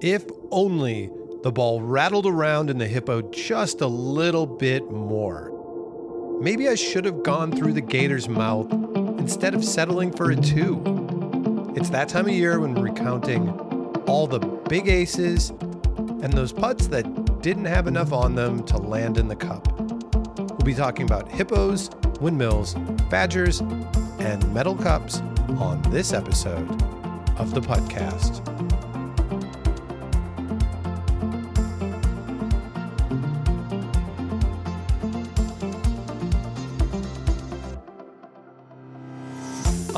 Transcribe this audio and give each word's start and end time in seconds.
If 0.00 0.24
only 0.50 1.10
the 1.42 1.52
ball 1.52 1.82
rattled 1.82 2.24
around 2.24 2.70
in 2.70 2.78
the 2.78 2.86
hippo 2.86 3.20
just 3.20 3.82
a 3.82 3.86
little 3.86 4.46
bit 4.46 4.90
more. 4.90 6.38
Maybe 6.40 6.68
I 6.68 6.74
should 6.74 7.04
have 7.04 7.22
gone 7.22 7.52
through 7.52 7.74
the 7.74 7.82
gator's 7.82 8.26
mouth 8.26 8.72
instead 9.18 9.54
of 9.54 9.62
settling 9.62 10.10
for 10.10 10.30
a 10.30 10.36
two. 10.36 10.82
It's 11.76 11.90
that 11.90 12.08
time 12.08 12.26
of 12.26 12.32
year 12.32 12.60
when 12.60 12.74
recounting 12.74 13.50
all 14.06 14.26
the 14.26 14.38
big 14.38 14.88
aces 14.88 15.50
and 15.50 16.32
those 16.32 16.52
putts 16.52 16.86
that 16.88 17.42
didn't 17.42 17.66
have 17.66 17.86
enough 17.86 18.14
on 18.14 18.34
them 18.34 18.64
to 18.64 18.78
land 18.78 19.18
in 19.18 19.28
the 19.28 19.36
cup. 19.36 19.70
We'll 19.78 20.64
be 20.64 20.74
talking 20.74 21.04
about 21.04 21.28
hippos, 21.28 21.90
windmills, 22.22 22.74
badgers, 23.10 23.60
and 24.18 24.54
metal 24.54 24.76
cups 24.76 25.20
on 25.58 25.82
this 25.90 26.14
episode 26.14 26.70
of 27.38 27.52
the 27.52 27.60
podcast. 27.60 28.69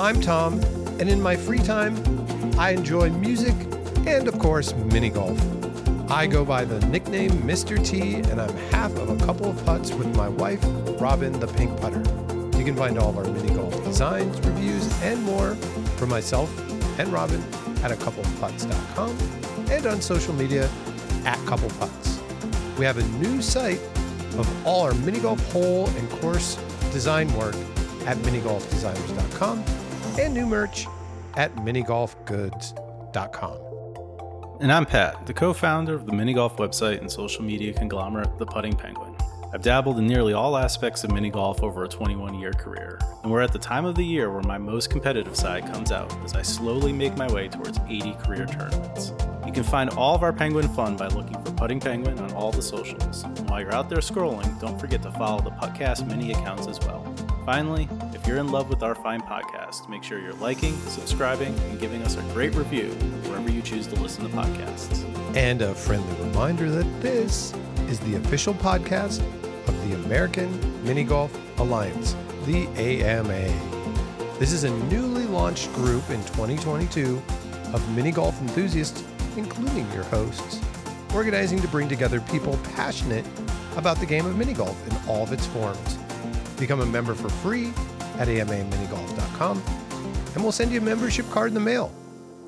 I'm 0.02 0.20
Tom, 0.20 0.55
and 0.98 1.09
in 1.09 1.23
my 1.23 1.37
free 1.37 1.61
time, 1.61 1.97
I 2.59 2.70
enjoy 2.70 3.11
music 3.11 3.55
and, 4.05 4.27
of 4.27 4.37
course, 4.41 4.75
mini 4.75 5.11
golf. 5.11 5.41
I 6.11 6.27
go 6.27 6.45
by 6.45 6.65
the 6.65 6.84
nickname 6.88 7.30
Mr. 7.30 7.78
T, 7.87 8.15
and 8.15 8.41
I'm 8.41 8.52
half 8.73 8.91
of 8.97 9.11
a 9.11 9.25
couple 9.25 9.48
of 9.48 9.65
putts 9.65 9.92
with 9.92 10.12
my 10.16 10.28
wife, 10.28 10.59
Robin 11.01 11.38
the 11.38 11.47
Pink 11.47 11.80
Putter. 11.80 12.01
You 12.59 12.65
can 12.65 12.75
find 12.75 12.98
all 12.98 13.11
of 13.11 13.16
our 13.16 13.33
mini 13.33 13.55
golf 13.55 13.73
designs, 13.84 14.41
reviews, 14.41 14.91
and 15.02 15.23
more 15.23 15.55
from 15.98 16.09
myself 16.09 16.50
and 16.98 17.12
Robin 17.12 17.41
at 17.84 17.92
a 17.92 17.95
coupleputts.com 17.95 19.16
and 19.70 19.87
on 19.87 20.00
social 20.00 20.34
media 20.34 20.64
at 21.25 21.39
coupleputts. 21.47 22.19
We 22.77 22.84
have 22.87 22.98
a 22.98 23.06
new 23.19 23.41
site 23.41 23.81
of 24.37 24.66
all 24.66 24.83
our 24.83 24.94
mini 24.94 25.20
golf 25.20 25.41
hole 25.53 25.87
and 25.91 26.11
course 26.11 26.56
design 26.91 27.33
work 27.37 27.55
at 28.05 28.16
minigolfdesigners.com 28.16 29.81
and 30.19 30.35
new 30.35 30.47
merch 30.47 30.87
at 31.35 31.55
minigolfgoods.com. 31.57 33.59
And 34.61 34.71
I'm 34.71 34.87
Pat, 34.87 35.27
the 35.27 35.35
co 35.35 35.53
founder 35.53 35.95
of 35.95 36.07
the 36.07 36.13
mini 36.13 36.35
golf 36.35 36.57
website 36.57 37.01
and 37.01 37.11
social 37.11 37.43
media 37.43 37.73
conglomerate, 37.73 38.39
The 38.39 38.47
Putting 38.47 38.77
Penguin. 38.77 39.17
I've 39.53 39.61
dabbled 39.61 39.99
in 39.99 40.07
nearly 40.07 40.33
all 40.33 40.57
aspects 40.57 41.05
of 41.05 41.13
mini 41.13 41.29
golf 41.29 41.63
over 41.63 41.85
a 41.85 41.89
21 41.89 42.39
year 42.39 42.53
career, 42.53 42.99
and 43.23 43.31
we're 43.31 43.43
at 43.43 43.53
the 43.53 43.59
time 43.59 43.85
of 43.85 43.97
the 43.97 44.05
year 44.05 44.31
where 44.31 44.43
my 44.45 44.57
most 44.57 44.89
competitive 44.89 45.37
side 45.37 45.65
comes 45.73 45.93
out 45.93 46.11
as 46.25 46.35
I 46.35 46.41
slowly 46.43 46.93
make 46.93 47.17
my 47.17 47.31
way 47.33 47.49
towards 47.49 47.79
80 47.89 48.15
career 48.15 48.47
tournaments. 48.47 49.13
You 49.45 49.53
can 49.53 49.65
find 49.65 49.91
all 49.91 50.15
of 50.15 50.23
our 50.23 50.33
Penguin 50.33 50.69
fun 50.69 50.97
by 50.97 51.09
looking 51.09 51.43
for 51.45 51.53
Putting 51.53 51.81
Penguin 51.81 52.19
on 52.21 52.33
all 52.33 52.53
the 52.53 52.63
socials. 52.63 53.25
And 53.25 53.51
while 53.51 53.61
you're 53.61 53.75
out 53.75 53.91
there 53.91 53.99
scrolling, 53.99 54.59
don't 54.61 54.81
forget 54.81 55.03
to 55.03 55.11
follow 55.13 55.43
the 55.43 55.51
Puttcast 55.51 56.07
mini 56.07 56.33
accounts 56.33 56.67
as 56.67 56.81
well. 56.81 57.05
Finally, 57.45 57.89
if 58.23 58.28
you're 58.28 58.39
in 58.39 58.53
love 58.53 58.69
with 58.69 58.84
our 58.84 58.95
fine 58.95 59.20
podcast, 59.20 59.89
make 59.89 60.05
sure 60.05 60.20
you're 60.20 60.33
liking, 60.34 60.77
subscribing, 60.83 61.53
and 61.59 61.81
giving 61.81 62.05
us 62.05 62.17
a 62.17 62.23
great 62.33 62.55
review 62.55 62.91
wherever 63.25 63.51
you 63.51 63.61
choose 63.61 63.89
to 63.89 63.97
listen 63.97 64.23
to 64.23 64.31
podcasts. 64.31 65.05
And 65.37 65.61
a 65.61 65.75
friendly 65.75 66.15
reminder 66.27 66.70
that 66.70 67.03
this 67.03 67.53
is 67.89 67.98
the 67.98 68.15
official 68.15 68.55
podcast 68.55 69.19
of 69.67 69.89
the 69.89 69.97
American 69.97 70.48
Mini 70.84 71.03
Golf 71.03 71.37
Alliance, 71.59 72.15
the 72.47 72.69
AMA. 72.77 74.39
This 74.39 74.53
is 74.53 74.62
a 74.62 74.70
newly 74.84 75.27
launched 75.27 75.73
group 75.73 76.09
in 76.09 76.23
2022 76.27 77.20
of 77.73 77.97
mini 77.97 78.12
golf 78.12 78.41
enthusiasts, 78.41 79.03
including 79.37 79.91
your 79.93 80.05
hosts, 80.05 80.61
organizing 81.12 81.61
to 81.61 81.67
bring 81.67 81.89
together 81.89 82.20
people 82.20 82.56
passionate 82.77 83.27
about 83.77 83.98
the 83.98 84.06
game 84.06 84.27
of 84.27 84.37
mini 84.37 84.53
golf 84.53 84.78
in 84.89 85.11
all 85.11 85.25
of 85.25 85.33
its 85.33 85.47
forms. 85.47 85.98
Become 86.56 86.83
a 86.83 86.87
member 86.87 87.15
for 87.15 87.28
free 87.28 87.72
at 88.19 88.28
amaminigolf.com, 88.28 89.62
and 90.34 90.43
we'll 90.43 90.53
send 90.53 90.73
you 90.73 90.81
a 90.81 90.83
membership 90.83 91.28
card 91.31 91.49
in 91.49 91.55
the 91.55 91.61
mail. 91.61 91.93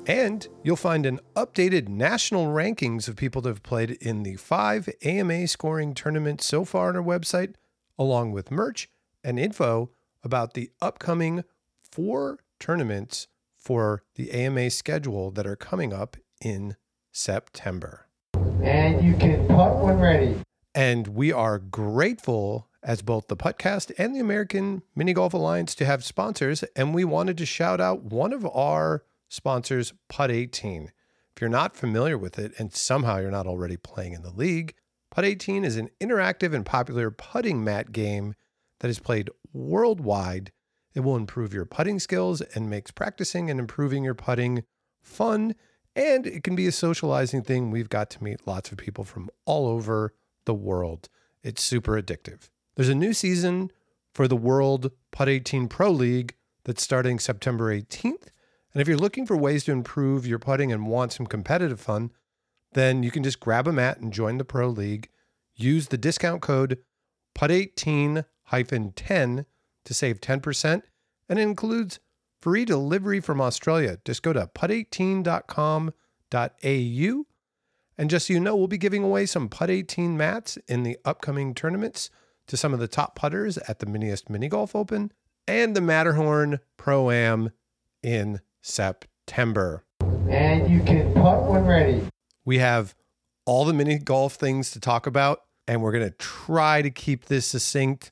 And 0.07 0.47
you'll 0.63 0.75
find 0.75 1.05
an 1.05 1.19
updated 1.35 1.87
national 1.87 2.47
rankings 2.47 3.07
of 3.07 3.15
people 3.15 3.41
that 3.41 3.49
have 3.49 3.63
played 3.63 3.91
in 3.91 4.23
the 4.23 4.35
five 4.35 4.87
AMA 5.03 5.47
scoring 5.47 5.95
tournaments 5.95 6.45
so 6.45 6.63
far 6.63 6.89
on 6.89 6.95
our 6.95 7.01
website, 7.01 7.55
along 7.97 8.31
with 8.31 8.51
merch 8.51 8.89
and 9.23 9.39
info 9.39 9.89
about 10.23 10.53
the 10.53 10.69
upcoming 10.81 11.43
four 11.81 12.39
tournaments 12.59 13.27
for 13.57 14.03
the 14.13 14.31
AMA 14.31 14.69
schedule 14.69 15.31
that 15.31 15.47
are 15.47 15.55
coming 15.55 15.91
up 15.91 16.17
in 16.39 16.75
September. 17.11 18.07
And 18.61 19.03
you 19.03 19.15
can 19.15 19.47
putt 19.47 19.77
when 19.77 19.99
ready. 19.99 20.37
And 20.75 21.07
we 21.07 21.31
are 21.31 21.57
grateful 21.57 22.67
as 22.85 23.01
both 23.01 23.27
the 23.27 23.35
Puttcast 23.35 23.91
and 23.97 24.15
the 24.15 24.19
American 24.19 24.83
Mini 24.95 25.11
Golf 25.11 25.33
Alliance 25.33 25.73
to 25.75 25.85
have 25.85 26.03
sponsors. 26.03 26.63
And 26.75 26.93
we 26.93 27.03
wanted 27.03 27.37
to 27.39 27.45
shout 27.45 27.81
out 27.81 28.03
one 28.03 28.31
of 28.31 28.45
our 28.45 29.03
sponsors, 29.27 29.91
Putt 30.07 30.29
18. 30.29 30.91
If 31.35 31.41
you're 31.41 31.49
not 31.49 31.75
familiar 31.75 32.17
with 32.17 32.37
it 32.37 32.53
and 32.59 32.71
somehow 32.71 33.17
you're 33.17 33.31
not 33.31 33.47
already 33.47 33.75
playing 33.75 34.13
in 34.13 34.21
the 34.21 34.29
league, 34.29 34.75
Putt 35.09 35.25
18 35.25 35.65
is 35.65 35.77
an 35.77 35.89
interactive 35.99 36.53
and 36.53 36.63
popular 36.63 37.09
putting 37.09 37.63
mat 37.63 37.91
game 37.91 38.35
that 38.81 38.89
is 38.89 38.99
played 38.99 39.31
worldwide. 39.51 40.51
It 40.93 40.99
will 40.99 41.15
improve 41.15 41.53
your 41.53 41.65
putting 41.65 41.99
skills 41.99 42.41
and 42.41 42.69
makes 42.69 42.91
practicing 42.91 43.49
and 43.49 43.59
improving 43.59 44.03
your 44.03 44.13
putting 44.13 44.63
fun. 45.01 45.55
And 45.95 46.27
it 46.27 46.43
can 46.43 46.55
be 46.55 46.67
a 46.67 46.71
socializing 46.71 47.41
thing. 47.41 47.71
We've 47.71 47.89
got 47.89 48.11
to 48.11 48.23
meet 48.23 48.45
lots 48.45 48.71
of 48.71 48.77
people 48.77 49.03
from 49.03 49.29
all 49.45 49.67
over 49.67 50.13
the 50.45 50.53
world. 50.53 51.09
It's 51.41 51.63
super 51.63 51.99
addictive. 51.99 52.49
There's 52.75 52.89
a 52.89 52.95
new 52.95 53.13
season 53.13 53.71
for 54.13 54.27
the 54.27 54.35
World 54.35 54.91
Putt 55.11 55.29
18 55.29 55.69
Pro 55.69 55.91
League 55.91 56.35
that's 56.65 56.83
starting 56.83 57.19
September 57.19 57.73
18th. 57.73 58.27
And 58.73 58.81
if 58.81 58.87
you're 58.89 58.97
looking 58.97 59.25
for 59.25 59.37
ways 59.37 59.63
to 59.63 59.71
improve 59.71 60.27
your 60.27 60.39
putting 60.39 60.73
and 60.73 60.87
want 60.87 61.13
some 61.13 61.25
competitive 61.25 61.79
fun, 61.79 62.11
then 62.73 63.01
you 63.01 63.11
can 63.11 63.23
just 63.23 63.39
grab 63.39 63.65
a 63.65 63.71
mat 63.71 63.99
and 63.99 64.11
join 64.11 64.37
the 64.37 64.43
Pro 64.43 64.67
League. 64.67 65.07
Use 65.55 65.87
the 65.87 65.97
discount 65.97 66.41
code 66.41 66.79
PUT18 67.33 68.25
10 68.95 69.45
to 69.85 69.93
save 69.93 70.19
10%, 70.19 70.81
and 71.29 71.39
it 71.39 71.41
includes 71.41 72.01
free 72.41 72.65
delivery 72.65 73.21
from 73.21 73.39
Australia. 73.39 73.99
Just 74.03 74.21
go 74.21 74.33
to 74.33 74.49
putt18.com.au. 74.53 77.25
And 77.97 78.09
just 78.09 78.27
so 78.27 78.33
you 78.33 78.41
know, 78.41 78.57
we'll 78.57 78.67
be 78.67 78.77
giving 78.77 79.05
away 79.05 79.25
some 79.25 79.47
Putt 79.47 79.69
18 79.69 80.17
mats 80.17 80.57
in 80.67 80.83
the 80.83 80.97
upcoming 81.05 81.55
tournaments 81.55 82.09
to 82.47 82.57
some 82.57 82.73
of 82.73 82.79
the 82.79 82.87
top 82.87 83.15
putters 83.15 83.57
at 83.59 83.79
the 83.79 83.85
Miniest 83.85 84.29
Mini 84.29 84.47
Golf 84.47 84.75
Open 84.75 85.11
and 85.47 85.75
the 85.75 85.81
Matterhorn 85.81 86.59
Pro 86.77 87.11
Am 87.11 87.51
in 88.01 88.41
September. 88.61 89.83
And 90.29 90.71
you 90.71 90.81
can 90.81 91.13
putt 91.13 91.43
when 91.43 91.65
ready. 91.65 92.01
We 92.45 92.59
have 92.59 92.95
all 93.45 93.65
the 93.65 93.73
mini 93.73 93.97
golf 93.97 94.33
things 94.33 94.71
to 94.71 94.79
talk 94.79 95.07
about, 95.07 95.41
and 95.67 95.81
we're 95.81 95.91
going 95.91 96.07
to 96.07 96.15
try 96.17 96.81
to 96.81 96.89
keep 96.89 97.25
this 97.25 97.45
succinct, 97.45 98.11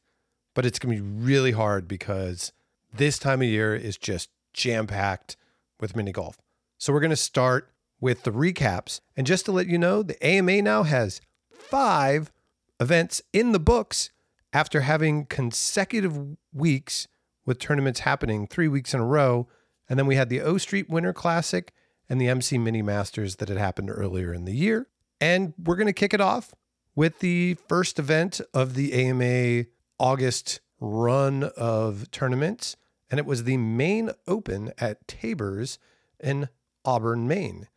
but 0.53 0.65
it's 0.65 0.79
going 0.79 0.95
to 0.95 1.01
be 1.01 1.09
really 1.09 1.51
hard 1.51 1.87
because 1.87 2.51
this 2.93 3.17
time 3.17 3.41
of 3.41 3.47
year 3.47 3.75
is 3.75 3.97
just 3.97 4.29
jam 4.53 4.87
packed 4.87 5.35
with 5.79 5.95
mini 5.95 6.11
golf. 6.11 6.37
So 6.77 6.93
we're 6.93 6.99
going 6.99 7.09
to 7.09 7.15
start 7.15 7.71
with 7.99 8.23
the 8.23 8.31
recaps. 8.31 8.99
And 9.15 9.25
just 9.25 9.45
to 9.45 9.51
let 9.51 9.67
you 9.67 9.77
know, 9.77 10.03
the 10.03 10.23
AMA 10.25 10.61
now 10.61 10.83
has 10.83 11.21
five 11.49 12.31
events 12.79 13.21
in 13.31 13.53
the 13.53 13.59
books 13.59 14.11
after 14.53 14.81
having 14.81 15.25
consecutive 15.25 16.17
weeks 16.53 17.07
with 17.45 17.59
tournaments 17.59 18.01
happening 18.01 18.47
three 18.47 18.67
weeks 18.67 18.93
in 18.93 18.99
a 18.99 19.05
row. 19.05 19.47
And 19.89 19.99
then 19.99 20.05
we 20.05 20.15
had 20.15 20.29
the 20.29 20.41
O 20.41 20.57
Street 20.57 20.89
Winter 20.89 21.11
Classic 21.11 21.73
and 22.07 22.21
the 22.21 22.29
MC 22.29 22.57
Mini 22.57 22.81
Masters 22.81 23.37
that 23.37 23.49
had 23.49 23.57
happened 23.57 23.89
earlier 23.91 24.33
in 24.33 24.45
the 24.45 24.53
year. 24.53 24.87
And 25.19 25.53
we're 25.57 25.75
going 25.75 25.87
to 25.87 25.93
kick 25.93 26.13
it 26.13 26.21
off 26.21 26.53
with 26.95 27.19
the 27.19 27.55
first 27.67 27.97
event 27.99 28.39
of 28.53 28.75
the 28.75 28.93
AMA 28.93 29.65
August 29.99 30.61
run 30.79 31.43
of 31.57 32.11
tournaments. 32.11 32.77
And 33.09 33.19
it 33.19 33.25
was 33.25 33.43
the 33.43 33.57
Maine 33.57 34.11
open 34.27 34.71
at 34.77 35.07
Tabor's 35.07 35.79
in 36.19 36.49
Auburn, 36.85 37.27
Maine. 37.27 37.67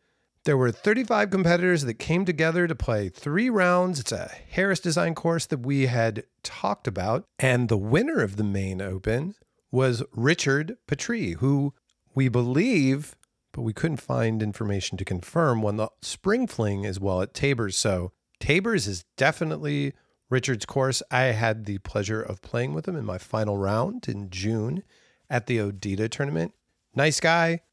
There 0.47 0.55
were 0.55 0.71
35 0.71 1.29
competitors 1.29 1.83
that 1.83 1.95
came 1.95 2.23
together 2.23 2.67
to 2.67 2.73
play 2.73 3.09
three 3.09 3.49
rounds. 3.49 3.99
It's 3.99 4.13
a 4.13 4.31
Harris 4.51 4.79
design 4.79 5.13
course 5.13 5.45
that 5.45 5.65
we 5.65 5.87
had 5.87 6.23
talked 6.41 6.87
about. 6.87 7.25
And 7.37 7.67
the 7.67 7.75
winner 7.75 8.21
of 8.21 8.37
the 8.37 8.45
Maine 8.45 8.81
open 8.81 9.35
was 9.71 10.03
Richard 10.13 10.77
Patry, 10.87 11.35
who 11.35 11.73
we 12.15 12.29
believe, 12.29 13.17
but 13.51 13.63
we 13.63 13.73
couldn't 13.73 13.97
find 13.97 14.41
information 14.41 14.97
to 14.97 15.03
confirm, 15.03 15.61
won 15.61 15.75
the 15.75 15.89
spring 16.01 16.47
fling 16.47 16.85
as 16.85 16.97
well 16.97 17.21
at 17.21 17.33
Tabers. 17.33 17.75
So 17.75 18.13
Tabers 18.39 18.87
is 18.87 19.03
definitely 19.17 19.91
Richard's 20.29 20.65
course. 20.65 21.03
I 21.11 21.23
had 21.23 21.65
the 21.65 21.79
pleasure 21.79 22.21
of 22.21 22.41
playing 22.41 22.73
with 22.73 22.87
him 22.87 22.95
in 22.95 23.03
my 23.03 23.17
final 23.17 23.57
round 23.57 24.07
in 24.07 24.29
June 24.29 24.83
at 25.29 25.47
the 25.47 25.57
Odita 25.57 26.09
tournament. 26.09 26.53
Nice 26.95 27.19
guy, 27.19 27.63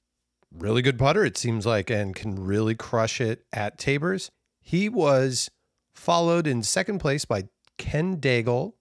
really 0.57 0.83
good 0.83 0.99
putter, 0.99 1.25
it 1.25 1.37
seems 1.37 1.67
like, 1.67 1.91
and 1.91 2.15
can 2.15 2.35
really 2.37 2.75
crush 2.75 3.21
it 3.21 3.45
at 3.53 3.79
Tabors. 3.79 4.31
He 4.61 4.89
was 4.89 5.51
followed 5.95 6.47
in 6.47 6.63
second 6.63 6.99
place 6.99 7.25
by 7.25 7.45
Ken 7.79 8.19
Daigle, 8.19 8.73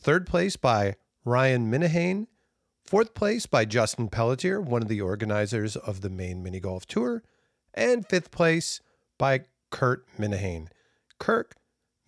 third 0.00 0.26
place 0.26 0.56
by 0.56 0.96
Ryan 1.24 1.70
Minihane, 1.70 2.26
fourth 2.84 3.14
place 3.14 3.46
by 3.46 3.64
Justin 3.64 4.08
Pelletier, 4.08 4.60
one 4.60 4.82
of 4.82 4.88
the 4.88 5.00
organizers 5.00 5.76
of 5.76 6.00
the 6.00 6.10
Maine 6.10 6.42
Mini 6.42 6.60
Golf 6.60 6.86
Tour, 6.86 7.22
and 7.74 8.06
fifth 8.06 8.30
place 8.30 8.80
by 9.18 9.42
Kirk 9.70 10.06
Minihane. 10.18 10.68
Kirk 11.18 11.54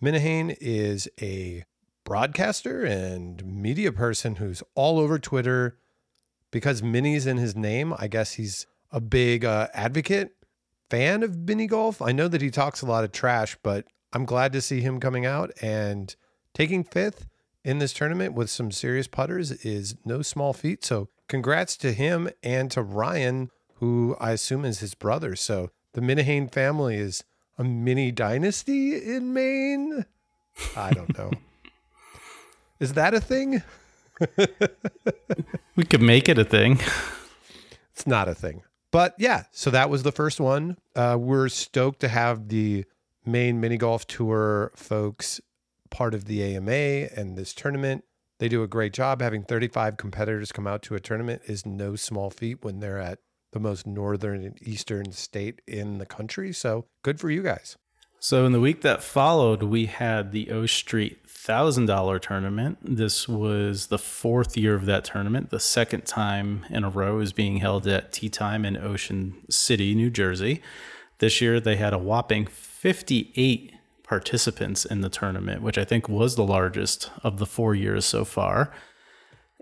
Minihane 0.01 0.55
is 0.59 1.07
a 1.21 1.63
broadcaster 2.03 2.83
and 2.83 3.45
media 3.45 3.91
person 3.91 4.35
who's 4.35 4.63
all 4.75 4.99
over 4.99 5.19
Twitter. 5.19 5.77
Because 6.49 6.83
Minnie's 6.83 7.25
in 7.25 7.37
his 7.37 7.55
name, 7.55 7.93
I 7.97 8.07
guess 8.07 8.33
he's 8.33 8.67
a 8.91 8.99
big 8.99 9.45
uh, 9.45 9.67
advocate, 9.73 10.35
fan 10.89 11.23
of 11.23 11.37
mini 11.37 11.67
golf. 11.67 12.01
I 12.01 12.11
know 12.11 12.27
that 12.27 12.41
he 12.41 12.49
talks 12.49 12.81
a 12.81 12.85
lot 12.85 13.03
of 13.03 13.11
trash, 13.11 13.57
but 13.63 13.85
I'm 14.13 14.25
glad 14.25 14.53
to 14.53 14.61
see 14.61 14.81
him 14.81 14.99
coming 14.99 15.25
out 15.25 15.51
and 15.61 16.15
taking 16.53 16.83
fifth 16.83 17.27
in 17.63 17.79
this 17.79 17.93
tournament 17.93 18.33
with 18.33 18.49
some 18.49 18.71
serious 18.71 19.07
putters 19.07 19.51
is 19.51 19.95
no 20.03 20.21
small 20.21 20.53
feat. 20.53 20.83
So, 20.83 21.09
congrats 21.27 21.77
to 21.77 21.93
him 21.93 22.29
and 22.43 22.69
to 22.71 22.81
Ryan, 22.81 23.49
who 23.75 24.17
I 24.19 24.31
assume 24.31 24.65
is 24.65 24.79
his 24.79 24.95
brother. 24.95 25.35
So, 25.35 25.69
the 25.93 26.01
Minihane 26.01 26.51
family 26.51 26.97
is 26.97 27.23
a 27.57 27.63
mini 27.63 28.11
dynasty 28.11 28.95
in 28.95 29.33
Maine. 29.33 30.05
I 30.75 30.91
don't 30.91 31.17
know. 31.17 31.31
is 32.79 32.93
that 32.93 33.13
a 33.13 33.21
thing? 33.21 33.63
We 35.75 35.85
could 35.85 36.01
make 36.01 36.27
it 36.27 36.37
a 36.37 36.43
thing. 36.43 36.79
It's 37.93 38.05
not 38.05 38.27
a 38.27 38.35
thing. 38.35 38.61
But 38.91 39.15
yeah, 39.17 39.43
so 39.51 39.71
that 39.71 39.89
was 39.89 40.03
the 40.03 40.11
first 40.11 40.39
one. 40.39 40.77
Uh, 40.95 41.17
we're 41.19 41.49
stoked 41.49 42.01
to 42.01 42.09
have 42.09 42.49
the 42.49 42.85
Maine 43.25 43.59
mini 43.59 43.77
golf 43.77 44.05
tour 44.07 44.71
folks 44.75 45.39
part 45.89 46.13
of 46.13 46.25
the 46.25 46.43
AMA 46.43 46.71
and 47.15 47.37
this 47.37 47.53
tournament. 47.53 48.03
They 48.39 48.49
do 48.49 48.63
a 48.63 48.67
great 48.67 48.93
job. 48.93 49.21
Having 49.21 49.43
35 49.43 49.97
competitors 49.97 50.51
come 50.51 50.65
out 50.65 50.81
to 50.83 50.95
a 50.95 50.99
tournament 50.99 51.43
is 51.45 51.65
no 51.65 51.95
small 51.95 52.31
feat 52.31 52.63
when 52.63 52.79
they're 52.79 52.97
at 52.97 53.19
the 53.51 53.59
most 53.59 53.85
northern 53.85 54.43
and 54.43 54.57
eastern 54.67 55.11
state 55.11 55.61
in 55.67 55.99
the 55.99 56.05
country. 56.05 56.51
So 56.51 56.85
good 57.03 57.19
for 57.19 57.29
you 57.29 57.43
guys. 57.43 57.77
So 58.23 58.45
in 58.45 58.51
the 58.51 58.59
week 58.59 58.81
that 58.81 59.01
followed, 59.01 59.63
we 59.63 59.87
had 59.87 60.31
the 60.31 60.51
O 60.51 60.67
Street 60.67 61.27
thousand 61.27 61.87
dollar 61.87 62.19
tournament. 62.19 62.77
This 62.83 63.27
was 63.27 63.87
the 63.87 63.97
fourth 63.97 64.55
year 64.55 64.75
of 64.75 64.85
that 64.85 65.05
tournament. 65.05 65.49
The 65.49 65.59
second 65.59 66.05
time 66.05 66.63
in 66.69 66.83
a 66.83 66.89
row 66.91 67.19
is 67.19 67.33
being 67.33 67.57
held 67.57 67.87
at 67.87 68.13
Tea 68.13 68.29
Time 68.29 68.63
in 68.63 68.77
Ocean 68.77 69.37
City, 69.49 69.95
New 69.95 70.11
Jersey. 70.11 70.61
This 71.17 71.41
year 71.41 71.59
they 71.59 71.77
had 71.77 71.93
a 71.93 71.97
whopping 71.97 72.45
58 72.45 73.73
participants 74.03 74.85
in 74.85 75.01
the 75.01 75.09
tournament, 75.09 75.63
which 75.63 75.79
I 75.79 75.83
think 75.83 76.07
was 76.07 76.35
the 76.35 76.45
largest 76.45 77.09
of 77.23 77.39
the 77.39 77.47
four 77.47 77.73
years 77.73 78.05
so 78.05 78.23
far. 78.23 78.71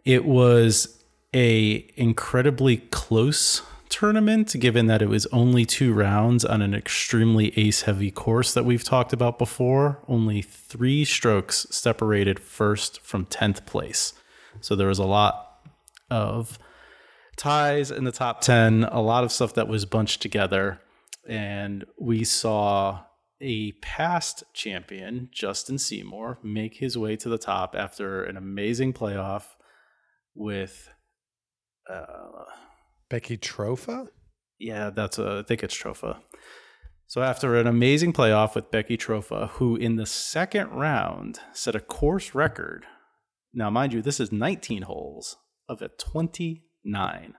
It 0.03 0.25
was 0.25 1.01
a 1.33 1.89
incredibly 1.95 2.75
close 2.75 3.61
tournament, 3.89 4.55
given 4.59 4.87
that 4.87 5.01
it 5.01 5.09
was 5.09 5.25
only 5.27 5.65
two 5.65 5.93
rounds 5.93 6.45
on 6.45 6.61
an 6.61 6.73
extremely 6.73 7.57
ace 7.57 7.81
heavy 7.81 8.11
course 8.11 8.53
that 8.53 8.65
we've 8.65 8.83
talked 8.83 9.11
about 9.11 9.37
before. 9.37 9.99
Only 10.07 10.41
three 10.41 11.03
strokes 11.03 11.67
separated 11.69 12.39
first 12.39 13.01
from 13.01 13.25
10th 13.25 13.65
place. 13.65 14.13
So 14.61 14.75
there 14.75 14.87
was 14.87 14.99
a 14.99 15.05
lot 15.05 15.61
of 16.09 16.59
ties 17.35 17.91
in 17.91 18.03
the 18.03 18.11
top 18.11 18.41
10, 18.41 18.85
a 18.85 19.01
lot 19.01 19.23
of 19.23 19.31
stuff 19.31 19.53
that 19.55 19.67
was 19.67 19.85
bunched 19.85 20.21
together. 20.21 20.79
And 21.27 21.85
we 21.99 22.23
saw 22.23 23.01
a 23.41 23.71
past 23.81 24.43
champion, 24.53 25.29
Justin 25.31 25.77
Seymour, 25.77 26.39
make 26.43 26.75
his 26.75 26.97
way 26.97 27.15
to 27.17 27.29
the 27.29 27.37
top 27.37 27.75
after 27.75 28.23
an 28.23 28.37
amazing 28.37 28.93
playoff 28.93 29.43
with. 30.35 30.89
Uh, 31.89 32.43
Becky 33.09 33.37
Tropha? 33.37 34.07
yeah, 34.59 34.89
that's 34.89 35.17
a, 35.17 35.39
I 35.39 35.47
think 35.47 35.63
it's 35.63 35.75
Trofa. 35.75 36.17
So 37.07 37.21
after 37.21 37.55
an 37.55 37.65
amazing 37.65 38.13
playoff 38.13 38.53
with 38.55 38.69
Becky 38.71 38.97
Trofa, 38.97 39.49
who 39.51 39.75
in 39.75 39.95
the 39.95 40.05
second 40.05 40.69
round 40.69 41.39
set 41.53 41.75
a 41.75 41.79
course 41.79 42.35
record. 42.35 42.85
Now, 43.53 43.69
mind 43.71 43.93
you, 43.93 44.01
this 44.03 44.19
is 44.19 44.31
19 44.31 44.83
holes 44.83 45.37
of 45.67 45.81
a 45.81 45.87
29. 45.87 47.33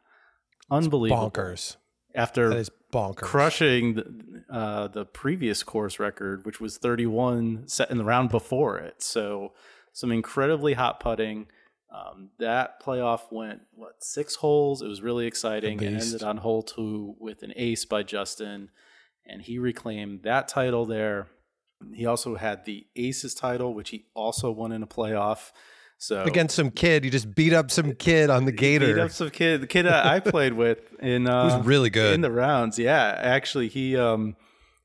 Unbelievable. 0.70 1.30
Bonkers. 1.30 1.76
After 2.14 2.48
That 2.48 2.56
is 2.56 2.70
bonkers. 2.92 3.16
crushing 3.18 3.94
the, 3.94 4.42
uh, 4.52 4.88
the 4.88 5.04
previous 5.04 5.62
course 5.62 6.00
record, 6.00 6.44
which 6.44 6.60
was 6.60 6.78
31 6.78 7.68
set 7.68 7.90
in 7.90 7.98
the 7.98 8.04
round 8.04 8.30
before 8.30 8.78
it. 8.78 9.02
So 9.02 9.52
some 9.92 10.10
incredibly 10.10 10.72
hot 10.72 10.98
putting. 10.98 11.46
Um, 11.92 12.30
that 12.38 12.80
playoff 12.82 13.32
went 13.32 13.62
what 13.74 14.02
six 14.04 14.36
holes. 14.36 14.80
It 14.80 14.86
was 14.86 15.02
really 15.02 15.26
exciting. 15.26 15.80
It 15.82 15.92
ended 15.92 16.22
on 16.22 16.36
hole 16.36 16.62
two 16.62 17.16
with 17.18 17.42
an 17.42 17.52
ace 17.56 17.84
by 17.84 18.04
Justin, 18.04 18.70
and 19.26 19.42
he 19.42 19.58
reclaimed 19.58 20.22
that 20.22 20.46
title 20.46 20.86
there. 20.86 21.26
He 21.92 22.06
also 22.06 22.36
had 22.36 22.64
the 22.64 22.86
aces 22.94 23.34
title, 23.34 23.74
which 23.74 23.90
he 23.90 24.06
also 24.14 24.50
won 24.50 24.70
in 24.70 24.82
a 24.82 24.86
playoff. 24.86 25.50
So 25.98 26.22
Against 26.22 26.56
some 26.56 26.70
kid. 26.70 27.04
You 27.04 27.10
just 27.10 27.34
beat 27.34 27.52
up 27.52 27.70
some 27.70 27.94
kid 27.94 28.30
on 28.30 28.44
the 28.46 28.52
he 28.52 28.56
gator. 28.56 28.94
beat 28.94 29.00
up 29.00 29.10
some 29.10 29.30
kid, 29.30 29.60
the 29.60 29.66
kid 29.66 29.86
I 29.86 30.16
I 30.16 30.20
played 30.20 30.54
with 30.54 30.78
in 31.00 31.26
uh, 31.28 31.44
was 31.44 31.66
really 31.66 31.90
good. 31.90 32.14
in 32.14 32.20
the 32.20 32.30
rounds. 32.30 32.78
Yeah, 32.78 33.14
actually, 33.18 33.68
he 33.68 33.96
um 33.96 34.36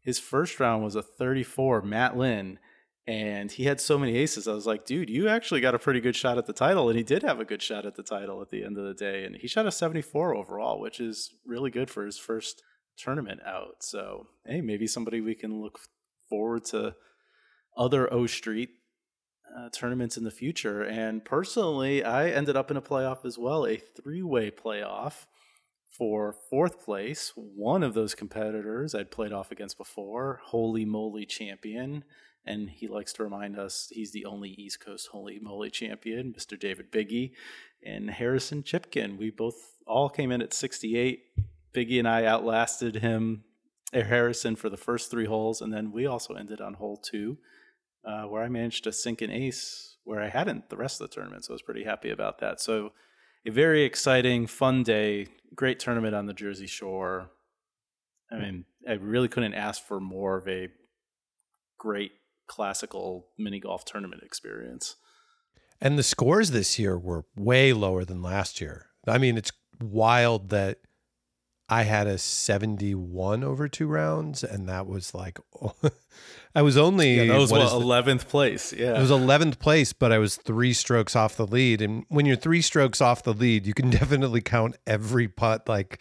his 0.02 0.20
first 0.20 0.60
round 0.60 0.84
was 0.84 0.96
a 0.96 1.02
34, 1.02 1.82
Matt 1.82 2.18
Lynn, 2.18 2.60
and 3.08 3.52
he 3.52 3.66
had 3.66 3.80
so 3.80 3.98
many 3.98 4.18
aces. 4.18 4.48
I 4.48 4.54
was 4.54 4.66
like, 4.66 4.86
dude, 4.86 5.10
you 5.10 5.28
actually 5.28 5.62
got 5.62 5.76
a 5.76 5.80
pretty 5.80 6.00
good 6.00 6.16
shot 6.16 6.38
at 6.38 6.46
the 6.46 6.54
title, 6.54 6.90
and 6.90 6.98
he 6.98 7.04
did 7.04 7.24
have 7.24 7.40
a 7.40 7.46
good 7.46 7.62
shot 7.62 7.86
at 7.86 7.96
the 7.96 8.04
title 8.04 8.42
at 8.42 8.50
the 8.50 8.64
end 8.64 8.78
of 8.78 8.86
the 8.86 8.94
day, 8.94 9.26
and 9.26 9.36
he 9.36 9.48
shot 9.48 9.68
a 9.68 9.72
74 9.72 10.36
overall, 10.36 10.80
which 10.80 11.00
is 11.00 11.32
really 11.46 11.70
good 11.70 11.90
for 11.90 12.06
his 12.06 12.18
first 12.18 12.64
tournament 12.98 13.42
out. 13.46 13.78
So 13.82 14.28
hey, 14.46 14.62
maybe 14.62 14.88
somebody 14.88 15.22
we 15.22 15.36
can 15.36 15.62
look 15.62 15.80
forward 16.30 16.66
to 16.66 16.96
other 17.78 18.12
O 18.12 18.26
Street 18.26 18.70
uh, 19.56 19.70
tournaments 19.70 20.18
in 20.18 20.24
the 20.24 20.32
future. 20.32 20.84
And 20.84 21.24
personally, 21.24 22.04
I 22.04 22.30
ended 22.30 22.56
up 22.56 22.72
in 22.72 22.78
a 22.78 22.82
playoff 22.82 23.26
as 23.26 23.38
well, 23.38 23.66
a 23.66 23.78
three 23.78 24.24
way 24.24 24.52
playoff 24.52 25.26
for 25.98 26.36
fourth 26.50 26.84
place. 26.84 27.32
One 27.36 27.84
of 27.84 27.94
those 27.94 28.16
competitors 28.16 28.94
I'd 28.94 29.12
played 29.12 29.32
off 29.32 29.52
against 29.52 29.78
before, 29.78 30.42
Holy 30.44 30.86
Moly 30.86 31.26
Champion. 31.26 32.04
And 32.46 32.70
he 32.70 32.88
likes 32.88 33.12
to 33.14 33.24
remind 33.24 33.58
us 33.58 33.92
he's 33.92 34.12
the 34.12 34.26
only 34.26 34.50
East 34.50 34.80
Coast 34.80 35.10
Holy 35.12 35.40
Moly 35.40 35.70
champion, 35.72 36.34
Mr. 36.38 36.60
David 36.60 36.92
Biggie 36.92 37.32
and 37.84 38.10
Harrison 38.10 38.62
Chipkin. 38.62 39.18
We 39.18 39.32
both 39.32 39.56
all 39.88 40.10
came 40.10 40.32
in 40.32 40.42
at 40.42 40.54
68. 40.54 41.24
Biggie 41.74 42.00
and 42.00 42.08
I 42.08 42.26
outlasted 42.26 42.98
him, 42.98 43.44
or 43.94 44.04
Harrison, 44.04 44.56
for 44.56 44.70
the 44.70 44.78
first 44.78 45.10
three 45.10 45.26
holes. 45.26 45.62
And 45.62 45.74
then 45.74 45.92
we 45.92 46.06
also 46.06 46.36
ended 46.36 46.62
on 46.62 46.76
hole 46.76 46.98
two 46.98 47.38
uh, 48.06 48.24
where 48.24 48.44
I 48.44 48.50
managed 48.50 48.84
to 48.84 48.92
sink 48.92 49.22
an 49.22 49.32
ace 49.32 49.98
where 50.04 50.22
I 50.22 50.30
hadn't 50.30 50.70
the 50.70 50.78
rest 50.78 51.02
of 51.02 51.10
the 51.10 51.16
tournament. 51.16 51.46
So 51.46 51.54
I 51.54 51.56
was 51.56 51.62
pretty 51.64 51.84
happy 51.84 52.12
about 52.12 52.40
that. 52.40 52.62
So 52.62 52.92
a 53.46 53.52
very 53.52 53.84
exciting, 53.84 54.48
fun 54.48 54.84
day, 54.84 55.28
great 55.56 55.80
tournament 55.80 56.16
on 56.16 56.28
the 56.28 56.34
Jersey 56.34 56.68
Shore. 56.68 57.32
I 58.32 58.38
mean, 58.38 58.66
I 58.88 58.94
really 58.94 59.28
couldn't 59.28 59.54
ask 59.54 59.84
for 59.84 60.00
more 60.00 60.38
of 60.38 60.48
a 60.48 60.70
great 61.78 62.12
classical 62.48 63.28
mini 63.38 63.60
golf 63.60 63.86
tournament 63.86 64.24
experience. 64.24 64.96
And 65.82 65.98
the 66.00 66.04
scores 66.04 66.52
this 66.52 66.80
year 66.80 66.98
were 66.98 67.26
way 67.36 67.74
lower 67.74 68.06
than 68.06 68.22
last 68.22 68.62
year. 68.62 68.88
I 69.08 69.18
mean, 69.18 69.38
it's 69.38 69.52
wild 69.82 70.50
that 70.50 70.80
I 71.68 71.84
had 71.84 72.08
a 72.08 72.18
71 72.18 73.44
over 73.44 73.68
two 73.68 73.88
rounds, 73.88 74.44
and 74.44 74.70
that 74.70 74.88
was 74.88 75.14
like, 75.14 75.38
I 76.56 76.62
was 76.62 76.78
only 76.78 77.16
Yeah, 77.16 77.34
that 77.34 77.40
was 77.40 77.52
what 77.52 77.58
what, 77.60 77.66
is 77.66 77.72
the- 77.72 77.80
eleventh 77.80 78.30
place. 78.30 78.72
Yeah, 78.72 78.98
It 78.98 79.02
was 79.02 79.12
11th 79.12 79.60
place, 79.60 79.92
but 79.92 80.12
I 80.12 80.18
was 80.20 80.38
three 80.38 80.74
strokes 80.74 81.16
off 81.16 81.36
the 81.36 81.46
lead. 81.48 81.82
And 81.82 82.06
when 82.08 82.26
you're 82.26 82.36
three 82.36 82.62
strokes 82.62 83.02
off 83.02 83.24
the 83.24 83.34
lead, 83.34 83.66
you 83.68 83.74
can 83.74 83.90
definitely 84.00 84.42
count 84.42 84.78
every 84.88 85.28
putt. 85.28 85.68
Like, 85.68 86.00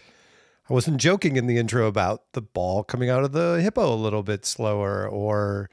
I 0.71 0.73
wasn't 0.73 0.99
joking 0.99 1.37
in 1.37 1.47
the 1.47 1.59
intro 1.59 1.87
about 1.89 2.33
the 2.33 2.43
ball 2.43 2.85
coming 2.85 3.11
out 3.11 3.25
of 3.25 3.33
the 3.33 3.61
hippo 3.61 3.93
a 3.93 3.97
little 3.97 4.23
bit 4.23 4.47
slower 4.47 5.07
or 5.09 5.69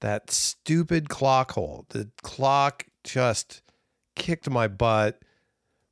that 0.00 0.30
stupid 0.30 1.08
clock 1.08 1.52
hole. 1.52 1.86
The 1.90 2.10
clock 2.22 2.86
just 3.04 3.62
kicked 4.14 4.48
my 4.48 4.68
butt. 4.68 5.20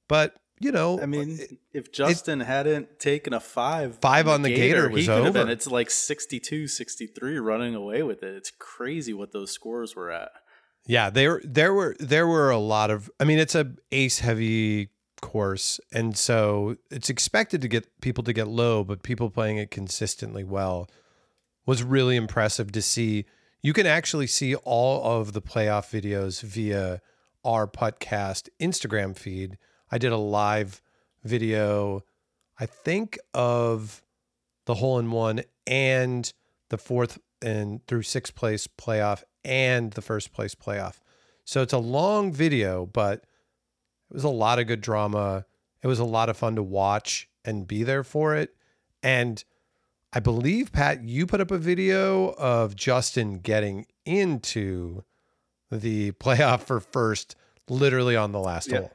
But, 0.08 0.36
you 0.60 0.70
know, 0.70 1.00
I 1.00 1.06
mean, 1.06 1.58
if 1.72 1.92
Justin 1.92 2.40
hadn't 2.40 2.98
taken 2.98 3.32
a 3.32 3.40
five, 3.40 3.98
Five 3.98 4.28
on 4.28 4.42
the 4.42 4.54
Gator 4.54 4.88
was 4.88 5.02
he 5.02 5.06
could 5.06 5.24
have 5.24 5.32
been. 5.32 5.48
It's 5.48 5.66
like 5.66 5.90
62, 5.90 6.68
63 6.68 7.38
running 7.38 7.74
away 7.74 8.02
with 8.02 8.22
it. 8.22 8.34
It's 8.36 8.50
crazy 8.50 9.12
what 9.12 9.32
those 9.32 9.50
scores 9.50 9.96
were 9.96 10.10
at. 10.10 10.30
Yeah, 10.88 11.10
there 11.10 11.40
there 11.42 11.74
were 11.74 11.96
there 11.98 12.28
were 12.28 12.50
a 12.50 12.58
lot 12.58 12.92
of 12.92 13.10
I 13.18 13.24
mean 13.24 13.40
it's 13.40 13.56
a 13.56 13.72
ace 13.90 14.20
heavy 14.20 14.90
course. 15.20 15.80
And 15.92 16.16
so 16.16 16.76
it's 16.90 17.10
expected 17.10 17.60
to 17.62 17.68
get 17.68 18.00
people 18.00 18.24
to 18.24 18.32
get 18.32 18.48
low, 18.48 18.84
but 18.84 19.02
people 19.02 19.30
playing 19.30 19.58
it 19.58 19.70
consistently 19.70 20.44
well 20.44 20.88
was 21.66 21.82
really 21.82 22.16
impressive 22.16 22.72
to 22.72 22.82
see. 22.82 23.24
You 23.66 23.72
can 23.72 23.84
actually 23.84 24.28
see 24.28 24.54
all 24.54 25.20
of 25.20 25.32
the 25.32 25.42
playoff 25.42 25.90
videos 25.90 26.40
via 26.40 27.00
our 27.44 27.66
podcast 27.66 28.48
Instagram 28.60 29.16
feed. 29.18 29.58
I 29.90 29.98
did 29.98 30.12
a 30.12 30.16
live 30.16 30.80
video, 31.24 32.04
I 32.60 32.66
think, 32.66 33.18
of 33.34 34.04
the 34.66 34.74
hole 34.74 35.00
in 35.00 35.10
one 35.10 35.42
and 35.66 36.32
the 36.68 36.78
fourth 36.78 37.18
and 37.42 37.84
through 37.88 38.02
sixth 38.02 38.36
place 38.36 38.68
playoff 38.68 39.24
and 39.44 39.90
the 39.94 40.00
first 40.00 40.32
place 40.32 40.54
playoff. 40.54 41.00
So 41.44 41.60
it's 41.60 41.72
a 41.72 41.78
long 41.78 42.32
video, 42.32 42.86
but 42.86 43.24
it 44.10 44.14
was 44.14 44.22
a 44.22 44.28
lot 44.28 44.60
of 44.60 44.68
good 44.68 44.80
drama. 44.80 45.44
It 45.82 45.88
was 45.88 45.98
a 45.98 46.04
lot 46.04 46.28
of 46.28 46.36
fun 46.36 46.54
to 46.54 46.62
watch 46.62 47.28
and 47.44 47.66
be 47.66 47.82
there 47.82 48.04
for 48.04 48.36
it. 48.36 48.54
And 49.02 49.42
I 50.16 50.20
believe, 50.20 50.72
Pat, 50.72 51.04
you 51.04 51.26
put 51.26 51.42
up 51.42 51.50
a 51.50 51.58
video 51.58 52.30
of 52.38 52.74
Justin 52.74 53.38
getting 53.40 53.84
into 54.06 55.04
the 55.70 56.12
playoff 56.24 56.62
for 56.62 56.80
first, 56.80 57.36
literally 57.68 58.16
on 58.16 58.32
the 58.32 58.38
last 58.40 58.70
Yeah. 58.70 58.78
hole. 58.78 58.92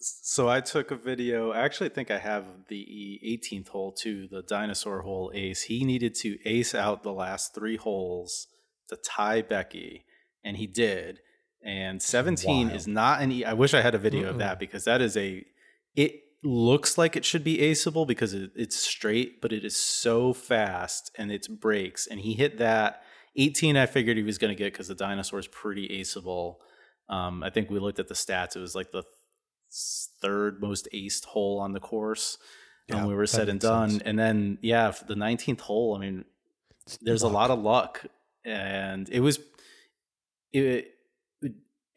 So 0.00 0.48
I 0.48 0.62
took 0.62 0.90
a 0.90 0.96
video. 0.96 1.50
I 1.52 1.60
actually 1.60 1.90
think 1.90 2.10
I 2.10 2.16
have 2.16 2.44
the 2.68 3.20
18th 3.22 3.68
hole 3.68 3.92
too, 3.92 4.28
the 4.30 4.40
dinosaur 4.42 5.02
hole 5.02 5.30
ace. 5.34 5.64
He 5.64 5.84
needed 5.84 6.14
to 6.22 6.38
ace 6.46 6.74
out 6.74 7.02
the 7.02 7.12
last 7.12 7.54
three 7.54 7.76
holes 7.76 8.46
to 8.88 8.96
tie 8.96 9.42
Becky, 9.42 10.06
and 10.42 10.56
he 10.56 10.66
did. 10.66 11.20
And 11.62 12.00
17 12.00 12.68
Wild. 12.68 12.76
is 12.76 12.86
not 12.86 13.20
an. 13.20 13.30
E- 13.30 13.44
I 13.44 13.52
wish 13.52 13.74
I 13.74 13.82
had 13.82 13.94
a 13.94 13.98
video 13.98 14.30
of 14.30 14.38
that 14.38 14.58
because 14.58 14.84
that 14.84 15.02
is 15.02 15.18
a. 15.18 15.44
It 15.94 16.22
looks 16.46 16.96
like 16.96 17.16
it 17.16 17.24
should 17.24 17.44
be 17.44 17.60
aceable 17.60 18.06
because 18.06 18.32
it, 18.32 18.50
it's 18.54 18.76
straight, 18.76 19.40
but 19.40 19.52
it 19.52 19.64
is 19.64 19.76
so 19.76 20.32
fast 20.32 21.10
and 21.16 21.30
it's 21.30 21.48
breaks. 21.48 22.06
And 22.06 22.20
he 22.20 22.34
hit 22.34 22.58
that 22.58 23.02
18. 23.36 23.76
I 23.76 23.86
figured 23.86 24.16
he 24.16 24.22
was 24.22 24.38
going 24.38 24.54
to 24.54 24.58
get 24.58 24.72
because 24.72 24.88
the 24.88 24.94
dinosaur 24.94 25.38
is 25.38 25.46
pretty 25.46 26.00
aceable. 26.00 26.60
Um, 27.08 27.42
I 27.42 27.50
think 27.50 27.70
we 27.70 27.78
looked 27.78 27.98
at 27.98 28.08
the 28.08 28.14
stats. 28.14 28.56
It 28.56 28.60
was 28.60 28.74
like 28.74 28.92
the 28.92 29.04
third 30.20 30.60
most 30.60 30.88
aced 30.94 31.26
hole 31.26 31.60
on 31.60 31.72
the 31.72 31.80
course. 31.80 32.38
Yeah, 32.88 32.98
and 32.98 33.08
we 33.08 33.14
were 33.14 33.26
said 33.26 33.48
and 33.48 33.60
done. 33.60 33.90
sense. 33.90 34.02
And 34.04 34.18
then, 34.18 34.58
yeah, 34.62 34.92
the 35.06 35.14
19th 35.16 35.60
hole, 35.60 35.96
I 35.96 36.00
mean, 36.00 36.24
there's 37.02 37.22
a 37.22 37.28
lot 37.28 37.50
of 37.50 37.58
luck. 37.60 38.06
And 38.44 39.08
it 39.08 39.20
was, 39.20 39.40
it, 40.52 40.92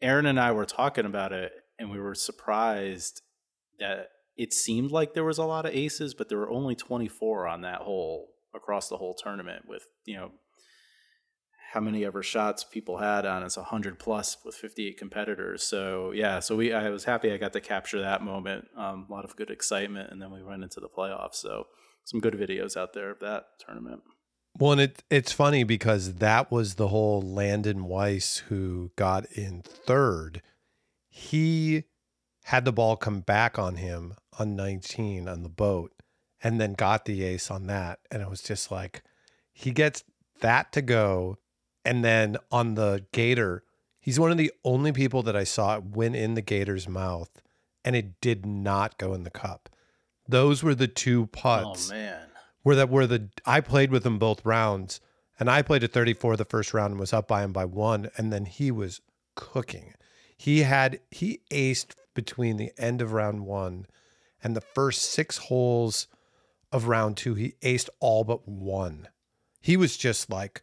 Aaron 0.02 0.26
and 0.26 0.40
I 0.40 0.50
were 0.52 0.64
talking 0.64 1.06
about 1.06 1.32
it, 1.32 1.52
and 1.78 1.90
we 1.90 2.00
were 2.00 2.16
surprised 2.16 3.22
that 3.78 4.08
it 4.40 4.54
seemed 4.54 4.90
like 4.90 5.12
there 5.12 5.22
was 5.22 5.36
a 5.36 5.44
lot 5.44 5.66
of 5.66 5.74
aces, 5.74 6.14
but 6.14 6.30
there 6.30 6.38
were 6.38 6.48
only 6.48 6.74
24 6.74 7.46
on 7.46 7.60
that 7.60 7.82
hole 7.82 8.30
across 8.54 8.88
the 8.88 8.96
whole 8.96 9.12
tournament 9.12 9.68
with, 9.68 9.82
you 10.06 10.16
know, 10.16 10.30
how 11.74 11.80
many 11.80 12.06
ever 12.06 12.22
shots 12.22 12.64
people 12.64 12.96
had 12.96 13.26
on 13.26 13.42
it's 13.42 13.58
100 13.58 13.98
plus 13.98 14.38
with 14.42 14.54
58 14.54 14.96
competitors. 14.96 15.62
So 15.62 16.10
yeah 16.12 16.40
so 16.40 16.56
we 16.56 16.72
i 16.72 16.88
was 16.88 17.04
happy 17.04 17.30
i 17.30 17.36
got 17.36 17.52
to 17.52 17.60
capture 17.60 18.00
that 18.00 18.22
moment 18.22 18.64
um, 18.76 19.06
a 19.08 19.12
lot 19.12 19.24
of 19.24 19.36
good 19.36 19.50
excitement 19.50 20.10
and 20.10 20.20
then 20.20 20.32
we 20.32 20.42
went 20.42 20.62
into 20.64 20.80
the 20.80 20.88
playoffs. 20.88 21.34
So 21.34 21.66
some 22.04 22.18
good 22.18 22.34
videos 22.34 22.78
out 22.78 22.94
there 22.94 23.10
of 23.10 23.20
that 23.20 23.44
tournament. 23.64 24.00
Well, 24.58 24.72
and 24.72 24.80
it, 24.80 25.04
it's 25.10 25.32
funny 25.32 25.64
because 25.64 26.14
that 26.14 26.50
was 26.50 26.74
the 26.74 26.88
whole 26.88 27.20
Landon 27.20 27.84
Weiss 27.84 28.38
who 28.48 28.90
got 28.96 29.26
in 29.32 29.62
third. 29.62 30.42
He 31.10 31.84
had 32.50 32.64
the 32.64 32.72
ball 32.72 32.96
come 32.96 33.20
back 33.20 33.60
on 33.60 33.76
him 33.76 34.14
on 34.36 34.56
19 34.56 35.28
on 35.28 35.44
the 35.44 35.48
boat 35.48 35.92
and 36.42 36.60
then 36.60 36.72
got 36.72 37.04
the 37.04 37.22
ace 37.22 37.48
on 37.48 37.68
that. 37.68 38.00
And 38.10 38.20
it 38.20 38.28
was 38.28 38.42
just 38.42 38.72
like, 38.72 39.02
he 39.52 39.70
gets 39.70 40.02
that 40.40 40.72
to 40.72 40.82
go. 40.82 41.38
And 41.84 42.04
then 42.04 42.38
on 42.50 42.74
the 42.74 43.06
gator, 43.12 43.62
he's 44.00 44.18
one 44.18 44.32
of 44.32 44.36
the 44.36 44.52
only 44.64 44.90
people 44.90 45.22
that 45.22 45.36
I 45.36 45.44
saw 45.44 45.76
it 45.76 45.84
went 45.84 46.16
in 46.16 46.34
the 46.34 46.42
gator's 46.42 46.88
mouth 46.88 47.30
and 47.84 47.94
it 47.94 48.20
did 48.20 48.44
not 48.44 48.98
go 48.98 49.14
in 49.14 49.22
the 49.22 49.30
cup. 49.30 49.68
Those 50.26 50.64
were 50.64 50.74
the 50.74 50.88
two 50.88 51.26
putts 51.26 51.90
oh 51.90 51.94
man 51.94 52.20
where 52.62 52.76
that 52.76 52.90
where 52.90 53.06
the 53.06 53.28
I 53.46 53.60
played 53.60 53.90
with 53.90 54.04
him 54.04 54.18
both 54.18 54.44
rounds, 54.44 55.00
and 55.38 55.48
I 55.50 55.62
played 55.62 55.84
at 55.84 55.92
34 55.92 56.36
the 56.36 56.44
first 56.44 56.74
round 56.74 56.92
and 56.92 57.00
was 57.00 57.12
up 57.12 57.28
by 57.28 57.42
him 57.42 57.52
by 57.52 57.64
one, 57.64 58.10
and 58.16 58.32
then 58.32 58.44
he 58.44 58.70
was 58.70 59.00
cooking. 59.34 59.94
He 60.40 60.60
had 60.60 61.00
he 61.10 61.42
aced 61.50 61.96
between 62.14 62.56
the 62.56 62.72
end 62.78 63.02
of 63.02 63.12
round 63.12 63.44
one 63.44 63.84
and 64.42 64.56
the 64.56 64.62
first 64.62 65.02
six 65.02 65.36
holes 65.36 66.08
of 66.72 66.88
round 66.88 67.18
two. 67.18 67.34
He 67.34 67.56
aced 67.60 67.90
all 68.00 68.24
but 68.24 68.48
one. 68.48 69.08
He 69.60 69.76
was 69.76 69.98
just 69.98 70.30
like 70.30 70.62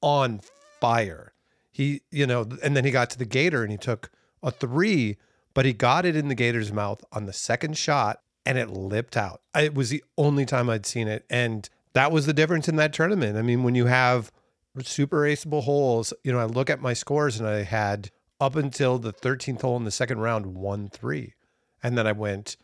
on 0.00 0.40
fire. 0.80 1.34
He, 1.70 2.00
you 2.10 2.26
know, 2.26 2.48
and 2.62 2.74
then 2.74 2.86
he 2.86 2.90
got 2.90 3.10
to 3.10 3.18
the 3.18 3.26
gator 3.26 3.62
and 3.62 3.70
he 3.70 3.76
took 3.76 4.10
a 4.42 4.50
three, 4.50 5.18
but 5.52 5.66
he 5.66 5.74
got 5.74 6.06
it 6.06 6.16
in 6.16 6.28
the 6.28 6.34
gator's 6.34 6.72
mouth 6.72 7.04
on 7.12 7.26
the 7.26 7.34
second 7.34 7.76
shot 7.76 8.22
and 8.46 8.56
it 8.56 8.70
lipped 8.70 9.14
out. 9.14 9.42
It 9.54 9.74
was 9.74 9.90
the 9.90 10.04
only 10.16 10.46
time 10.46 10.70
I'd 10.70 10.86
seen 10.86 11.06
it. 11.06 11.26
And 11.28 11.68
that 11.92 12.12
was 12.12 12.24
the 12.24 12.32
difference 12.32 12.66
in 12.66 12.76
that 12.76 12.94
tournament. 12.94 13.36
I 13.36 13.42
mean, 13.42 13.62
when 13.62 13.74
you 13.74 13.84
have 13.84 14.32
super 14.80 15.26
aceable 15.26 15.64
holes, 15.64 16.14
you 16.24 16.32
know, 16.32 16.38
I 16.38 16.46
look 16.46 16.70
at 16.70 16.80
my 16.80 16.94
scores 16.94 17.38
and 17.38 17.46
I 17.46 17.62
had 17.64 18.10
up 18.40 18.56
until 18.56 18.98
the 18.98 19.12
13th 19.12 19.62
hole 19.62 19.76
in 19.76 19.84
the 19.84 19.90
second 19.90 20.18
round, 20.20 20.46
one, 20.54 20.88
three. 20.88 21.34
And 21.82 21.96
then 21.96 22.06
I 22.06 22.12
went 22.12 22.56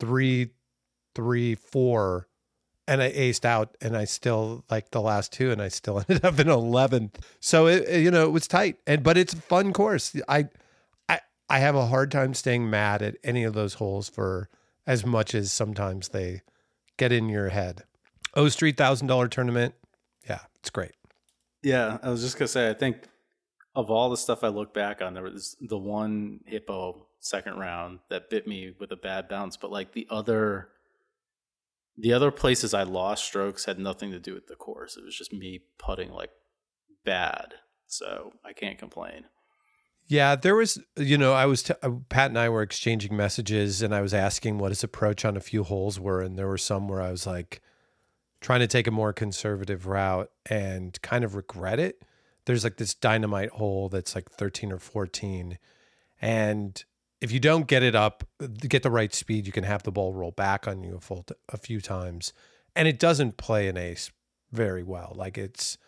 three, 0.00 0.50
three, 1.14 1.54
four, 1.54 2.28
and 2.86 3.00
I 3.02 3.10
aced 3.12 3.44
out 3.44 3.76
and 3.80 3.96
I 3.96 4.04
still 4.04 4.64
like 4.70 4.90
the 4.90 5.00
last 5.00 5.32
two 5.32 5.50
and 5.50 5.62
I 5.62 5.68
still 5.68 5.98
ended 6.08 6.24
up 6.24 6.38
in 6.38 6.48
11th. 6.48 7.14
So 7.40 7.66
it, 7.66 7.88
it, 7.88 8.02
you 8.02 8.10
know, 8.10 8.24
it 8.24 8.32
was 8.32 8.46
tight 8.46 8.76
and, 8.86 9.02
but 9.02 9.16
it's 9.16 9.32
a 9.32 9.38
fun 9.38 9.72
course. 9.72 10.14
I, 10.28 10.48
I, 11.08 11.20
I 11.48 11.58
have 11.60 11.74
a 11.74 11.86
hard 11.86 12.10
time 12.10 12.34
staying 12.34 12.68
mad 12.68 13.00
at 13.02 13.16
any 13.24 13.44
of 13.44 13.54
those 13.54 13.74
holes 13.74 14.08
for 14.08 14.48
as 14.86 15.06
much 15.06 15.34
as 15.34 15.50
sometimes 15.52 16.08
they 16.10 16.42
get 16.98 17.12
in 17.12 17.28
your 17.30 17.48
head. 17.48 17.84
O 18.34 18.48
Street 18.48 18.76
thousand 18.76 19.06
dollar 19.06 19.28
tournament. 19.28 19.74
Yeah, 20.28 20.40
it's 20.56 20.70
great. 20.70 20.92
yeah 21.62 21.98
i 22.02 22.08
was 22.10 22.22
just 22.22 22.38
gonna 22.38 22.48
say 22.48 22.68
i 22.70 22.74
think 22.74 22.96
of 23.74 23.90
all 23.90 24.10
the 24.10 24.16
stuff 24.16 24.44
i 24.44 24.48
look 24.48 24.72
back 24.72 25.02
on 25.02 25.14
there 25.14 25.22
was 25.22 25.56
the 25.60 25.78
one 25.78 26.40
hippo 26.46 27.06
second 27.20 27.58
round 27.58 27.98
that 28.10 28.30
bit 28.30 28.46
me 28.46 28.72
with 28.78 28.92
a 28.92 28.96
bad 28.96 29.28
bounce 29.28 29.56
but 29.56 29.70
like 29.70 29.92
the 29.92 30.06
other 30.10 30.68
the 31.96 32.12
other 32.12 32.30
places 32.30 32.74
i 32.74 32.82
lost 32.82 33.24
strokes 33.24 33.64
had 33.64 33.78
nothing 33.78 34.10
to 34.10 34.18
do 34.18 34.34
with 34.34 34.46
the 34.46 34.56
course 34.56 34.96
it 34.96 35.04
was 35.04 35.16
just 35.16 35.32
me 35.32 35.60
putting 35.78 36.10
like 36.10 36.30
bad 37.04 37.54
so 37.86 38.32
i 38.44 38.52
can't 38.52 38.78
complain 38.78 39.24
Yeah, 40.06 40.36
there 40.36 40.54
was, 40.54 40.78
you 40.96 41.16
know, 41.16 41.32
I 41.32 41.46
was, 41.46 41.62
t- 41.62 41.72
uh, 41.82 41.90
Pat 42.10 42.28
and 42.28 42.38
I 42.38 42.50
were 42.50 42.60
exchanging 42.60 43.16
messages 43.16 43.80
and 43.80 43.94
I 43.94 44.02
was 44.02 44.12
asking 44.12 44.58
what 44.58 44.70
his 44.70 44.84
approach 44.84 45.24
on 45.24 45.34
a 45.34 45.40
few 45.40 45.64
holes 45.64 45.98
were. 45.98 46.20
And 46.20 46.38
there 46.38 46.46
were 46.46 46.58
some 46.58 46.88
where 46.88 47.00
I 47.00 47.10
was 47.10 47.26
like 47.26 47.62
trying 48.42 48.60
to 48.60 48.66
take 48.66 48.86
a 48.86 48.90
more 48.90 49.14
conservative 49.14 49.86
route 49.86 50.30
and 50.44 51.00
kind 51.00 51.24
of 51.24 51.34
regret 51.34 51.80
it. 51.80 52.02
There's 52.46 52.64
like 52.64 52.76
this 52.76 52.94
dynamite 52.94 53.50
hole 53.50 53.88
that's 53.88 54.14
like 54.14 54.30
13 54.30 54.72
or 54.72 54.78
14. 54.78 55.58
And 56.20 56.84
if 57.20 57.32
you 57.32 57.40
don't 57.40 57.66
get 57.66 57.82
it 57.82 57.94
up, 57.94 58.24
get 58.60 58.82
the 58.82 58.90
right 58.90 59.14
speed, 59.14 59.46
you 59.46 59.52
can 59.52 59.64
have 59.64 59.82
the 59.82 59.92
ball 59.92 60.12
roll 60.12 60.30
back 60.30 60.68
on 60.68 60.82
you 60.82 60.96
a 60.96 61.00
full, 61.00 61.22
t- 61.22 61.34
a 61.48 61.56
few 61.56 61.80
times. 61.80 62.32
And 62.76 62.86
it 62.86 62.98
doesn't 62.98 63.36
play 63.36 63.68
an 63.68 63.76
ace 63.76 64.10
very 64.52 64.82
well. 64.82 65.12
Like 65.14 65.38
it's 65.38 65.78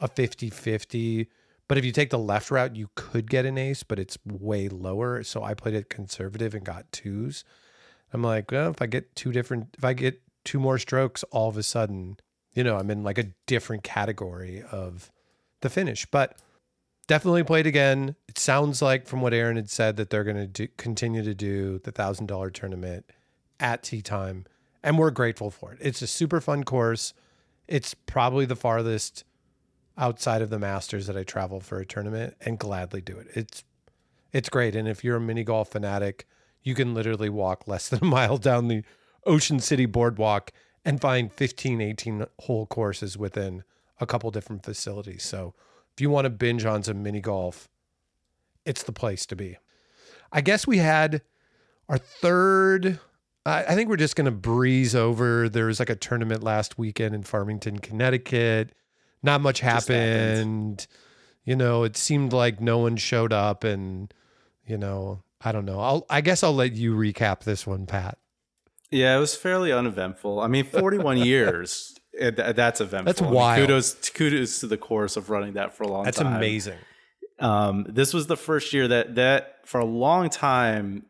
a 0.00 0.08
50 0.08 0.50
50. 0.50 1.28
But 1.68 1.76
if 1.76 1.84
you 1.84 1.92
take 1.92 2.10
the 2.10 2.18
left 2.18 2.50
route, 2.50 2.76
you 2.76 2.88
could 2.94 3.28
get 3.28 3.44
an 3.44 3.58
ace, 3.58 3.82
but 3.82 3.98
it's 3.98 4.16
way 4.24 4.68
lower. 4.68 5.22
So 5.22 5.42
I 5.42 5.52
played 5.52 5.74
it 5.74 5.90
conservative 5.90 6.54
and 6.54 6.64
got 6.64 6.90
twos. 6.92 7.44
I'm 8.12 8.22
like, 8.22 8.50
well, 8.50 8.70
if 8.70 8.80
I 8.80 8.86
get 8.86 9.14
two 9.14 9.32
different, 9.32 9.74
if 9.76 9.84
I 9.84 9.92
get 9.92 10.22
two 10.44 10.58
more 10.58 10.78
strokes, 10.78 11.24
all 11.24 11.50
of 11.50 11.58
a 11.58 11.62
sudden, 11.62 12.16
you 12.54 12.64
know, 12.64 12.78
I'm 12.78 12.90
in 12.90 13.02
like 13.02 13.18
a 13.18 13.32
different 13.46 13.82
category 13.82 14.62
of 14.72 15.12
the 15.60 15.70
finish. 15.70 16.06
But 16.06 16.36
definitely 17.06 17.42
played 17.42 17.66
again. 17.66 18.14
It 18.28 18.38
sounds 18.38 18.80
like 18.80 19.06
from 19.06 19.20
what 19.20 19.34
Aaron 19.34 19.56
had 19.56 19.70
said 19.70 19.96
that 19.96 20.10
they're 20.10 20.24
going 20.24 20.52
to 20.52 20.68
continue 20.76 21.22
to 21.22 21.34
do 21.34 21.80
the 21.80 21.92
thousand 21.92 22.26
dollar 22.26 22.50
tournament 22.50 23.06
at 23.58 23.82
tea 23.82 24.02
time, 24.02 24.44
and 24.82 24.98
we're 24.98 25.10
grateful 25.10 25.50
for 25.50 25.72
it. 25.72 25.78
It's 25.80 26.02
a 26.02 26.06
super 26.06 26.40
fun 26.40 26.64
course. 26.64 27.12
It's 27.66 27.94
probably 27.94 28.46
the 28.46 28.56
farthest 28.56 29.24
outside 29.96 30.42
of 30.42 30.50
the 30.50 30.58
Masters 30.58 31.08
that 31.08 31.16
I 31.16 31.24
travel 31.24 31.60
for 31.60 31.80
a 31.80 31.86
tournament, 31.86 32.36
and 32.40 32.58
gladly 32.58 33.00
do 33.00 33.18
it. 33.18 33.26
It's 33.34 33.64
it's 34.32 34.48
great, 34.48 34.76
and 34.76 34.86
if 34.86 35.02
you're 35.02 35.16
a 35.16 35.20
mini 35.20 35.42
golf 35.42 35.70
fanatic, 35.70 36.26
you 36.62 36.74
can 36.74 36.94
literally 36.94 37.30
walk 37.30 37.66
less 37.66 37.88
than 37.88 38.00
a 38.02 38.06
mile 38.06 38.36
down 38.36 38.68
the 38.68 38.84
Ocean 39.26 39.58
City 39.60 39.86
Boardwalk 39.86 40.52
and 40.84 41.00
find 41.00 41.32
15, 41.32 41.80
18 41.80 42.26
hole 42.40 42.66
courses 42.66 43.18
within 43.18 43.64
a 44.00 44.06
couple 44.06 44.30
different 44.30 44.64
facilities. 44.64 45.22
So 45.22 45.54
if 45.94 46.00
you 46.00 46.10
want 46.10 46.26
to 46.26 46.30
binge 46.30 46.64
on 46.64 46.82
some 46.82 47.02
mini 47.02 47.20
golf, 47.20 47.68
it's 48.64 48.82
the 48.82 48.92
place 48.92 49.26
to 49.26 49.36
be. 49.36 49.56
I 50.30 50.40
guess 50.40 50.66
we 50.66 50.78
had 50.78 51.22
Our 51.88 51.98
third, 51.98 53.00
I, 53.46 53.74
think 53.74 53.88
we're 53.88 53.96
just 53.96 54.14
going 54.14 54.26
to 54.26 54.30
breeze 54.30 54.94
over. 54.94 55.48
There 55.48 55.66
was 55.66 55.78
like 55.78 55.88
a 55.88 55.96
tournament 55.96 56.42
last 56.42 56.78
weekend 56.78 57.14
in 57.14 57.22
Farmington, 57.22 57.78
Connecticut. 57.78 58.72
Not 59.22 59.40
much 59.40 59.60
happened. 59.60 60.36
happened. 60.36 60.86
You 61.44 61.56
know, 61.56 61.84
it 61.84 61.96
seemed 61.96 62.34
like 62.34 62.60
no 62.60 62.78
one 62.78 62.96
showed 62.96 63.32
up, 63.32 63.64
and 63.64 64.12
you 64.66 64.76
know, 64.76 65.22
I 65.40 65.50
don't 65.50 65.64
know. 65.64 65.80
I'll, 65.80 66.06
I 66.10 66.20
guess 66.20 66.42
I'll 66.42 66.54
let 66.54 66.74
you 66.74 66.94
recap 66.94 67.40
this 67.40 67.66
one, 67.66 67.86
Pat. 67.86 68.18
Yeah, 68.90 69.16
it 69.16 69.20
was 69.20 69.34
fairly 69.34 69.72
uneventful. 69.72 70.40
I 70.40 70.46
mean, 70.46 70.64
41 70.64 71.16
years. 71.24 71.97
It- 72.18 72.36
th- 72.36 72.56
that's 72.56 72.80
eventful. 72.80 73.04
That's 73.06 73.22
I 73.22 73.24
mean, 73.24 73.34
wild. 73.34 73.60
kudos, 73.66 74.10
kudos 74.10 74.60
to 74.60 74.66
the 74.66 74.76
course 74.76 75.16
of 75.16 75.30
running 75.30 75.54
that 75.54 75.76
for 75.76 75.84
a 75.84 75.88
long 75.88 76.04
That's 76.04 76.18
time. 76.18 76.32
That's 76.32 76.36
amazing. 76.36 76.78
Um, 77.40 77.86
this 77.88 78.12
was 78.12 78.26
the 78.26 78.36
first 78.36 78.72
year 78.72 78.88
that 78.88 79.14
that 79.14 79.60
for 79.64 79.80
a 79.80 79.84
long 79.84 80.28
time, 80.28 81.06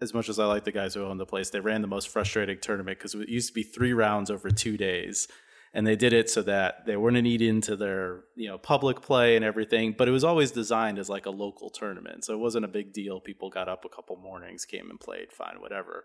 as 0.00 0.14
much 0.14 0.28
as 0.28 0.38
I 0.38 0.44
like 0.46 0.64
the 0.64 0.72
guys 0.72 0.94
who 0.94 1.04
own 1.04 1.18
the 1.18 1.26
place, 1.26 1.50
they 1.50 1.60
ran 1.60 1.82
the 1.82 1.88
most 1.88 2.08
frustrating 2.08 2.58
tournament 2.60 2.98
because 2.98 3.14
it 3.14 3.28
used 3.28 3.48
to 3.48 3.54
be 3.54 3.64
three 3.64 3.92
rounds 3.92 4.30
over 4.30 4.50
two 4.50 4.76
days, 4.76 5.26
and 5.74 5.84
they 5.84 5.96
did 5.96 6.12
it 6.12 6.30
so 6.30 6.42
that 6.42 6.86
they 6.86 6.96
wouldn't 6.96 7.26
eat 7.26 7.42
into 7.42 7.74
their 7.74 8.20
you 8.36 8.48
know 8.48 8.56
public 8.58 9.02
play 9.02 9.34
and 9.34 9.44
everything. 9.44 9.94
But 9.98 10.06
it 10.06 10.12
was 10.12 10.22
always 10.22 10.52
designed 10.52 10.98
as 10.98 11.08
like 11.08 11.26
a 11.26 11.30
local 11.30 11.70
tournament, 11.70 12.24
so 12.24 12.34
it 12.34 12.38
wasn't 12.38 12.64
a 12.64 12.68
big 12.68 12.92
deal. 12.92 13.18
People 13.20 13.50
got 13.50 13.68
up 13.68 13.84
a 13.84 13.88
couple 13.88 14.16
mornings, 14.16 14.64
came 14.64 14.90
and 14.90 15.00
played, 15.00 15.32
fine, 15.32 15.60
whatever. 15.60 16.04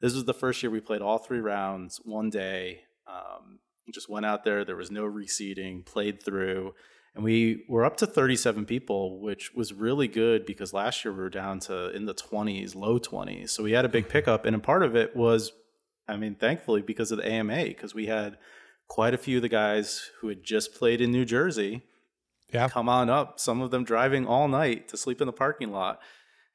This 0.00 0.14
was 0.14 0.24
the 0.24 0.34
first 0.34 0.62
year 0.62 0.70
we 0.70 0.80
played 0.80 1.02
all 1.02 1.18
three 1.18 1.40
rounds 1.40 2.00
one 2.04 2.30
day. 2.30 2.82
Um, 3.08 3.58
just 3.90 4.08
went 4.08 4.26
out 4.26 4.44
there. 4.44 4.64
There 4.64 4.76
was 4.76 4.90
no 4.90 5.04
reseeding. 5.04 5.84
Played 5.84 6.22
through 6.22 6.74
and 7.14 7.24
we 7.24 7.64
were 7.68 7.84
up 7.84 7.96
to 7.98 8.06
37 8.06 8.64
people 8.66 9.20
which 9.20 9.54
was 9.54 9.72
really 9.72 10.08
good 10.08 10.46
because 10.46 10.72
last 10.72 11.04
year 11.04 11.12
we 11.12 11.20
were 11.20 11.30
down 11.30 11.60
to 11.60 11.90
in 11.90 12.06
the 12.06 12.14
20s 12.14 12.74
low 12.74 12.98
20s 12.98 13.50
so 13.50 13.62
we 13.62 13.72
had 13.72 13.84
a 13.84 13.88
big 13.88 14.04
mm-hmm. 14.04 14.12
pickup 14.12 14.44
and 14.44 14.56
a 14.56 14.58
part 14.58 14.82
of 14.82 14.96
it 14.96 15.14
was 15.14 15.52
i 16.08 16.16
mean 16.16 16.34
thankfully 16.34 16.82
because 16.82 17.12
of 17.12 17.18
the 17.18 17.30
ama 17.30 17.64
because 17.64 17.94
we 17.94 18.06
had 18.06 18.38
quite 18.88 19.14
a 19.14 19.18
few 19.18 19.38
of 19.38 19.42
the 19.42 19.48
guys 19.48 20.10
who 20.20 20.28
had 20.28 20.42
just 20.42 20.74
played 20.74 21.00
in 21.00 21.10
new 21.10 21.24
jersey 21.24 21.82
Yeah. 22.52 22.68
come 22.68 22.88
on 22.88 23.10
up 23.10 23.38
some 23.38 23.60
of 23.60 23.70
them 23.70 23.84
driving 23.84 24.26
all 24.26 24.48
night 24.48 24.88
to 24.88 24.96
sleep 24.96 25.20
in 25.20 25.26
the 25.26 25.32
parking 25.32 25.70
lot 25.70 26.00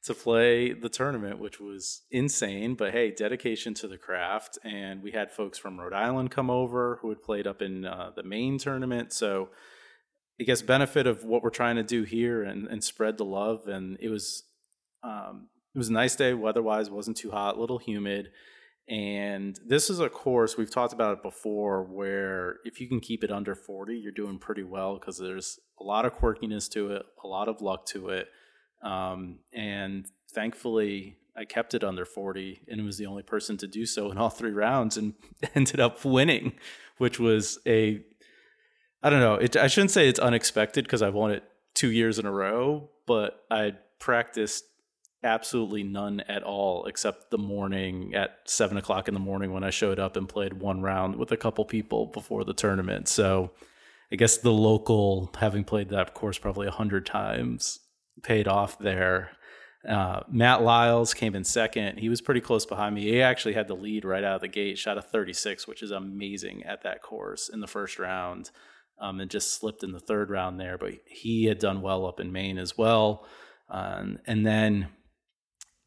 to 0.04 0.13
play 0.13 0.74
the 0.74 0.89
tournament 0.89 1.39
which 1.39 1.60
was 1.60 2.04
insane 2.12 2.75
but 2.75 2.92
hey 2.92 3.12
dedication 3.12 3.74
to 3.74 3.88
the 3.88 3.98
craft 3.98 4.58
and 4.63 5.01
we 5.01 5.12
had 5.12 5.32
folks 5.32 5.58
from 5.58 5.80
rhode 5.80 5.94
island 5.94 6.32
come 6.32 6.50
over 6.50 7.00
who 7.01 7.10
had 7.10 7.22
played 7.22 7.48
up 7.48 7.62
in 7.62 7.86
uh, 7.86 8.12
the 8.16 8.24
Maine 8.24 8.58
tournament 8.58 9.12
so 9.12 9.50
I 10.39 10.44
guess 10.44 10.62
benefit 10.62 11.08
of 11.08 11.24
what 11.24 11.42
we're 11.42 11.50
trying 11.50 11.77
to 11.77 11.84
do 11.84 12.04
here 12.04 12.44
and, 12.44 12.68
and 12.68 12.84
spread 12.84 13.18
the 13.18 13.25
love. 13.25 13.68
And 13.68 13.98
it 14.00 14.10
was 14.10 14.44
um, 15.04 15.48
it 15.74 15.77
was 15.77 15.89
a 15.89 15.94
nice 15.94 16.16
day 16.16 16.34
weather 16.34 16.62
wise, 16.62 16.89
wasn't 16.89 17.18
too 17.18 17.32
hot, 17.32 17.58
a 17.58 17.60
little 17.60 17.80
humid. 17.80 18.30
And 18.89 19.60
this 19.66 19.89
is 19.89 20.00
a 20.00 20.10
course 20.10 20.56
we've 20.56 20.72
talked 20.72 20.94
about 20.94 21.18
it 21.18 21.24
before, 21.24 21.84
where 21.84 22.58
if 22.63 22.80
you 22.80 22.88
can 22.88 23.01
keep 23.01 23.24
it 23.24 23.32
under 23.32 23.54
40, 23.54 23.98
you're 23.98 24.13
doing 24.13 24.39
pretty 24.39 24.63
well 24.63 24.98
because 24.98 25.18
there's 25.18 25.60
a 25.80 25.84
lot 25.84 26.06
of 26.06 26.13
quirkiness 26.13 26.70
to 26.72 26.92
it, 26.92 27.06
a 27.24 27.27
lot 27.27 27.50
of 27.50 27.62
luck 27.62 27.86
to 27.88 28.10
it. 28.10 28.27
Um, 28.81 29.39
and 29.53 30.05
thankfully, 30.31 31.17
I 31.36 31.46
kept 31.46 31.74
it 31.74 31.84
under 31.84 32.05
40 32.05 32.62
and 32.67 32.84
was 32.84 32.98
the 32.98 33.05
only 33.05 33.24
person 33.24 33.57
to 33.57 33.67
do 33.67 33.86
so 33.86 34.12
in 34.12 34.17
all 34.17 34.29
three 34.29 34.51
rounds 34.51 34.98
and 34.98 35.13
ended 35.55 35.79
up 35.79 36.03
winning, 36.03 36.53
which 36.98 37.19
was 37.19 37.60
a 37.65 38.01
I 39.03 39.12
don't 39.12 39.19
know. 39.19 39.36
It, 39.36 39.55
I 39.55 39.67
shouldn't 39.67 39.91
say 39.91 40.10
it's 40.10 40.19
unexpected 40.19 40.84
because 40.86 41.03
I 41.03 41.10
won 41.10 41.31
it 41.31 41.43
two 41.75 41.91
years 41.91 42.17
in 42.17 42.25
a 42.25 42.31
row, 42.31 42.89
but 43.05 43.46
I 43.51 43.74
practiced 44.00 44.65
absolutely 45.24 45.84
none 45.84 46.22
at 46.22 46.43
all 46.43 46.86
except 46.86 47.29
the 47.31 47.38
morning 47.38 48.13
at 48.15 48.39
seven 48.46 48.77
o'clock 48.77 49.07
in 49.07 49.13
the 49.13 49.19
morning 49.19 49.51
when 49.51 49.63
I 49.63 49.69
showed 49.69 50.00
up 50.00 50.15
and 50.15 50.27
played 50.27 50.53
one 50.53 50.81
round 50.81 51.15
with 51.15 51.31
a 51.31 51.38
couple 51.38 51.63
people 51.65 52.07
before 52.07 52.43
the 52.43 52.53
tournament. 52.53 53.07
So 53.07 53.51
I 54.12 54.15
guess 54.15 54.38
the 54.38 54.51
local, 54.51 55.31
having 55.38 55.63
played 55.63 55.89
that 55.89 56.13
course 56.13 56.38
probably 56.38 56.67
a 56.67 56.72
hundred 56.72 57.05
times, 57.05 57.79
paid 58.24 58.48
off 58.48 58.77
there. 58.80 59.32
Uh, 59.88 60.22
Matt 60.30 60.64
Lyles 60.64 61.14
came 61.14 61.36
in 61.36 61.44
second. 61.44 62.00
He 62.00 62.10
was 62.10 62.20
pretty 62.20 62.42
close 62.42 62.66
behind 62.66 62.96
me. 62.96 63.03
He 63.03 63.22
actually 63.22 63.53
had 63.53 63.68
the 63.68 63.75
lead 63.75 64.03
right 64.03 64.24
out 64.24 64.36
of 64.36 64.42
the 64.42 64.48
gate, 64.48 64.77
shot 64.77 64.98
a 64.98 65.01
36, 65.01 65.68
which 65.68 65.82
is 65.82 65.92
amazing 65.92 66.64
at 66.64 66.84
that 66.84 67.01
course 67.01 67.48
in 67.48 67.62
the 67.62 67.68
first 67.68 67.98
round 68.00 68.51
um, 69.00 69.20
and 69.22 69.32
just 69.32 69.53
slipped 69.60 69.84
in 69.84 69.92
the 69.94 70.00
third 70.00 70.30
round 70.30 70.60
there. 70.60 70.77
But 70.77 70.94
he 71.06 71.46
had 71.46 71.60
done 71.60 71.82
well 71.82 72.06
up 72.06 72.20
in 72.20 72.32
Maine 72.32 72.58
as 72.58 72.77
well. 72.77 73.25
Um, 73.70 74.18
and 74.25 74.46
then 74.46 74.90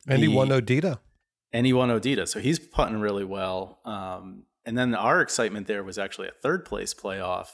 And 0.07 0.23
he 0.23 0.29
won 0.29 0.49
Odita. 0.49 0.99
and 1.53 1.67
he 1.67 1.73
won 1.73 1.91
Odita, 1.91 2.27
so 2.29 2.41
he's 2.41 2.59
putting 2.59 3.01
really 3.01 3.25
well. 3.25 3.81
Um, 3.85 4.45
and 4.65 4.79
then 4.79 4.95
our 4.95 5.21
excitement 5.21 5.67
there 5.67 5.83
was 5.83 5.99
actually 5.99 6.29
a 6.29 6.33
third 6.43 6.65
place 6.65 6.95
playoff 6.95 7.49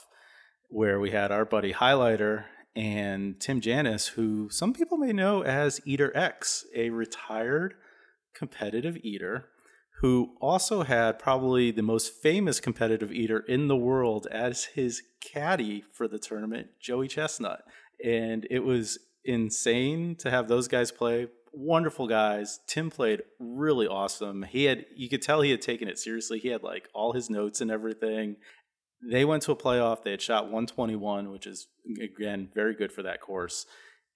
where 0.69 0.99
we 0.99 1.11
had 1.11 1.31
our 1.31 1.45
buddy 1.45 1.73
Highlighter 1.73 2.45
and 2.77 3.39
Tim 3.39 3.59
Janus, 3.59 4.09
who 4.09 4.49
some 4.51 4.71
people 4.71 4.99
may 4.99 5.11
know 5.11 5.43
as 5.43 5.81
Eater 5.83 6.15
X, 6.15 6.63
a 6.75 6.91
retired 6.91 7.73
competitive 8.35 8.97
eater 8.97 9.45
who 10.01 10.35
also 10.39 10.83
had 10.83 11.17
probably 11.17 11.71
the 11.71 11.81
most 11.81 12.13
famous 12.13 12.59
competitive 12.59 13.11
eater 13.11 13.39
in 13.39 13.67
the 13.67 13.75
world 13.75 14.27
as 14.31 14.65
his 14.65 15.01
caddy 15.21 15.83
for 15.91 16.07
the 16.07 16.19
tournament, 16.19 16.67
Joey 16.79 17.07
Chestnut. 17.07 17.63
And 18.05 18.45
it 18.51 18.59
was 18.59 18.99
insane 19.25 20.15
to 20.17 20.29
have 20.29 20.47
those 20.47 20.67
guys 20.67 20.91
play. 20.91 21.29
Wonderful 21.51 22.07
guys. 22.07 22.59
Tim 22.67 22.91
played 22.91 23.23
really 23.39 23.87
awesome. 23.87 24.43
He 24.43 24.65
had 24.65 24.85
you 24.95 25.09
could 25.09 25.23
tell 25.23 25.41
he 25.41 25.49
had 25.49 25.63
taken 25.63 25.87
it 25.87 25.97
seriously. 25.97 26.37
He 26.37 26.49
had 26.49 26.61
like 26.61 26.87
all 26.93 27.13
his 27.13 27.27
notes 27.27 27.59
and 27.59 27.71
everything. 27.71 28.35
They 29.01 29.25
went 29.25 29.43
to 29.43 29.51
a 29.51 29.55
playoff. 29.55 30.03
They 30.03 30.11
had 30.11 30.21
shot 30.21 30.45
121, 30.45 31.31
which 31.31 31.47
is 31.47 31.67
again 32.01 32.49
very 32.53 32.73
good 32.73 32.91
for 32.91 33.03
that 33.03 33.21
course, 33.21 33.65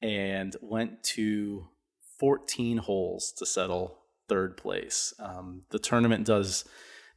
and 0.02 0.56
went 0.62 1.04
to 1.04 1.68
14 2.20 2.78
holes 2.78 3.34
to 3.38 3.46
settle 3.46 3.98
third 4.28 4.58
place. 4.58 5.14
Um, 5.20 5.64
the 5.70 5.80
tournament 5.80 6.26
does. 6.26 6.66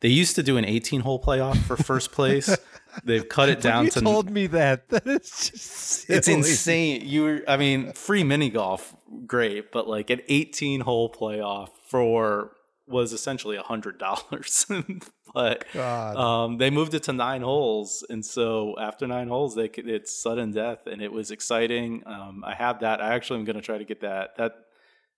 They 0.01 0.09
used 0.09 0.35
to 0.37 0.43
do 0.43 0.57
an 0.59 0.65
18 0.65 1.01
hole 1.01 1.23
playoff 1.23 1.57
for 1.63 1.77
first 1.77 2.13
place. 2.13 2.55
They've 3.05 3.27
cut 3.27 3.49
it 3.49 3.61
down 3.61 3.85
you 3.85 3.91
to 3.93 4.01
told 4.01 4.31
me 4.31 4.47
that. 4.49 4.89
That 4.89 5.07
is 5.07 5.31
just 5.31 6.11
it's 6.11 6.29
insane. 6.29 7.03
You 7.07 7.23
were, 7.23 7.43
I 7.49 7.57
mean, 7.57 7.93
free 7.93 8.25
mini 8.25 8.51
golf, 8.51 8.95
great, 9.27 9.73
but 9.73 9.89
like 9.89 10.11
an 10.11 10.21
18 10.29 10.81
hole 10.81 11.11
playoff 11.11 11.71
for 11.89 12.51
was 12.87 13.13
essentially 13.13 13.57
a 13.57 13.63
hundred 13.63 13.99
dollars. 13.99 14.67
but 15.35 15.75
um, 15.77 16.59
they 16.59 16.71
moved 16.71 16.95
it 16.95 17.05
to 17.05 17.13
nine 17.13 17.43
holes, 17.43 18.05
and 18.09 18.25
so 18.25 18.75
after 18.79 19.07
nine 19.07 19.29
holes, 19.29 19.55
they 19.55 19.69
could, 19.69 19.89
it's 19.89 20.15
sudden 20.15 20.53
death, 20.53 20.87
and 20.87 21.01
it 21.03 21.13
was 21.13 21.31
exciting. 21.31 22.03
Um, 22.07 22.43
I 22.47 22.55
have 22.55 22.81
that. 22.81 23.01
I 23.01 23.15
actually 23.15 23.41
am 23.41 23.45
going 23.45 23.57
to 23.57 23.63
try 23.63 23.79
to 23.79 23.85
get 23.85 24.01
that 24.01 24.37
that 24.37 24.53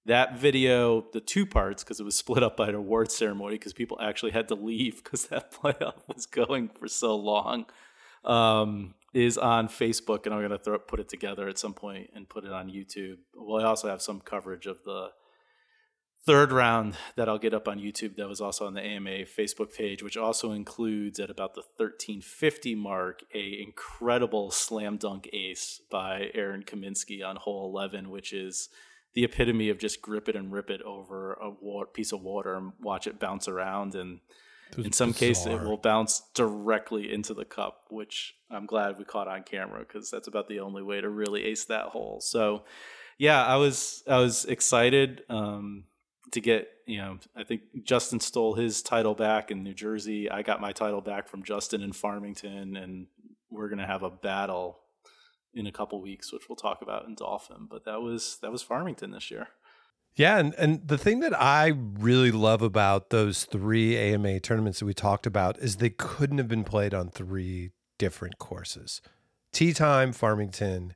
that 0.06 0.38
video, 0.38 1.04
the 1.12 1.20
two 1.20 1.44
parts, 1.46 1.82
because 1.82 1.98
it 1.98 2.04
was 2.04 2.16
split 2.24 2.42
up 2.42 2.56
by 2.56 2.68
an 2.68 2.74
award 2.74 3.10
ceremony, 3.10 3.56
because 3.56 3.72
people 3.72 3.98
actually 4.00 4.32
had 4.32 4.48
to 4.48 4.54
leave 4.54 5.02
because 5.02 5.26
that 5.26 5.52
playoff 5.62 5.96
was 6.14 6.26
going 6.26 6.68
for 6.68 6.88
so 6.88 7.16
long 7.16 7.66
um, 8.24 8.94
is 9.12 9.38
on 9.38 9.68
Facebook, 9.68 10.26
and 10.26 10.34
I'm 10.34 10.40
going 10.40 10.50
to 10.50 10.58
throw 10.58 10.78
put 10.78 11.00
it 11.00 11.08
together 11.08 11.48
at 11.48 11.58
some 11.58 11.74
point 11.74 12.10
and 12.14 12.28
put 12.28 12.44
it 12.44 12.52
on 12.52 12.68
YouTube. 12.68 13.18
Well, 13.34 13.64
I 13.64 13.68
also 13.68 13.88
have 13.88 14.02
some 14.02 14.20
coverage 14.20 14.66
of 14.66 14.82
the 14.84 15.10
third 16.26 16.50
round 16.50 16.96
that 17.14 17.28
I'll 17.28 17.38
get 17.38 17.54
up 17.54 17.68
on 17.68 17.78
YouTube. 17.78 18.16
That 18.16 18.28
was 18.28 18.40
also 18.40 18.66
on 18.66 18.74
the 18.74 18.82
AMA 18.82 19.24
Facebook 19.26 19.74
page, 19.74 20.02
which 20.02 20.16
also 20.16 20.50
includes 20.50 21.20
at 21.20 21.30
about 21.30 21.54
the 21.54 21.62
1350 21.76 22.74
mark 22.74 23.22
a 23.32 23.62
incredible 23.62 24.50
slam 24.50 24.96
dunk 24.96 25.30
ace 25.32 25.80
by 25.88 26.30
Aaron 26.34 26.64
Kaminsky 26.64 27.24
on 27.24 27.36
hole 27.36 27.70
11, 27.70 28.10
which 28.10 28.32
is 28.32 28.68
the 29.14 29.22
epitome 29.22 29.70
of 29.70 29.78
just 29.78 30.02
grip 30.02 30.28
it 30.28 30.34
and 30.34 30.52
rip 30.52 30.68
it 30.68 30.82
over 30.82 31.32
a 31.34 31.86
piece 31.86 32.12
of 32.12 32.20
water 32.22 32.56
and 32.56 32.72
watch 32.80 33.06
it 33.06 33.20
bounce 33.20 33.46
around. 33.46 33.94
And 33.94 34.18
in 34.76 34.92
some 34.92 35.12
cases 35.12 35.46
it 35.46 35.62
will 35.62 35.76
bounce 35.76 36.22
directly 36.34 37.12
into 37.12 37.32
the 37.32 37.44
cup 37.44 37.84
which 37.88 38.34
i'm 38.50 38.66
glad 38.66 38.98
we 38.98 39.04
caught 39.04 39.28
on 39.28 39.44
camera 39.44 39.78
because 39.78 40.10
that's 40.10 40.26
about 40.26 40.48
the 40.48 40.58
only 40.58 40.82
way 40.82 41.00
to 41.00 41.08
really 41.08 41.44
ace 41.44 41.66
that 41.66 41.86
hole. 41.86 42.20
So 42.20 42.64
yeah 43.16 43.44
i 43.44 43.54
was 43.56 44.02
i 44.08 44.18
was 44.18 44.44
excited. 44.44 45.22
Um, 45.28 45.84
to 46.32 46.40
get 46.40 46.68
you 46.86 46.98
know 46.98 47.18
i 47.36 47.44
think 47.44 47.62
justin 47.84 48.20
stole 48.20 48.54
his 48.54 48.82
title 48.82 49.14
back 49.14 49.50
in 49.50 49.62
new 49.62 49.74
jersey 49.74 50.30
i 50.30 50.42
got 50.42 50.60
my 50.60 50.72
title 50.72 51.00
back 51.00 51.28
from 51.28 51.42
justin 51.42 51.82
in 51.82 51.92
farmington 51.92 52.76
and 52.76 53.06
we're 53.50 53.68
going 53.68 53.78
to 53.78 53.86
have 53.86 54.02
a 54.02 54.10
battle 54.10 54.80
in 55.54 55.66
a 55.66 55.72
couple 55.72 56.00
weeks 56.00 56.32
which 56.32 56.48
we'll 56.48 56.56
talk 56.56 56.82
about 56.82 57.06
in 57.06 57.14
dolphin 57.14 57.66
but 57.70 57.84
that 57.84 58.00
was 58.00 58.38
that 58.42 58.50
was 58.52 58.62
farmington 58.62 59.10
this 59.10 59.30
year 59.30 59.48
Yeah, 60.18 60.38
and, 60.38 60.54
and 60.54 60.88
the 60.88 60.96
thing 60.96 61.20
that 61.20 61.38
I 61.38 61.74
really 61.76 62.30
love 62.32 62.62
about 62.62 63.10
those 63.10 63.44
three 63.44 63.98
AMA 63.98 64.40
tournaments 64.40 64.78
that 64.78 64.86
we 64.86 64.94
talked 64.94 65.26
about 65.26 65.58
is 65.58 65.76
they 65.76 65.90
couldn't 65.90 66.38
have 66.38 66.48
been 66.48 66.64
played 66.64 66.94
on 66.94 67.10
three 67.10 67.72
different 67.98 68.38
courses. 68.38 69.02
Tea 69.52 69.74
Time, 69.74 70.14
Farmington, 70.14 70.94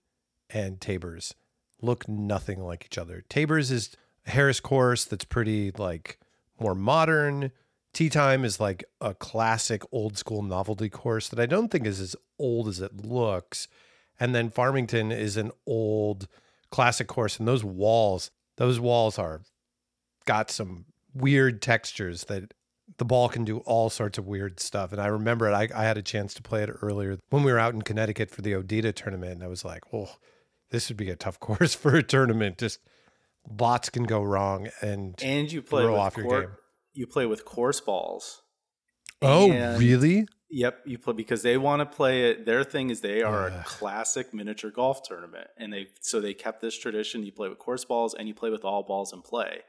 and 0.49 0.81
tabers 0.81 1.35
look 1.83 2.09
nothing 2.09 2.63
like 2.63 2.87
each 2.87 2.97
other. 2.97 3.23
tabers 3.29 3.71
is 3.71 3.95
Harris 4.27 4.61
course 4.61 5.05
that's 5.05 5.25
pretty 5.25 5.73
like 5.73 6.19
more 6.59 6.75
modern. 6.75 7.53
Tea 7.93 8.09
Time 8.09 8.45
is 8.45 8.61
like 8.61 8.85
a 9.01 9.15
classic 9.15 9.83
old 9.91 10.17
school 10.17 10.43
novelty 10.43 10.89
course 10.89 11.29
that 11.29 11.41
I 11.41 11.47
don't 11.47 11.71
think 11.71 11.87
is 11.87 12.01
as 12.01 12.15
old 12.39 12.69
as 12.69 12.81
it 12.81 13.05
looks. 13.05 13.67
And 14.19 14.35
then 14.35 14.51
Farmington 14.51 15.11
is 15.11 15.37
an 15.37 15.51
old 15.67 16.29
classic 16.71 17.09
course. 17.09 17.39
And 17.39 17.49
those 17.49 17.65
walls, 17.65 18.31
those 18.57 18.79
walls 18.79 19.19
are 19.19 19.41
got 20.27 20.51
some 20.51 20.85
weird 21.15 21.61
textures 21.63 22.25
that 22.25 22.55
the 22.99 23.05
ball 23.05 23.29
can 23.29 23.45
do 23.45 23.59
all 23.59 23.91
sorts 23.91 24.19
of 24.19 24.27
weird 24.27 24.61
stuff. 24.61 24.93
And 24.93 25.01
I 25.01 25.07
remember 25.07 25.49
it, 25.49 25.55
I, 25.55 25.69
I 25.75 25.85
had 25.85 25.99
a 25.99 26.03
chance 26.03 26.35
to 26.35 26.43
play 26.43 26.63
it 26.63 26.71
earlier 26.83 27.19
when 27.31 27.43
we 27.43 27.53
were 27.53 27.59
out 27.59 27.75
in 27.75 27.83
Connecticut 27.83 28.31
for 28.31 28.43
the 28.43 28.53
Odita 28.53 28.95
tournament. 28.95 29.33
And 29.33 29.43
I 29.43 29.49
was 29.49 29.65
like, 29.65 29.85
oh, 29.93 30.11
this 30.71 30.89
would 30.89 30.97
be 30.97 31.11
a 31.11 31.17
tough 31.17 31.41
course 31.41 31.75
for 31.75 31.97
a 31.97 32.03
tournament. 32.03 32.59
Just 32.59 32.79
lots 33.59 33.91
can 33.91 34.05
go 34.05 34.23
wrong. 34.23 34.69
And, 34.81 35.15
And 35.23 35.51
you 35.51 35.63
play 35.63 35.83
Throw 35.83 35.93
with 35.93 36.01
off 36.01 36.17
your 36.17 36.27
cour- 36.29 36.41
game. 36.43 36.51
you 36.95 37.07
play 37.07 37.27
with 37.27 37.45
course 37.45 37.81
balls. 37.81 38.43
oh, 39.23 39.51
And- 39.51 39.79
really? 39.81 40.27
Yep, 40.53 40.81
you 40.85 40.99
play 40.99 41.13
because 41.13 41.43
they 41.43 41.57
want 41.57 41.79
to 41.79 41.87
play 41.87 42.29
it. 42.31 42.45
Their 42.45 42.65
thing 42.65 42.91
is 42.91 43.03
they 43.03 43.23
are 43.23 43.47
a 43.47 43.63
classic 43.65 44.35
miniature 44.35 44.73
golf 44.73 45.01
tournament, 45.05 45.47
and 45.57 45.73
they 45.73 45.87
so 46.01 46.21
they 46.21 46.35
kept 46.35 46.61
this 46.61 46.77
tradition. 46.77 47.25
You 47.25 47.31
play 47.31 47.49
with 47.49 47.59
course 47.59 47.85
balls 47.85 48.15
and 48.15 48.27
you 48.27 48.35
play 48.35 48.51
with 48.51 48.65
all 48.65 48.83
balls 48.83 49.13
in 49.13 49.23
play. 49.23 49.61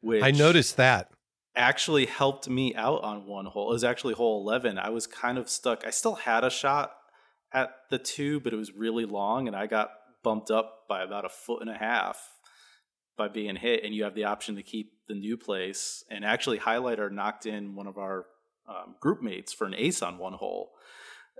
Which 0.00 0.22
I 0.22 0.30
noticed 0.30 0.78
that. 0.78 1.10
actually 1.54 2.06
helped 2.06 2.48
me 2.48 2.74
out 2.74 3.04
on 3.04 3.26
one 3.26 3.44
hole. 3.44 3.68
It 3.70 3.74
was 3.74 3.84
actually 3.84 4.14
hole 4.14 4.40
eleven. 4.40 4.78
I 4.78 4.88
was 4.88 5.06
kind 5.06 5.36
of 5.36 5.50
stuck. 5.50 5.86
I 5.86 5.90
still 5.90 6.14
had 6.14 6.44
a 6.44 6.50
shot 6.50 6.92
at 7.52 7.74
the 7.90 7.98
two, 7.98 8.40
but 8.40 8.54
it 8.54 8.56
was 8.56 8.72
really 8.72 9.04
long, 9.04 9.48
and 9.48 9.54
I 9.54 9.66
got 9.66 9.90
bumped 10.24 10.50
up 10.50 10.84
by 10.88 11.02
about 11.02 11.26
a 11.26 11.28
foot 11.28 11.60
and 11.60 11.68
a 11.70 11.74
half 11.76 12.16
by 13.16 13.28
being 13.28 13.56
hit. 13.56 13.84
And 13.84 13.94
you 13.94 14.04
have 14.04 14.14
the 14.14 14.24
option 14.24 14.56
to 14.56 14.62
keep 14.62 14.92
the 15.08 15.14
new 15.14 15.36
place. 15.36 16.04
And 16.10 16.24
actually, 16.24 16.58
highlighter 16.58 17.10
knocked 17.10 17.46
in 17.46 17.74
one 17.74 17.86
of 17.86 17.98
our 17.98 18.26
um, 18.68 18.96
group 19.00 19.22
mates 19.22 19.52
for 19.52 19.66
an 19.66 19.74
ace 19.74 20.02
on 20.02 20.18
one 20.18 20.34
hole 20.34 20.72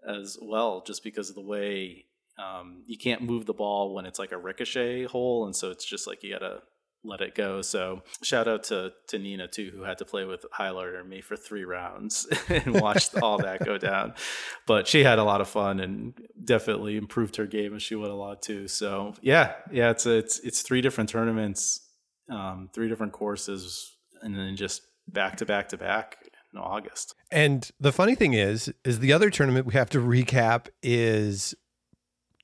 as 0.07 0.37
well, 0.43 0.83
just 0.87 1.05
because 1.05 1.29
of 1.29 1.35
the 1.35 1.43
way 1.43 2.07
um, 2.39 2.83
you 2.87 2.99
can't 2.99 3.23
move 3.23 3.47
the 3.47 3.53
ball 3.53 3.95
when 3.95 4.07
it's 4.07 4.19
like 4.19 4.33
a 4.33 4.39
ricochet 4.39 5.05
hole, 5.05 5.45
and 5.45 5.55
so 5.55 5.71
it's 5.71 5.85
just 5.85 6.07
like 6.07 6.23
you 6.23 6.33
gotta 6.33 6.63
let 7.05 7.21
it 7.21 7.35
go. 7.35 7.63
So 7.63 8.03
shout 8.23 8.49
out 8.49 8.65
to 8.65 8.93
to 9.09 9.19
Nina 9.19 9.49
too, 9.49 9.73
who 9.75 9.83
had 9.83 9.99
to 9.99 10.05
play 10.05 10.25
with 10.25 10.45
highlighter 10.57 11.01
and 11.01 11.09
me 11.09 11.21
for 11.21 11.37
three 11.37 11.65
rounds 11.65 12.27
and 12.49 12.81
watched 12.81 13.17
all 13.19 13.39
that 13.39 13.65
go 13.65 13.79
down. 13.91 14.15
But 14.67 14.87
she 14.87 15.05
had 15.05 15.19
a 15.19 15.25
lot 15.25 15.41
of 15.41 15.49
fun 15.49 15.81
and 15.81 16.15
definitely 16.45 16.97
improved 16.97 17.37
her 17.37 17.47
game 17.47 17.75
as 17.75 17.83
she 17.83 17.95
went 17.95 18.13
a 18.13 18.17
lot 18.17 18.43
too. 18.43 18.69
So 18.69 19.15
yeah, 19.21 19.55
yeah, 19.71 19.91
it's 19.91 20.07
it's 20.07 20.39
it's 20.41 20.63
three 20.63 20.81
different 20.81 21.11
tournaments, 21.11 21.81
um, 22.31 22.71
three 22.73 22.89
different 22.89 23.13
courses, 23.13 23.97
and 24.23 24.35
then 24.37 24.57
just 24.57 24.83
back 25.09 25.37
to 25.39 25.47
back 25.47 25.69
to 25.71 25.77
back 25.77 26.19
in 26.53 26.61
August. 26.61 27.15
And 27.31 27.69
the 27.81 27.93
funny 27.93 28.15
thing 28.15 28.35
is, 28.35 28.73
is 28.85 29.01
the 29.01 29.13
other 29.13 29.31
tournament 29.31 29.67
we 29.67 29.75
have 29.75 29.91
to 29.91 29.99
recap 29.99 30.69
is 30.83 31.55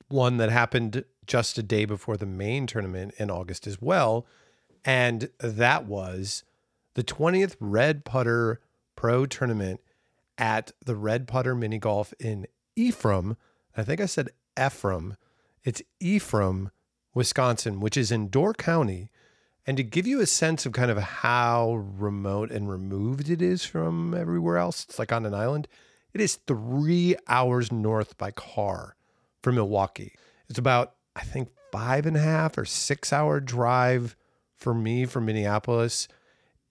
one 0.09 0.37
that 0.37 0.49
happened 0.49 1.05
just 1.27 1.57
a 1.59 1.63
day 1.63 1.85
before 1.85 2.17
the 2.17 2.25
Maine 2.25 2.65
tournament 2.65 3.13
in 3.17 3.29
August 3.29 3.67
as 3.67 3.79
well. 3.79 4.25
And 4.85 5.29
that 5.39 5.85
was 5.85 6.43
the 6.95 7.03
20th 7.03 7.55
Red 7.59 8.05
Putter 8.05 8.59
Pro 8.95 9.25
Tournament 9.25 9.81
at 10.37 10.71
the 10.85 10.95
Red 10.95 11.27
Putter 11.27 11.55
Mini 11.55 11.77
Golf 11.77 12.13
in 12.19 12.47
Ephraim. 12.75 13.37
I 13.75 13.83
think 13.83 14.01
I 14.01 14.05
said 14.05 14.29
Ephraim. 14.57 15.15
It's 15.63 15.81
Ephraim, 15.99 16.71
Wisconsin, 17.13 17.79
which 17.79 17.97
is 17.97 18.11
in 18.11 18.29
Door 18.29 18.53
County. 18.55 19.09
And 19.67 19.77
to 19.77 19.83
give 19.83 20.07
you 20.07 20.19
a 20.21 20.25
sense 20.25 20.65
of 20.65 20.71
kind 20.71 20.89
of 20.89 20.97
how 20.97 21.75
remote 21.75 22.49
and 22.49 22.69
removed 22.69 23.29
it 23.29 23.41
is 23.41 23.65
from 23.65 24.13
everywhere 24.13 24.57
else, 24.57 24.85
it's 24.85 24.97
like 24.97 25.11
on 25.11 25.25
an 25.25 25.33
island. 25.33 25.67
It 26.13 26.21
is 26.21 26.35
three 26.47 27.15
hours 27.27 27.71
north 27.71 28.17
by 28.17 28.31
car 28.31 28.95
from 29.43 29.55
Milwaukee. 29.55 30.13
It's 30.49 30.57
about, 30.57 30.95
I 31.15 31.21
think, 31.21 31.49
five 31.71 32.05
and 32.05 32.17
a 32.17 32.21
half 32.21 32.57
or 32.57 32.65
six 32.65 33.13
hour 33.13 33.39
drive 33.39 34.15
for 34.59 34.73
me 34.73 35.05
from 35.05 35.25
Minneapolis. 35.25 36.07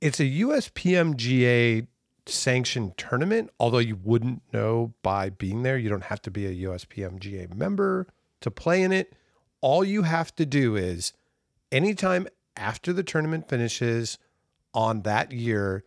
It's 0.01 0.21
a 0.21 0.25
USPMGA 0.25 1.87
sanctioned 2.27 2.97
tournament, 2.97 3.51
although 3.59 3.79
you 3.79 3.99
wouldn't 4.03 4.43
know 4.53 4.95
by 5.03 5.31
being 5.31 5.63
there. 5.63 5.79
You 5.79 5.89
don't 5.89 6.05
have 6.05 6.23
to 6.23 6.31
be 6.31 6.47
a 6.47 6.69
USPMGA 6.69 7.55
member 7.55 8.07
to 8.41 8.51
play 8.51 8.83
in 8.83 8.93
it. 8.93 9.15
All 9.61 9.85
you 9.85 10.03
have 10.03 10.35
to 10.37 10.47
do 10.47 10.77
is 10.77 11.13
anytime 11.73 12.29
after 12.57 12.93
the 12.93 13.03
tournament 13.03 13.49
finishes 13.49 14.19
on 14.75 15.03
that 15.03 15.33
year, 15.33 15.85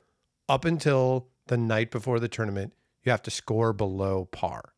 up 0.50 0.66
until 0.66 1.28
the 1.48 1.58
night 1.58 1.92
before 1.92 2.20
the 2.20 2.28
tournament, 2.28 2.74
you 3.04 3.12
have 3.12 3.22
to 3.24 3.32
score 3.32 3.74
below 3.74 4.26
par. 4.26 4.74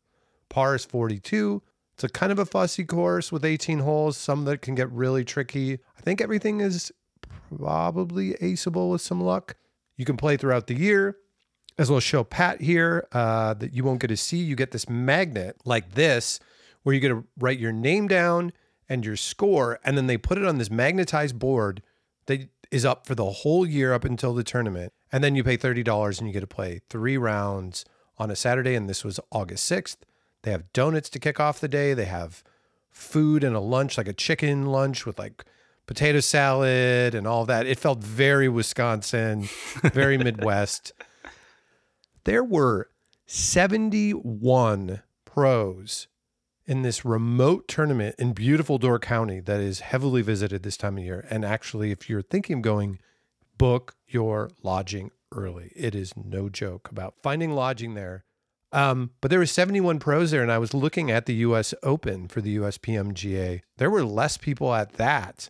Par 0.48 0.74
is 0.74 0.84
42. 0.84 1.62
It's 1.94 2.04
a 2.04 2.08
kind 2.08 2.32
of 2.32 2.38
a 2.38 2.46
fussy 2.46 2.84
course 2.84 3.32
with 3.32 3.44
18 3.44 3.80
holes, 3.80 4.16
some 4.16 4.44
that 4.44 4.62
can 4.62 4.74
get 4.74 4.90
really 4.90 5.24
tricky. 5.24 5.78
I 5.96 6.00
think 6.00 6.20
everything 6.20 6.60
is 6.60 6.92
probably 7.56 8.34
aceable 8.40 8.90
with 8.90 9.00
some 9.00 9.20
luck. 9.20 9.56
You 9.96 10.04
can 10.04 10.16
play 10.16 10.36
throughout 10.36 10.66
the 10.66 10.74
year. 10.74 11.18
As 11.76 11.90
we'll 11.90 12.00
show 12.00 12.22
Pat 12.22 12.60
here, 12.60 13.06
uh, 13.12 13.54
that 13.54 13.74
you 13.74 13.82
won't 13.82 14.00
get 14.00 14.08
to 14.08 14.16
see. 14.16 14.36
You 14.36 14.54
get 14.54 14.70
this 14.70 14.88
magnet 14.88 15.56
like 15.64 15.94
this, 15.94 16.38
where 16.82 16.94
you 16.94 17.00
get 17.00 17.08
to 17.08 17.24
write 17.38 17.58
your 17.58 17.72
name 17.72 18.06
down 18.06 18.52
and 18.88 19.04
your 19.04 19.16
score, 19.16 19.80
and 19.84 19.96
then 19.96 20.06
they 20.06 20.16
put 20.16 20.38
it 20.38 20.44
on 20.44 20.58
this 20.58 20.70
magnetized 20.70 21.38
board 21.38 21.82
that 22.26 22.48
is 22.70 22.84
up 22.84 23.06
for 23.06 23.14
the 23.14 23.30
whole 23.30 23.66
year 23.66 23.92
up 23.92 24.04
until 24.04 24.34
the 24.34 24.44
tournament. 24.44 24.92
And 25.12 25.22
then 25.22 25.34
you 25.34 25.44
pay 25.44 25.56
$30 25.56 26.18
and 26.18 26.26
you 26.26 26.32
get 26.32 26.40
to 26.40 26.46
play 26.46 26.80
three 26.88 27.16
rounds 27.16 27.84
on 28.18 28.30
a 28.30 28.36
Saturday. 28.36 28.74
And 28.74 28.88
this 28.88 29.04
was 29.04 29.20
August 29.30 29.70
6th. 29.70 29.98
They 30.42 30.50
have 30.50 30.72
donuts 30.72 31.08
to 31.10 31.18
kick 31.18 31.38
off 31.38 31.60
the 31.60 31.68
day. 31.68 31.94
They 31.94 32.04
have 32.06 32.42
food 32.90 33.44
and 33.44 33.54
a 33.54 33.60
lunch, 33.60 33.96
like 33.96 34.08
a 34.08 34.12
chicken 34.12 34.66
lunch 34.66 35.06
with 35.06 35.18
like 35.18 35.44
potato 35.86 36.20
salad 36.20 37.14
and 37.14 37.26
all 37.26 37.44
that. 37.46 37.66
It 37.66 37.78
felt 37.78 37.98
very 37.98 38.48
Wisconsin, 38.48 39.48
very 39.82 40.18
Midwest. 40.18 40.92
There 42.24 42.42
were 42.42 42.88
71 43.26 45.02
pros 45.26 46.08
in 46.64 46.80
this 46.80 47.04
remote 47.04 47.68
tournament 47.68 48.14
in 48.18 48.32
beautiful 48.32 48.78
Door 48.78 49.00
County 49.00 49.40
that 49.40 49.60
is 49.60 49.80
heavily 49.80 50.22
visited 50.22 50.62
this 50.62 50.78
time 50.78 50.96
of 50.96 51.04
year. 51.04 51.26
And 51.28 51.44
actually, 51.44 51.90
if 51.90 52.08
you're 52.08 52.22
thinking 52.22 52.56
of 52.56 52.62
going, 52.62 52.98
book 53.58 53.94
your 54.08 54.50
lodging 54.62 55.10
early. 55.32 55.72
It 55.76 55.94
is 55.94 56.16
no 56.16 56.48
joke 56.48 56.88
about 56.90 57.14
finding 57.22 57.52
lodging 57.52 57.94
there. 57.94 58.24
Um, 58.72 59.10
but 59.20 59.30
there 59.30 59.38
were 59.38 59.46
71 59.46 60.00
pros 60.00 60.30
there, 60.30 60.42
and 60.42 60.50
I 60.50 60.58
was 60.58 60.74
looking 60.74 61.10
at 61.10 61.26
the 61.26 61.34
U.S. 61.34 61.74
Open 61.82 62.26
for 62.26 62.40
the 62.40 62.56
USPMGA. 62.56 63.60
There 63.76 63.90
were 63.90 64.04
less 64.04 64.36
people 64.36 64.74
at 64.74 64.94
that 64.94 65.48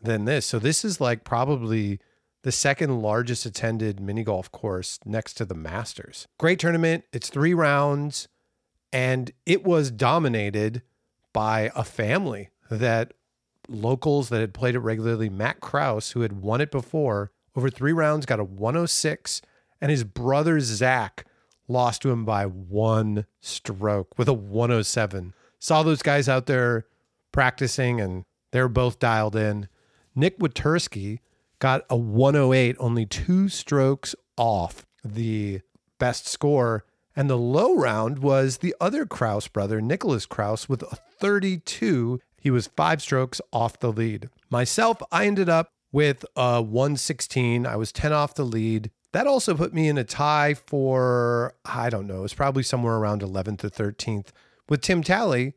than 0.00 0.24
this. 0.24 0.46
So 0.46 0.58
this 0.58 0.84
is 0.84 1.00
like 1.00 1.24
probably 1.24 2.00
the 2.42 2.52
second 2.52 3.00
largest 3.00 3.44
attended 3.44 4.00
mini 4.00 4.22
golf 4.22 4.50
course 4.52 5.00
next 5.04 5.34
to 5.34 5.44
the 5.44 5.54
Masters. 5.54 6.28
Great 6.38 6.58
tournament. 6.58 7.04
It's 7.12 7.28
three 7.28 7.54
rounds, 7.54 8.28
and 8.92 9.32
it 9.44 9.64
was 9.64 9.90
dominated 9.90 10.82
by 11.32 11.70
a 11.74 11.84
family 11.84 12.50
that 12.70 13.14
locals 13.68 14.28
that 14.28 14.40
had 14.40 14.54
played 14.54 14.74
it 14.74 14.80
regularly. 14.80 15.28
Matt 15.28 15.60
Kraus, 15.60 16.12
who 16.12 16.20
had 16.20 16.40
won 16.40 16.60
it 16.60 16.70
before, 16.70 17.32
over 17.56 17.70
three 17.70 17.92
rounds 17.92 18.26
got 18.26 18.40
a 18.40 18.44
106, 18.44 19.42
and 19.80 19.90
his 19.90 20.04
brother 20.04 20.60
Zach 20.60 21.26
lost 21.68 22.02
to 22.02 22.10
him 22.10 22.24
by 22.24 22.44
one 22.44 23.26
stroke 23.40 24.16
with 24.18 24.28
a 24.28 24.32
107. 24.32 25.34
Saw 25.58 25.82
those 25.82 26.02
guys 26.02 26.28
out 26.28 26.46
there 26.46 26.86
practicing, 27.32 28.00
and 28.00 28.24
they 28.52 28.60
were 28.60 28.68
both 28.68 28.98
dialed 28.98 29.34
in. 29.36 29.68
Nick 30.16 30.38
Watursky 30.38 31.18
got 31.58 31.84
a 31.90 31.96
108, 31.96 32.74
only 32.80 33.06
two 33.06 33.48
strokes 33.48 34.14
off 34.36 34.86
the 35.04 35.60
best 35.98 36.26
score. 36.26 36.84
And 37.14 37.30
the 37.30 37.38
low 37.38 37.76
round 37.76 38.18
was 38.18 38.58
the 38.58 38.74
other 38.80 39.06
Kraus 39.06 39.48
brother, 39.48 39.80
Nicholas 39.80 40.26
Kraus, 40.26 40.68
with 40.68 40.82
a 40.82 40.96
32. 41.20 42.20
He 42.40 42.50
was 42.50 42.66
five 42.66 43.00
strokes 43.00 43.40
off 43.52 43.78
the 43.78 43.92
lead. 43.92 44.28
Myself, 44.50 45.02
I 45.12 45.26
ended 45.26 45.48
up 45.48 45.70
with 45.92 46.24
a 46.34 46.60
116. 46.62 47.66
I 47.66 47.76
was 47.76 47.92
10 47.92 48.12
off 48.12 48.34
the 48.34 48.44
lead. 48.44 48.90
That 49.12 49.26
also 49.26 49.54
put 49.54 49.72
me 49.72 49.88
in 49.88 49.96
a 49.96 50.04
tie 50.04 50.54
for, 50.54 51.54
I 51.64 51.88
don't 51.88 52.06
know, 52.06 52.24
it's 52.24 52.34
probably 52.34 52.62
somewhere 52.62 52.96
around 52.96 53.22
11th 53.22 53.58
to 53.60 53.70
13th 53.70 54.28
with 54.68 54.82
Tim 54.82 55.02
Talley, 55.02 55.54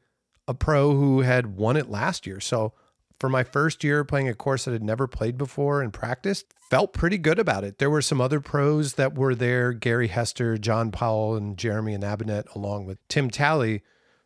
a 0.48 0.54
pro 0.54 0.96
who 0.96 1.22
had 1.22 1.58
won 1.58 1.76
it 1.76 1.90
last 1.90 2.26
year. 2.26 2.40
So 2.40 2.74
for 3.20 3.30
my 3.30 3.44
first 3.44 3.84
year 3.84 4.04
playing 4.04 4.30
a 4.30 4.34
course 4.34 4.66
that 4.66 4.74
I'd 4.74 4.84
never 4.84 5.08
played 5.08 5.38
before 5.38 5.82
and 5.82 5.92
practiced, 5.92 6.54
felt 6.70 6.94
pretty 6.94 7.18
good 7.18 7.40
about 7.40 7.64
it. 7.64 7.78
There 7.78 7.90
were 7.90 8.02
some 8.02 8.22
other 8.22 8.40
pros 8.40 8.94
that 8.94 9.16
were 9.16 9.36
there 9.36 9.74
Gary 9.74 10.08
Hester, 10.08 10.58
John 10.58 10.92
Powell, 10.92 11.36
and 11.36 11.58
Jeremy 11.58 11.94
and 11.94 12.04
Abinet, 12.04 12.54
along 12.56 12.86
with 12.86 13.06
Tim 13.08 13.30
Talley. 13.30 13.82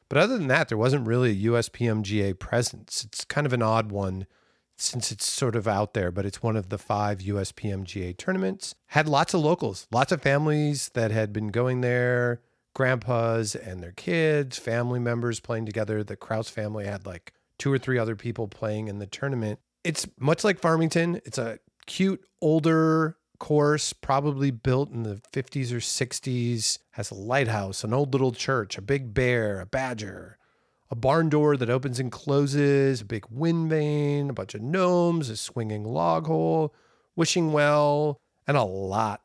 But 0.09 0.17
other 0.19 0.37
than 0.37 0.47
that, 0.47 0.69
there 0.69 0.77
wasn't 0.77 1.07
really 1.07 1.31
a 1.31 1.49
USPMGA 1.49 2.37
presence. 2.37 3.03
It's 3.03 3.25
kind 3.25 3.47
of 3.47 3.53
an 3.53 3.63
odd 3.63 3.91
one. 3.91 4.27
since 4.75 5.11
it's 5.11 5.25
sort 5.29 5.55
of 5.55 5.67
out 5.67 5.93
there, 5.93 6.11
but 6.11 6.25
it's 6.25 6.41
one 6.43 6.55
of 6.55 6.69
the 6.69 6.77
five 6.77 7.19
USPMGA 7.19 8.17
tournaments. 8.17 8.75
Had 8.87 9.07
lots 9.07 9.33
of 9.33 9.41
locals, 9.41 9.87
lots 9.91 10.11
of 10.11 10.21
families 10.21 10.89
that 10.93 11.11
had 11.11 11.31
been 11.31 11.49
going 11.49 11.81
there, 11.81 12.41
grandpas 12.73 13.55
and 13.55 13.81
their 13.81 13.91
kids, 13.91 14.57
family 14.57 14.99
members 14.99 15.39
playing 15.39 15.65
together. 15.65 16.03
The 16.03 16.15
Kraus 16.15 16.49
family 16.49 16.85
had 16.85 17.05
like 17.05 17.33
two 17.63 17.71
or 17.71 17.77
three 17.77 17.97
other 17.97 18.17
people 18.17 18.45
playing 18.45 18.89
in 18.89 18.99
the 18.99 19.07
tournament. 19.07 19.57
It's 19.85 20.05
much 20.19 20.43
like 20.43 20.59
Farmington. 20.59 21.21
It's 21.23 21.37
a 21.37 21.59
cute, 21.85 22.21
older 22.41 23.15
course, 23.39 23.93
probably 23.93 24.51
built 24.51 24.91
in 24.91 25.03
the 25.03 25.21
50s 25.31 25.71
or 25.71 25.77
60s, 25.77 26.79
has 26.91 27.09
a 27.09 27.15
lighthouse, 27.15 27.85
an 27.85 27.93
old 27.93 28.11
little 28.11 28.33
church, 28.33 28.77
a 28.77 28.81
big 28.81 29.13
bear, 29.13 29.61
a 29.61 29.65
badger, 29.65 30.37
a 30.91 30.95
barn 30.95 31.29
door 31.29 31.55
that 31.55 31.69
opens 31.69 32.01
and 32.01 32.11
closes, 32.11 32.99
a 32.99 33.05
big 33.05 33.25
wind 33.29 33.69
vane, 33.69 34.29
a 34.29 34.33
bunch 34.33 34.55
of 34.55 34.61
gnomes, 34.61 35.29
a 35.29 35.37
swinging 35.37 35.85
log 35.85 36.27
hole, 36.27 36.75
wishing 37.15 37.53
well, 37.53 38.19
and 38.45 38.57
a 38.57 38.63
lot 38.63 39.21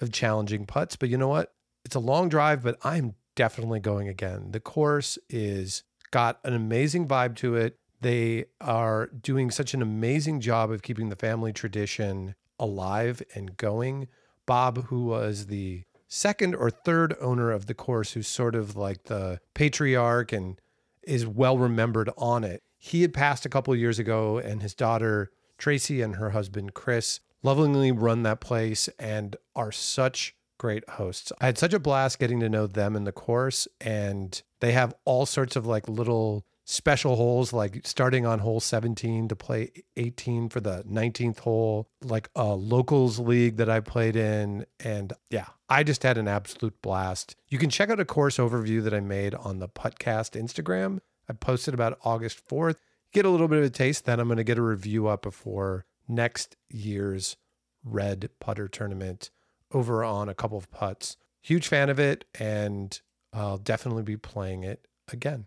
of 0.00 0.10
challenging 0.10 0.64
putts. 0.64 0.96
But 0.96 1.10
you 1.10 1.18
know 1.18 1.28
what? 1.28 1.52
It's 1.84 1.94
a 1.94 2.00
long 2.00 2.30
drive, 2.30 2.62
but 2.62 2.78
I'm 2.82 3.16
definitely 3.34 3.80
going 3.80 4.08
again. 4.08 4.52
The 4.52 4.60
course 4.60 5.18
is 5.28 5.82
got 6.10 6.38
an 6.42 6.54
amazing 6.54 7.06
vibe 7.06 7.36
to 7.36 7.56
it. 7.56 7.78
They 8.02 8.46
are 8.60 9.06
doing 9.06 9.52
such 9.52 9.74
an 9.74 9.82
amazing 9.82 10.40
job 10.40 10.72
of 10.72 10.82
keeping 10.82 11.08
the 11.08 11.16
family 11.16 11.52
tradition 11.52 12.34
alive 12.58 13.22
and 13.34 13.56
going. 13.56 14.08
Bob, 14.44 14.86
who 14.86 15.04
was 15.04 15.46
the 15.46 15.84
second 16.08 16.56
or 16.56 16.68
third 16.68 17.14
owner 17.20 17.52
of 17.52 17.66
the 17.66 17.74
course, 17.74 18.12
who's 18.12 18.26
sort 18.26 18.56
of 18.56 18.76
like 18.76 19.04
the 19.04 19.40
patriarch 19.54 20.32
and 20.32 20.60
is 21.04 21.26
well 21.26 21.56
remembered 21.56 22.10
on 22.18 22.42
it. 22.42 22.62
He 22.76 23.02
had 23.02 23.14
passed 23.14 23.46
a 23.46 23.48
couple 23.48 23.74
years 23.76 24.00
ago, 24.00 24.38
and 24.38 24.62
his 24.62 24.74
daughter 24.74 25.30
Tracy 25.56 26.02
and 26.02 26.16
her 26.16 26.30
husband 26.30 26.74
Chris 26.74 27.20
lovingly 27.44 27.92
run 27.92 28.24
that 28.24 28.40
place 28.40 28.88
and 28.98 29.36
are 29.54 29.70
such 29.70 30.34
great 30.58 30.88
hosts. 30.90 31.30
I 31.40 31.46
had 31.46 31.58
such 31.58 31.72
a 31.72 31.78
blast 31.78 32.18
getting 32.18 32.40
to 32.40 32.48
know 32.48 32.66
them 32.66 32.96
in 32.96 33.04
the 33.04 33.12
course, 33.12 33.68
and 33.80 34.42
they 34.58 34.72
have 34.72 34.92
all 35.04 35.24
sorts 35.24 35.54
of 35.54 35.66
like 35.66 35.88
little 35.88 36.44
special 36.64 37.16
holes, 37.16 37.52
like 37.52 37.86
starting 37.86 38.24
on 38.24 38.38
hole 38.38 38.60
17 38.60 39.28
to 39.28 39.36
play 39.36 39.70
18 39.96 40.48
for 40.48 40.60
the 40.60 40.84
19th 40.84 41.40
hole, 41.40 41.88
like 42.02 42.28
a 42.34 42.54
locals 42.54 43.18
league 43.18 43.56
that 43.56 43.68
I 43.68 43.80
played 43.80 44.16
in. 44.16 44.66
And 44.80 45.12
yeah, 45.30 45.46
I 45.68 45.82
just 45.82 46.02
had 46.02 46.18
an 46.18 46.28
absolute 46.28 46.80
blast. 46.82 47.36
You 47.48 47.58
can 47.58 47.70
check 47.70 47.90
out 47.90 48.00
a 48.00 48.04
course 48.04 48.36
overview 48.36 48.82
that 48.84 48.94
I 48.94 49.00
made 49.00 49.34
on 49.34 49.58
the 49.58 49.68
Puttcast 49.68 50.40
Instagram. 50.40 51.00
I 51.28 51.32
posted 51.32 51.74
about 51.74 51.98
August 52.04 52.46
4th. 52.48 52.76
Get 53.12 53.24
a 53.26 53.30
little 53.30 53.48
bit 53.48 53.58
of 53.58 53.64
a 53.64 53.70
taste, 53.70 54.06
then 54.06 54.20
I'm 54.20 54.28
going 54.28 54.38
to 54.38 54.44
get 54.44 54.58
a 54.58 54.62
review 54.62 55.06
up 55.06 55.22
before 55.22 55.84
next 56.08 56.56
year's 56.70 57.36
Red 57.84 58.30
Putter 58.40 58.68
Tournament 58.68 59.30
over 59.70 60.02
on 60.04 60.28
a 60.28 60.34
couple 60.34 60.58
of 60.58 60.70
putts. 60.70 61.16
Huge 61.42 61.66
fan 61.68 61.90
of 61.90 61.98
it, 61.98 62.24
and 62.38 63.00
I'll 63.32 63.58
definitely 63.58 64.02
be 64.02 64.16
playing 64.16 64.62
it 64.62 64.86
again. 65.12 65.46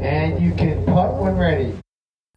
And 0.00 0.42
you 0.42 0.52
can 0.52 0.84
putt 0.86 1.14
when 1.14 1.36
ready. 1.36 1.74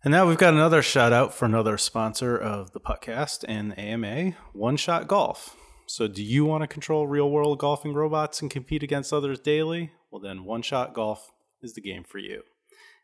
And 0.04 0.12
now 0.12 0.27
we've 0.27 0.38
got 0.38 0.54
another 0.54 0.82
shout 0.82 1.13
out 1.13 1.34
for 1.34 1.45
another 1.45 1.77
sponsor 1.77 2.36
of 2.36 2.71
the 2.71 2.80
podcast 2.80 3.45
and 3.47 3.77
AMA, 3.77 4.32
One 4.54 4.75
Shot 4.75 5.08
Golf. 5.08 5.56
So, 5.86 6.08
do 6.08 6.23
you 6.23 6.45
want 6.45 6.62
to 6.63 6.67
control 6.67 7.06
real 7.06 7.30
world 7.30 7.60
golfing 7.60 7.93
robots 7.93 8.41
and 8.41 8.49
compete 8.49 8.82
against 8.82 9.13
others 9.13 9.39
daily? 9.39 9.91
Well, 10.10 10.21
then 10.21 10.43
One 10.43 10.62
Shot 10.62 10.93
Golf 10.93 11.32
is 11.62 11.73
the 11.73 11.82
game 11.82 12.04
for 12.04 12.17
you. 12.17 12.43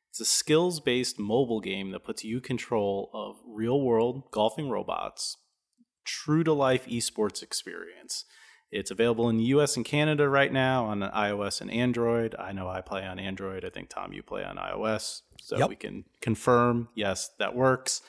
It's 0.10 0.19
a 0.21 0.26
skills 0.26 0.80
based 0.80 1.19
mobile 1.19 1.60
game 1.60 1.91
that 1.91 2.04
puts 2.04 2.23
you 2.23 2.41
control 2.41 3.12
of 3.13 3.36
real 3.45 3.80
world 3.80 4.23
golfing 4.32 4.69
robots, 4.69 5.38
true 6.04 6.43
to 6.43 6.54
life 6.54 6.88
esports 6.88 7.43
experience. 7.43 8.26
It's 8.72 8.92
available 8.92 9.30
in 9.30 9.38
the 9.38 9.46
US 9.46 9.78
and 9.78 9.86
Canada 9.86 10.28
right 10.28 10.52
now 10.52 10.86
on 10.86 11.00
iOS 11.00 11.62
and 11.62 11.72
Android. 11.72 12.36
I 12.38 12.52
know 12.52 12.68
I 12.68 12.82
play 12.82 13.06
on 13.06 13.18
Android. 13.20 13.64
I 13.64 13.70
think, 13.70 13.90
Tom, 13.90 14.12
you 14.14 14.22
play 14.24 14.44
on 14.44 14.58
iOS. 14.58 15.22
So 15.42 15.58
Yep. 15.58 15.70
we 15.70 15.76
can 15.76 16.04
confirm, 16.22 16.90
yes, 16.94 17.30
that 17.40 17.56
works. 17.56 18.02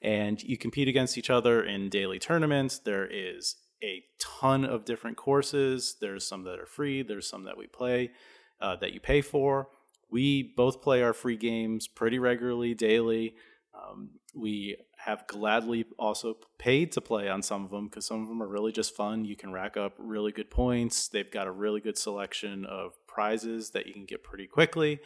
And 0.00 0.42
you 0.42 0.56
compete 0.56 0.86
against 0.86 1.18
each 1.18 1.30
other 1.30 1.64
in 1.64 1.88
daily 1.88 2.18
tournaments. 2.18 2.78
There 2.78 3.06
is 3.10 3.56
a 3.82 4.04
ton 4.20 4.64
of 4.64 4.84
different 4.84 5.16
courses. 5.16 5.96
There's 6.00 6.26
some 6.26 6.44
that 6.44 6.58
are 6.60 6.66
free, 6.66 7.02
there's 7.02 7.28
some 7.28 7.44
that 7.44 7.56
we 7.58 7.66
play 7.66 8.12
uh, 8.60 8.76
that 8.76 8.92
you 8.92 9.00
pay 9.00 9.20
for. 9.20 9.68
We 10.10 10.42
both 10.56 10.80
play 10.80 11.02
our 11.02 11.12
free 11.12 11.36
games 11.36 11.88
pretty 11.88 12.18
regularly, 12.20 12.74
daily. 12.74 13.34
Um, 13.74 14.10
we 14.34 14.76
have 15.04 15.26
gladly 15.26 15.84
also 15.98 16.36
paid 16.58 16.90
to 16.92 17.00
play 17.00 17.28
on 17.28 17.42
some 17.42 17.64
of 17.64 17.70
them 17.70 17.88
because 17.88 18.06
some 18.06 18.22
of 18.22 18.28
them 18.28 18.42
are 18.42 18.48
really 18.48 18.72
just 18.72 18.96
fun. 18.96 19.24
You 19.24 19.36
can 19.36 19.52
rack 19.52 19.76
up 19.76 19.94
really 19.98 20.32
good 20.32 20.50
points. 20.50 21.08
They've 21.08 21.30
got 21.30 21.46
a 21.46 21.52
really 21.52 21.80
good 21.80 21.98
selection 21.98 22.64
of 22.64 22.92
prizes 23.06 23.70
that 23.70 23.86
you 23.86 23.92
can 23.92 24.06
get 24.06 24.22
pretty 24.24 24.46
quickly. 24.46 25.00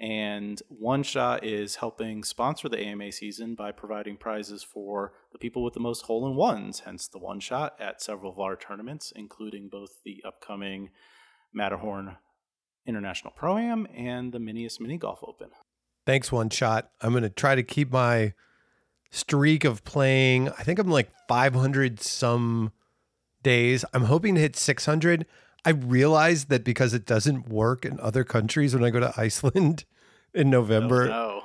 And 0.00 0.60
One 0.68 1.02
Shot 1.02 1.44
is 1.44 1.76
helping 1.76 2.24
sponsor 2.24 2.68
the 2.70 2.80
AMA 2.80 3.12
season 3.12 3.54
by 3.54 3.72
providing 3.72 4.16
prizes 4.16 4.62
for 4.62 5.12
the 5.32 5.38
people 5.38 5.62
with 5.62 5.74
the 5.74 5.80
most 5.80 6.06
hole 6.06 6.26
in 6.26 6.34
ones, 6.34 6.80
hence 6.86 7.06
the 7.06 7.18
One 7.18 7.38
Shot 7.38 7.74
at 7.78 8.00
several 8.00 8.32
of 8.32 8.40
our 8.40 8.56
tournaments, 8.56 9.12
including 9.14 9.68
both 9.68 10.02
the 10.02 10.22
upcoming 10.26 10.90
Matterhorn 11.52 12.16
International 12.86 13.34
Pro 13.36 13.58
Am 13.58 13.86
and 13.94 14.32
the 14.32 14.38
Minius 14.38 14.80
Mini 14.80 14.96
Golf 14.96 15.20
Open. 15.22 15.50
Thanks, 16.06 16.32
one 16.32 16.48
shot. 16.48 16.90
I'm 17.02 17.10
going 17.10 17.22
to 17.22 17.28
try 17.28 17.54
to 17.54 17.62
keep 17.62 17.92
my 17.92 18.32
streak 19.12 19.62
of 19.64 19.84
playing. 19.84 20.48
I 20.48 20.64
think 20.64 20.80
I'm 20.80 20.90
like 20.90 21.10
500 21.28 22.00
some 22.00 22.72
days. 23.44 23.84
I'm 23.94 24.04
hoping 24.04 24.34
to 24.34 24.40
hit 24.40 24.56
600. 24.56 25.26
I 25.64 25.70
realized 25.70 26.48
that 26.48 26.64
because 26.64 26.92
it 26.94 27.06
doesn't 27.06 27.48
work 27.48 27.84
in 27.84 28.00
other 28.00 28.24
countries 28.24 28.74
when 28.74 28.82
I 28.82 28.90
go 28.90 28.98
to 28.98 29.12
Iceland 29.20 29.84
in 30.34 30.50
November, 30.50 31.04
Oh, 31.04 31.06
no. 31.08 31.42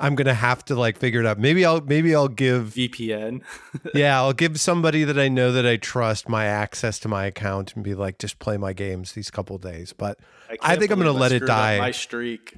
I'm 0.00 0.16
to 0.26 0.34
have 0.34 0.64
to 0.66 0.74
like 0.74 0.98
figure 0.98 1.20
it 1.20 1.26
out. 1.26 1.38
Maybe 1.38 1.64
I'll 1.64 1.80
maybe 1.80 2.16
I'll 2.16 2.26
give 2.28 2.74
VPN. 2.74 3.42
yeah, 3.94 4.18
I'll 4.18 4.32
give 4.32 4.58
somebody 4.58 5.04
that 5.04 5.18
I 5.18 5.28
know 5.28 5.52
that 5.52 5.64
I 5.64 5.76
trust 5.76 6.28
my 6.28 6.46
access 6.46 6.98
to 7.00 7.08
my 7.08 7.26
account 7.26 7.74
and 7.76 7.84
be 7.84 7.94
like 7.94 8.18
just 8.18 8.40
play 8.40 8.56
my 8.56 8.72
games 8.72 9.12
these 9.12 9.30
couple 9.30 9.56
days. 9.56 9.92
But 9.92 10.18
I 10.50 10.56
can't 10.56 10.80
think 10.80 10.90
I'm 10.90 10.98
gonna 10.98 11.10
believe 11.12 11.20
let 11.20 11.32
it 11.32 11.46
die. 11.46 11.78
My 11.78 11.92
streak. 11.92 12.56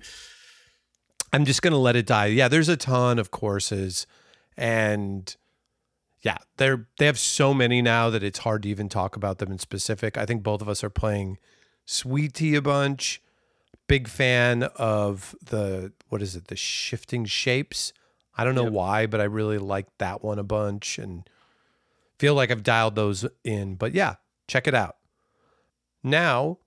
I'm 1.30 1.44
just 1.44 1.60
to 1.72 1.78
let 1.78 1.94
it 1.94 2.06
die. 2.06 2.26
Yeah, 2.26 2.48
there's 2.48 2.70
a 2.70 2.76
ton 2.76 3.18
of 3.18 3.30
courses 3.30 4.06
and 4.56 5.34
yeah, 6.22 6.38
they're 6.56 6.88
they 6.98 7.06
have 7.06 7.18
so 7.18 7.52
many 7.54 7.82
now 7.82 8.10
that 8.10 8.22
it's 8.22 8.40
hard 8.40 8.62
to 8.64 8.68
even 8.68 8.88
talk 8.88 9.16
about 9.16 9.38
them 9.38 9.50
in 9.52 9.58
specific. 9.58 10.16
I 10.16 10.26
think 10.26 10.42
both 10.42 10.60
of 10.62 10.68
us 10.68 10.82
are 10.82 10.90
playing 10.90 11.38
Sweet 11.84 12.34
Tea 12.34 12.54
a 12.56 12.62
bunch. 12.62 13.22
Big 13.88 14.08
fan 14.08 14.64
of 14.76 15.34
the 15.44 15.92
what 16.08 16.20
is 16.22 16.34
it? 16.34 16.48
The 16.48 16.56
shifting 16.56 17.24
shapes. 17.24 17.92
I 18.36 18.44
don't 18.44 18.54
know 18.56 18.64
Yep. 18.64 18.72
why, 18.72 19.06
but 19.06 19.20
I 19.20 19.24
really 19.24 19.58
like 19.58 19.86
that 19.98 20.22
one 20.24 20.38
a 20.38 20.42
bunch 20.44 20.98
and 20.98 21.28
feel 22.18 22.34
like 22.34 22.50
I've 22.50 22.62
dialed 22.64 22.96
those 22.96 23.24
in. 23.44 23.76
But 23.76 23.94
yeah, 23.94 24.16
check 24.48 24.66
it 24.66 24.74
out. 24.74 24.96
Now 26.02 26.58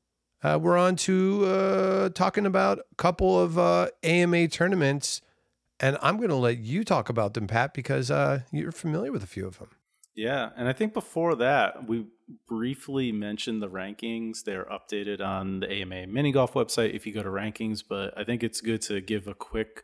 uh, 0.43 0.57
we're 0.61 0.77
on 0.77 0.95
to 0.95 1.45
uh, 1.45 2.09
talking 2.09 2.45
about 2.45 2.79
a 2.79 2.95
couple 2.95 3.37
of 3.39 3.57
uh, 3.59 3.89
AMA 4.03 4.47
tournaments, 4.47 5.21
and 5.79 5.97
I'm 6.01 6.17
going 6.17 6.29
to 6.29 6.35
let 6.35 6.59
you 6.59 6.83
talk 6.83 7.09
about 7.09 7.33
them, 7.33 7.47
Pat, 7.47 7.73
because 7.73 8.11
uh, 8.11 8.41
you're 8.51 8.71
familiar 8.71 9.11
with 9.11 9.23
a 9.23 9.27
few 9.27 9.47
of 9.47 9.59
them. 9.59 9.69
Yeah, 10.15 10.49
and 10.57 10.67
I 10.67 10.73
think 10.73 10.93
before 10.93 11.35
that 11.35 11.87
we 11.87 12.05
briefly 12.47 13.11
mentioned 13.11 13.61
the 13.61 13.69
rankings. 13.69 14.43
They're 14.43 14.65
updated 14.65 15.21
on 15.21 15.61
the 15.61 15.71
AMA 15.71 16.07
mini 16.07 16.31
golf 16.31 16.53
website 16.53 16.93
if 16.93 17.05
you 17.05 17.13
go 17.13 17.23
to 17.23 17.29
rankings, 17.29 17.83
but 17.87 18.17
I 18.17 18.23
think 18.23 18.43
it's 18.43 18.61
good 18.61 18.81
to 18.83 19.01
give 19.01 19.27
a 19.27 19.33
quick 19.33 19.83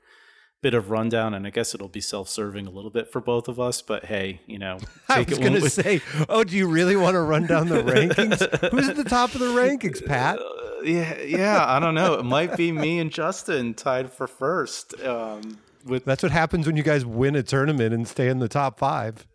bit 0.62 0.74
of 0.74 0.90
rundown 0.90 1.34
and 1.34 1.46
I 1.46 1.52
guess 1.52 1.76
it'll 1.76 1.90
be 1.90 2.02
self-serving 2.02 2.66
a 2.66 2.72
little 2.72 2.90
bit 2.90 3.12
for 3.12 3.22
both 3.22 3.48
of 3.48 3.60
us, 3.60 3.82
but 3.82 4.06
hey, 4.06 4.42
you 4.48 4.58
know, 4.58 4.80
I 5.10 5.22
was 5.22 5.38
going 5.38 5.54
to 5.54 5.70
say, 5.70 6.02
oh, 6.28 6.44
do 6.44 6.56
you 6.56 6.68
really 6.68 6.96
want 6.96 7.16
to 7.16 7.22
run 7.22 7.46
down 7.46 7.70
the 7.70 7.84
rankings? 7.84 8.72
Who's 8.72 8.90
at 8.90 8.96
the 8.96 9.04
top 9.04 9.34
of 9.34 9.40
the 9.40 9.48
rankings, 9.48 10.04
Pat? 10.08 10.40
Uh, 10.40 10.82
yeah, 10.84 11.22
yeah, 11.22 11.66
I 11.66 11.80
don't 11.80 11.96
know. 11.96 12.16
It 12.16 12.24
might 12.24 12.58
be 12.58 12.72
me 12.72 13.00
and 13.00 13.12
Justin 13.12 13.74
tied 13.74 14.12
for 14.12 14.28
first. 14.28 15.00
Um, 15.02 15.60
with 15.86 16.06
That's 16.06 16.24
what 16.24 16.32
happens 16.32 16.68
when 16.68 16.76
you 16.76 16.84
guys 16.84 17.06
win 17.06 17.36
a 17.36 17.44
tournament 17.44 17.94
and 17.94 18.08
stay 18.08 18.28
in 18.28 18.40
the 18.40 18.50
top 18.50 18.80
five. 18.80 19.26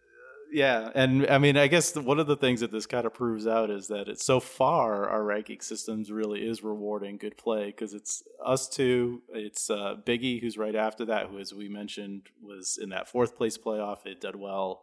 Yeah, 0.52 0.90
and 0.96 1.28
I 1.28 1.38
mean, 1.38 1.56
I 1.56 1.68
guess 1.68 1.94
one 1.94 2.18
of 2.18 2.26
the 2.26 2.36
things 2.36 2.58
that 2.60 2.72
this 2.72 2.86
kind 2.86 3.06
of 3.06 3.14
proves 3.14 3.46
out 3.46 3.70
is 3.70 3.86
that 3.86 4.08
it's 4.08 4.24
so 4.24 4.40
far 4.40 5.08
our 5.08 5.22
ranking 5.22 5.60
systems 5.60 6.10
really 6.10 6.40
is 6.40 6.64
rewarding 6.64 7.18
good 7.18 7.36
play 7.36 7.66
because 7.66 7.94
it's 7.94 8.24
us 8.44 8.68
two, 8.68 9.22
it's 9.28 9.70
uh, 9.70 9.94
Biggie 10.04 10.40
who's 10.40 10.58
right 10.58 10.74
after 10.74 11.04
that, 11.04 11.28
who 11.28 11.38
as 11.38 11.54
we 11.54 11.68
mentioned 11.68 12.22
was 12.42 12.78
in 12.82 12.88
that 12.88 13.08
fourth 13.08 13.36
place 13.36 13.56
playoff. 13.56 14.06
It 14.06 14.20
did 14.20 14.34
well 14.34 14.82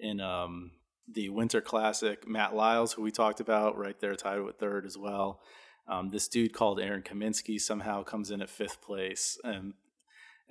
in 0.00 0.20
um, 0.20 0.70
the 1.12 1.28
Winter 1.28 1.60
Classic. 1.60 2.28
Matt 2.28 2.54
Lyles, 2.54 2.92
who 2.92 3.02
we 3.02 3.10
talked 3.10 3.40
about, 3.40 3.76
right 3.76 3.98
there 4.00 4.14
tied 4.14 4.42
with 4.42 4.58
third 4.58 4.86
as 4.86 4.96
well. 4.96 5.40
Um, 5.88 6.10
this 6.10 6.28
dude 6.28 6.52
called 6.52 6.78
Aaron 6.78 7.02
Kaminsky 7.02 7.60
somehow 7.60 8.04
comes 8.04 8.30
in 8.30 8.40
at 8.40 8.48
fifth 8.48 8.80
place, 8.80 9.38
and 9.42 9.74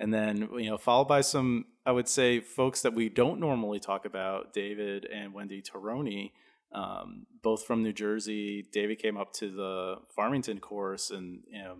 And 0.00 0.14
then, 0.14 0.48
you 0.54 0.70
know, 0.70 0.78
followed 0.78 1.08
by 1.08 1.20
some, 1.20 1.66
I 1.84 1.92
would 1.92 2.08
say, 2.08 2.40
folks 2.40 2.80
that 2.80 2.94
we 2.94 3.10
don't 3.10 3.38
normally 3.38 3.78
talk 3.78 4.06
about, 4.06 4.54
David 4.54 5.04
and 5.04 5.34
Wendy 5.34 5.60
Toroni, 5.60 6.32
um, 6.72 7.26
both 7.42 7.66
from 7.66 7.82
New 7.82 7.92
Jersey. 7.92 8.66
David 8.72 8.98
came 8.98 9.18
up 9.18 9.34
to 9.34 9.50
the 9.50 9.96
Farmington 10.16 10.58
course 10.58 11.10
and, 11.10 11.42
you 11.52 11.58
know, 11.58 11.76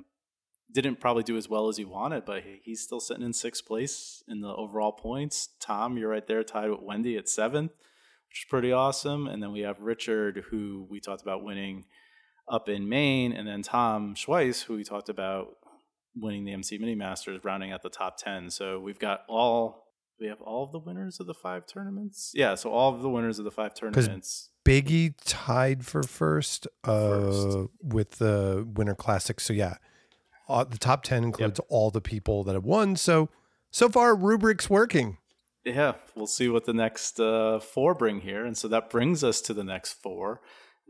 didn't 0.70 1.00
probably 1.00 1.22
do 1.22 1.38
as 1.38 1.48
well 1.48 1.68
as 1.68 1.78
he 1.78 1.84
wanted, 1.86 2.26
but 2.26 2.42
he's 2.62 2.82
still 2.82 3.00
sitting 3.00 3.24
in 3.24 3.32
sixth 3.32 3.64
place 3.66 4.22
in 4.28 4.42
the 4.42 4.54
overall 4.54 4.92
points. 4.92 5.48
Tom, 5.58 5.96
you're 5.96 6.10
right 6.10 6.26
there, 6.26 6.44
tied 6.44 6.68
with 6.68 6.82
Wendy 6.82 7.16
at 7.16 7.26
seventh, 7.26 7.72
which 8.28 8.42
is 8.42 8.50
pretty 8.50 8.70
awesome. 8.70 9.26
And 9.26 9.42
then 9.42 9.50
we 9.50 9.60
have 9.60 9.80
Richard, 9.80 10.44
who 10.50 10.86
we 10.90 11.00
talked 11.00 11.22
about 11.22 11.42
winning 11.42 11.86
up 12.46 12.68
in 12.68 12.86
Maine, 12.88 13.32
and 13.32 13.48
then 13.48 13.62
Tom 13.62 14.14
Schweiss, 14.14 14.64
who 14.64 14.74
we 14.76 14.84
talked 14.84 15.08
about 15.08 15.56
winning 16.14 16.44
the 16.44 16.52
MC 16.52 16.78
Mini 16.78 16.94
Masters, 16.94 17.42
rounding 17.44 17.72
out 17.72 17.82
the 17.82 17.90
top 17.90 18.16
ten. 18.16 18.50
So 18.50 18.80
we've 18.80 18.98
got 18.98 19.22
all 19.28 19.90
we 20.20 20.26
have 20.26 20.40
all 20.42 20.64
of 20.64 20.72
the 20.72 20.78
winners 20.78 21.18
of 21.18 21.26
the 21.26 21.34
five 21.34 21.66
tournaments. 21.66 22.32
Yeah, 22.34 22.54
so 22.54 22.70
all 22.70 22.94
of 22.94 23.00
the 23.00 23.08
winners 23.08 23.38
of 23.38 23.46
the 23.46 23.50
five 23.50 23.74
tournaments. 23.74 24.50
Biggie 24.64 25.14
tied 25.24 25.86
for 25.86 26.02
first, 26.02 26.66
uh, 26.84 27.08
first. 27.08 27.58
with 27.82 28.10
the 28.18 28.68
Winter 28.74 28.94
Classic. 28.94 29.40
So 29.40 29.54
yeah, 29.54 29.76
uh, 30.50 30.64
the 30.64 30.76
top 30.76 31.02
10 31.02 31.24
includes 31.24 31.58
yep. 31.58 31.66
all 31.70 31.90
the 31.90 32.02
people 32.02 32.44
that 32.44 32.54
have 32.54 32.64
won. 32.64 32.96
So, 32.96 33.30
so 33.70 33.88
far, 33.88 34.14
rubric's 34.14 34.68
working. 34.68 35.16
Yeah, 35.64 35.94
we'll 36.14 36.26
see 36.26 36.48
what 36.48 36.66
the 36.66 36.74
next 36.74 37.20
uh, 37.20 37.60
four 37.60 37.94
bring 37.94 38.20
here. 38.20 38.44
And 38.44 38.56
so 38.56 38.68
that 38.68 38.90
brings 38.90 39.24
us 39.24 39.40
to 39.42 39.54
the 39.54 39.64
next 39.64 39.94
four. 40.02 40.40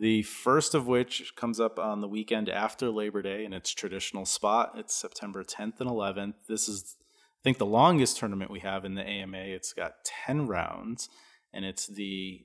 The 0.01 0.23
first 0.23 0.75
of 0.75 0.87
which 0.87 1.35
comes 1.37 1.61
up 1.61 1.79
on 1.79 2.01
the 2.01 2.09
weekend 2.09 2.49
after 2.49 2.89
Labor 2.89 3.21
Day 3.21 3.45
in 3.45 3.53
its 3.53 3.71
traditional 3.75 4.25
spot. 4.25 4.73
It's 4.77 4.95
September 4.95 5.45
10th 5.45 5.79
and 5.79 5.91
11th. 5.91 6.35
This 6.49 6.71
is, 6.71 6.97
I 7.03 7.41
think, 7.45 7.59
the 7.59 7.67
longest 7.67 8.17
tournament 8.17 8.51
we 8.51 8.61
have 8.61 8.87
in 8.87 8.95
the 8.95 9.07
AMA. 9.07 9.37
It's 9.37 9.75
got 9.75 9.97
10 10.27 10.47
rounds, 10.47 11.11
and 11.53 11.67
it's 11.67 11.87
the 11.87 12.41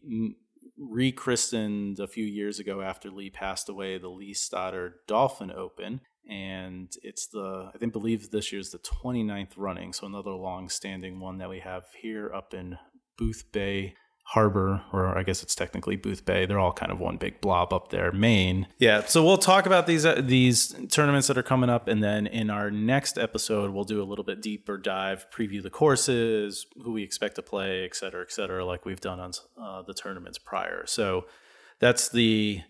rechristened 0.77 1.97
a 2.01 2.07
few 2.07 2.25
years 2.25 2.59
ago 2.59 2.81
after 2.81 3.09
Lee 3.09 3.29
passed 3.29 3.69
away, 3.69 3.97
the 3.97 4.09
Lee 4.09 4.33
Stoddard 4.33 4.95
Dolphin 5.07 5.49
Open 5.49 6.01
and 6.27 6.91
it's 7.03 7.27
the 7.27 7.69
I 7.73 7.77
think 7.77 7.93
believe 7.93 8.31
this 8.31 8.51
year's 8.51 8.71
the 8.71 8.79
29th 8.79 9.51
running, 9.57 9.93
so 9.93 10.07
another 10.07 10.31
long-standing 10.31 11.19
one 11.19 11.37
that 11.37 11.49
we 11.49 11.59
have 11.59 11.83
here 12.01 12.31
up 12.33 12.53
in 12.53 12.77
Boothbay 13.19 13.93
Harbor, 14.29 14.81
or 14.91 15.15
I 15.15 15.21
guess 15.21 15.43
it's 15.43 15.53
technically 15.53 15.97
Boothbay. 15.97 16.47
They're 16.47 16.59
all 16.59 16.73
kind 16.73 16.91
of 16.91 16.99
one 16.99 17.17
big 17.17 17.41
blob 17.41 17.71
up 17.71 17.91
there, 17.91 18.11
Maine. 18.11 18.65
Yeah, 18.79 19.05
so 19.05 19.23
we'll 19.23 19.37
talk 19.37 19.67
about 19.67 19.85
these 19.85 20.03
uh, 20.03 20.19
these 20.19 20.75
tournaments 20.89 21.27
that 21.27 21.37
are 21.37 21.43
coming 21.43 21.69
up, 21.69 21.87
and 21.87 22.03
then 22.03 22.25
in 22.25 22.49
our 22.49 22.71
next 22.71 23.19
episode, 23.19 23.69
we'll 23.69 23.83
do 23.83 24.01
a 24.01 24.03
little 24.03 24.25
bit 24.25 24.41
deeper 24.41 24.77
dive, 24.77 25.27
preview 25.29 25.61
the 25.61 25.69
courses, 25.69 26.65
who 26.83 26.91
we 26.91 27.03
expect 27.03 27.35
to 27.35 27.43
play, 27.43 27.85
et 27.85 27.95
cetera, 27.95 28.23
et 28.23 28.31
cetera, 28.31 28.65
like 28.65 28.83
we've 28.83 28.99
done 28.99 29.19
on 29.19 29.31
uh, 29.61 29.83
the 29.83 29.93
tournaments 29.93 30.39
prior. 30.39 30.85
So 30.87 31.27
that's 31.79 32.09
the 32.09 32.61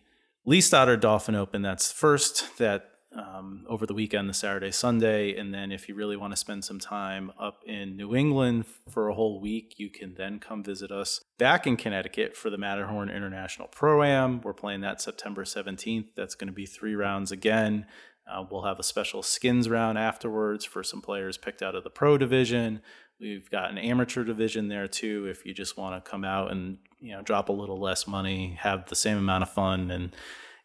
Lee 0.46 0.62
Stoddard 0.62 1.00
Dolphin 1.00 1.36
Open. 1.36 1.62
That's 1.62 1.89
first. 1.89 2.58
That 2.58 2.89
um, 3.15 3.65
over 3.67 3.86
the 3.86 3.93
weekend, 3.93 4.30
the 4.30 4.34
Saturday, 4.34 4.71
Sunday. 4.71 5.36
And 5.38 5.54
then 5.54 5.71
if 5.71 5.88
you 5.88 5.95
really 5.95 6.17
want 6.17 6.34
to 6.34 6.38
spend 6.38 6.65
some 6.65 6.80
time 6.80 7.32
up 7.39 7.63
in 7.65 7.95
New 7.95 8.15
England 8.15 8.65
for 8.89 9.10
a 9.10 9.13
whole 9.13 9.39
week, 9.39 9.75
you 9.78 9.89
can 9.89 10.15
then 10.15 10.39
come 10.39 10.63
visit 10.63 10.91
us 10.91 11.21
back 11.38 11.65
in 11.65 11.78
Connecticut 11.78 12.36
for 12.36 12.49
the 12.49 12.58
Matterhorn 12.58 13.10
International 13.10 13.67
Pro 13.67 14.04
Am. 14.04 14.41
We're 14.41 14.54
playing 14.54 14.82
that 14.82 15.01
September 15.01 15.43
17th. 15.43 16.10
That's 16.15 16.36
going 16.36 16.47
to 16.47 16.54
be 16.54 16.65
three 16.65 16.95
rounds 16.95 17.32
again. 17.32 17.86
Uh, 18.28 18.43
we'll 18.49 18.63
have 18.63 18.80
a 18.80 18.84
special 18.84 19.21
skins 19.21 19.69
round 19.69 19.97
afterwards 19.97 20.65
for 20.65 20.84
some 20.84 21.01
players 21.01 21.38
picked 21.38 21.62
out 21.62 21.75
of 21.75 21.84
the 21.84 21.89
pro 21.89 22.17
division. 22.17 22.82
We've 23.19 23.49
got 23.49 23.69
an 23.69 23.78
amateur 23.78 24.23
division 24.23 24.67
there 24.67 24.88
too. 24.88 25.28
If 25.30 25.45
you 25.45 25.54
just 25.54 25.78
want 25.78 26.04
to 26.04 26.10
come 26.10 26.25
out 26.25 26.51
and 26.51 26.80
you 26.99 27.13
know 27.13 27.21
drop 27.21 27.49
a 27.49 27.54
little 27.54 27.80
less 27.80 28.08
money, 28.08 28.58
have 28.60 28.89
the 28.89 28.95
same 28.95 29.17
amount 29.17 29.43
of 29.43 29.49
fun, 29.51 29.91
and 29.91 30.13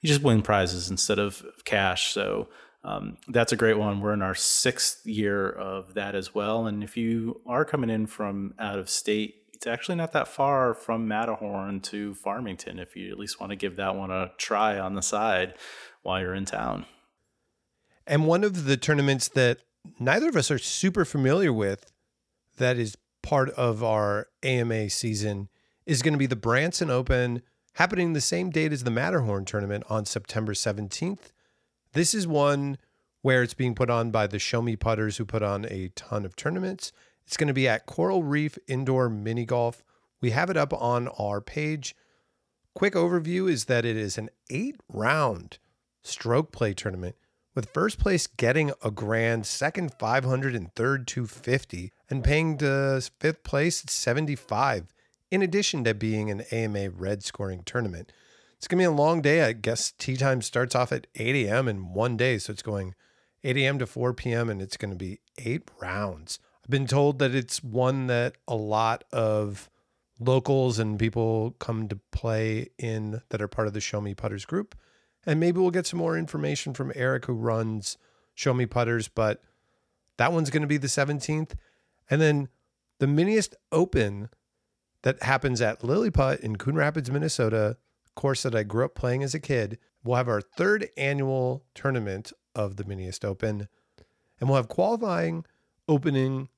you 0.00 0.08
just 0.08 0.22
win 0.22 0.42
prizes 0.42 0.90
instead 0.90 1.18
of 1.18 1.44
cash. 1.64 2.12
So 2.12 2.48
um, 2.82 3.18
that's 3.28 3.52
a 3.52 3.56
great 3.56 3.78
one. 3.78 4.00
We're 4.00 4.14
in 4.14 4.22
our 4.22 4.34
sixth 4.34 5.06
year 5.06 5.48
of 5.48 5.94
that 5.94 6.14
as 6.14 6.34
well. 6.34 6.66
And 6.66 6.82
if 6.82 6.96
you 6.96 7.40
are 7.46 7.64
coming 7.64 7.90
in 7.90 8.06
from 8.06 8.54
out 8.58 8.78
of 8.78 8.88
state, 8.88 9.36
it's 9.52 9.66
actually 9.66 9.96
not 9.96 10.12
that 10.12 10.26
far 10.26 10.72
from 10.72 11.06
Matterhorn 11.06 11.80
to 11.80 12.14
Farmington 12.14 12.78
if 12.78 12.96
you 12.96 13.12
at 13.12 13.18
least 13.18 13.40
want 13.40 13.50
to 13.50 13.56
give 13.56 13.76
that 13.76 13.94
one 13.94 14.10
a 14.10 14.32
try 14.38 14.78
on 14.78 14.94
the 14.94 15.02
side 15.02 15.54
while 16.02 16.18
you're 16.18 16.34
in 16.34 16.46
town. 16.46 16.86
And 18.06 18.26
one 18.26 18.42
of 18.42 18.64
the 18.64 18.78
tournaments 18.78 19.28
that 19.28 19.58
neither 19.98 20.30
of 20.30 20.36
us 20.36 20.50
are 20.50 20.58
super 20.58 21.04
familiar 21.04 21.52
with 21.52 21.92
that 22.56 22.78
is 22.78 22.96
part 23.22 23.50
of 23.50 23.84
our 23.84 24.28
AMA 24.42 24.88
season 24.88 25.50
is 25.84 26.00
going 26.00 26.14
to 26.14 26.18
be 26.18 26.26
the 26.26 26.36
Branson 26.36 26.90
Open 26.90 27.42
happening 27.74 28.12
the 28.12 28.20
same 28.20 28.50
date 28.50 28.72
as 28.72 28.84
the 28.84 28.90
Matterhorn 28.90 29.44
tournament 29.44 29.84
on 29.88 30.04
September 30.04 30.52
17th. 30.52 31.32
This 31.92 32.14
is 32.14 32.26
one 32.26 32.78
where 33.22 33.42
it's 33.42 33.54
being 33.54 33.74
put 33.74 33.90
on 33.90 34.10
by 34.10 34.26
the 34.26 34.38
Show 34.38 34.62
Me 34.62 34.76
Putters, 34.76 35.16
who 35.16 35.24
put 35.24 35.42
on 35.42 35.66
a 35.66 35.88
ton 35.94 36.24
of 36.24 36.36
tournaments. 36.36 36.92
It's 37.26 37.36
going 37.36 37.48
to 37.48 37.54
be 37.54 37.68
at 37.68 37.86
Coral 37.86 38.22
Reef 38.22 38.58
Indoor 38.66 39.08
Mini 39.08 39.44
Golf. 39.44 39.84
We 40.20 40.30
have 40.30 40.50
it 40.50 40.56
up 40.56 40.72
on 40.72 41.08
our 41.08 41.40
page. 41.40 41.94
Quick 42.74 42.94
overview 42.94 43.50
is 43.50 43.66
that 43.66 43.84
it 43.84 43.96
is 43.96 44.16
an 44.16 44.30
eight 44.48 44.76
round 44.88 45.58
stroke 46.02 46.52
play 46.52 46.72
tournament 46.72 47.16
with 47.54 47.70
first 47.70 47.98
place 47.98 48.26
getting 48.26 48.72
a 48.82 48.90
grand, 48.90 49.46
second 49.46 49.92
500, 49.98 50.54
and 50.54 50.74
third 50.74 51.06
250, 51.06 51.92
and 52.08 52.24
paying 52.24 52.56
to 52.58 53.02
fifth 53.18 53.42
place 53.42 53.84
75 53.86 54.92
in 55.30 55.42
addition 55.42 55.84
to 55.84 55.94
being 55.94 56.30
an 56.30 56.42
AMA 56.52 56.90
red 56.90 57.22
scoring 57.22 57.62
tournament. 57.64 58.12
It's 58.56 58.68
going 58.68 58.78
to 58.78 58.82
be 58.82 58.86
a 58.86 58.90
long 58.90 59.22
day. 59.22 59.42
I 59.42 59.52
guess 59.52 59.92
tee 59.92 60.16
time 60.16 60.42
starts 60.42 60.74
off 60.74 60.92
at 60.92 61.06
8 61.14 61.46
a.m. 61.46 61.68
in 61.68 61.94
one 61.94 62.16
day. 62.16 62.38
So 62.38 62.52
it's 62.52 62.62
going 62.62 62.94
8 63.42 63.56
a.m. 63.56 63.78
to 63.78 63.86
4 63.86 64.12
p.m. 64.12 64.50
and 64.50 64.60
it's 64.60 64.76
going 64.76 64.90
to 64.90 64.96
be 64.96 65.20
eight 65.38 65.70
rounds. 65.80 66.38
I've 66.62 66.70
been 66.70 66.86
told 66.86 67.18
that 67.20 67.34
it's 67.34 67.64
one 67.64 68.06
that 68.08 68.36
a 68.46 68.54
lot 68.54 69.04
of 69.12 69.70
locals 70.18 70.78
and 70.78 70.98
people 70.98 71.52
come 71.58 71.88
to 71.88 71.98
play 72.12 72.68
in 72.78 73.22
that 73.30 73.40
are 73.40 73.48
part 73.48 73.66
of 73.66 73.72
the 73.72 73.80
Show 73.80 74.00
Me 74.00 74.14
Putters 74.14 74.44
group. 74.44 74.74
And 75.26 75.40
maybe 75.40 75.58
we'll 75.58 75.70
get 75.70 75.86
some 75.86 75.98
more 75.98 76.18
information 76.18 76.74
from 76.74 76.92
Eric, 76.94 77.26
who 77.26 77.32
runs 77.32 77.96
Show 78.34 78.52
Me 78.52 78.66
Putters. 78.66 79.08
But 79.08 79.42
that 80.18 80.32
one's 80.32 80.50
going 80.50 80.62
to 80.62 80.66
be 80.66 80.76
the 80.76 80.86
17th. 80.86 81.52
And 82.10 82.20
then 82.20 82.48
the 82.98 83.06
Miniest 83.06 83.54
Open 83.72 84.28
that 85.02 85.22
happens 85.22 85.60
at 85.60 85.82
Lilliput 85.82 86.40
in 86.40 86.56
Coon 86.56 86.74
Rapids, 86.74 87.10
Minnesota, 87.10 87.76
course 88.20 88.42
that 88.42 88.54
I 88.54 88.64
grew 88.64 88.84
up 88.84 88.94
playing 88.94 89.22
as 89.22 89.34
a 89.34 89.40
kid. 89.40 89.78
We'll 90.04 90.16
have 90.16 90.28
our 90.28 90.42
third 90.42 90.88
annual 90.98 91.64
tournament 91.74 92.32
of 92.54 92.76
the 92.76 92.84
Miniest 92.84 93.24
Open, 93.24 93.66
and 94.38 94.48
we'll 94.48 94.56
have 94.56 94.68
qualifying 94.68 95.44
opening 95.88 96.50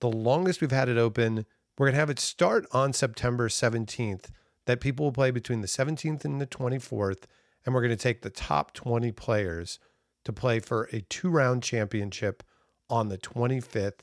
the 0.00 0.10
longest 0.10 0.60
we've 0.60 0.72
had 0.72 0.88
it 0.88 0.98
open. 0.98 1.46
We're 1.78 1.86
going 1.86 1.94
to 1.94 2.00
have 2.00 2.10
it 2.10 2.18
start 2.18 2.66
on 2.72 2.92
September 2.92 3.48
17th, 3.48 4.26
that 4.66 4.80
people 4.80 5.06
will 5.06 5.12
play 5.12 5.30
between 5.30 5.60
the 5.60 5.68
17th 5.68 6.24
and 6.24 6.40
the 6.40 6.46
24th, 6.48 7.24
and 7.64 7.74
we're 7.74 7.80
going 7.80 7.90
to 7.90 7.96
take 7.96 8.22
the 8.22 8.30
top 8.30 8.72
20 8.74 9.12
players 9.12 9.78
to 10.24 10.32
play 10.32 10.58
for 10.58 10.88
a 10.92 11.00
two 11.02 11.28
round 11.28 11.62
championship 11.62 12.42
on 12.90 13.08
the 13.08 13.18
25th 13.18 14.00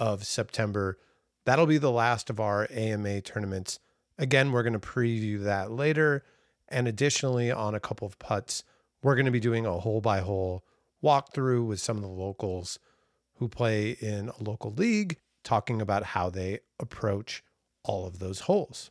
of 0.00 0.24
September 0.24 0.98
That'll 1.44 1.66
be 1.66 1.78
the 1.78 1.90
last 1.90 2.30
of 2.30 2.40
our 2.40 2.66
AMA 2.70 3.22
tournaments. 3.22 3.78
Again, 4.18 4.52
we're 4.52 4.62
going 4.62 4.74
to 4.74 4.78
preview 4.78 5.42
that 5.44 5.70
later. 5.70 6.24
And 6.68 6.86
additionally, 6.86 7.50
on 7.50 7.74
a 7.74 7.80
couple 7.80 8.06
of 8.06 8.18
putts, 8.18 8.62
we're 9.02 9.14
going 9.14 9.26
to 9.26 9.32
be 9.32 9.40
doing 9.40 9.66
a 9.66 9.80
hole 9.80 10.00
by 10.00 10.20
hole 10.20 10.64
walkthrough 11.02 11.66
with 11.66 11.80
some 11.80 11.96
of 11.96 12.02
the 12.02 12.08
locals 12.08 12.78
who 13.38 13.48
play 13.48 13.96
in 14.00 14.28
a 14.28 14.42
local 14.42 14.70
league, 14.72 15.16
talking 15.42 15.80
about 15.80 16.04
how 16.04 16.28
they 16.28 16.60
approach 16.78 17.42
all 17.82 18.06
of 18.06 18.18
those 18.18 18.40
holes. 18.40 18.90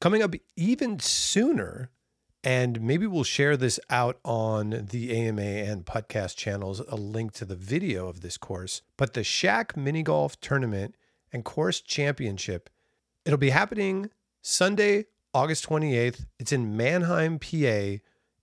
Coming 0.00 0.22
up 0.22 0.34
even 0.56 0.98
sooner, 0.98 1.90
and 2.42 2.80
maybe 2.80 3.06
we'll 3.06 3.24
share 3.24 3.56
this 3.56 3.78
out 3.88 4.18
on 4.24 4.88
the 4.90 5.16
AMA 5.16 5.40
and 5.40 5.86
podcast 5.86 6.36
channels, 6.36 6.80
a 6.80 6.96
link 6.96 7.32
to 7.34 7.44
the 7.44 7.54
video 7.54 8.08
of 8.08 8.20
this 8.20 8.36
course. 8.36 8.82
But 8.96 9.14
the 9.14 9.24
Shack 9.24 9.76
Mini 9.76 10.02
Golf 10.02 10.38
Tournament 10.40 10.96
and 11.34 11.44
Course 11.44 11.80
Championship. 11.80 12.70
It'll 13.26 13.36
be 13.36 13.50
happening 13.50 14.10
Sunday, 14.40 15.06
August 15.34 15.68
28th. 15.68 16.24
It's 16.38 16.52
in 16.52 16.76
Manheim, 16.76 17.40
PA. 17.40 18.00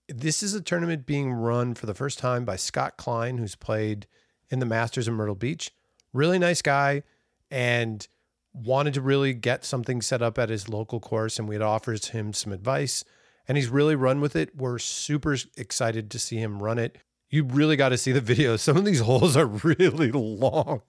This 0.08 0.42
is 0.42 0.54
a 0.54 0.60
tournament 0.60 1.06
being 1.06 1.32
run 1.32 1.74
for 1.74 1.86
the 1.86 1.94
first 1.94 2.18
time 2.18 2.44
by 2.44 2.56
Scott 2.56 2.98
Klein, 2.98 3.38
who's 3.38 3.54
played 3.54 4.06
in 4.50 4.58
the 4.58 4.66
Masters 4.66 5.08
in 5.08 5.14
Myrtle 5.14 5.34
Beach. 5.34 5.70
Really 6.12 6.38
nice 6.38 6.60
guy 6.60 7.02
and 7.50 8.06
wanted 8.52 8.92
to 8.94 9.00
really 9.00 9.32
get 9.32 9.64
something 9.64 10.02
set 10.02 10.20
up 10.20 10.38
at 10.38 10.50
his 10.50 10.68
local 10.68 11.00
course. 11.00 11.38
And 11.38 11.48
we 11.48 11.54
had 11.54 11.62
offered 11.62 12.04
him 12.04 12.34
some 12.34 12.52
advice 12.52 13.04
and 13.48 13.56
he's 13.56 13.68
really 13.68 13.96
run 13.96 14.20
with 14.20 14.36
it. 14.36 14.54
We're 14.54 14.78
super 14.78 15.36
excited 15.56 16.10
to 16.10 16.18
see 16.18 16.36
him 16.36 16.62
run 16.62 16.78
it. 16.78 16.98
You 17.30 17.44
really 17.44 17.76
got 17.76 17.88
to 17.88 17.98
see 17.98 18.12
the 18.12 18.20
video. 18.20 18.56
Some 18.58 18.76
of 18.76 18.84
these 18.84 19.00
holes 19.00 19.36
are 19.36 19.46
really 19.64 20.12
long. 20.12 20.82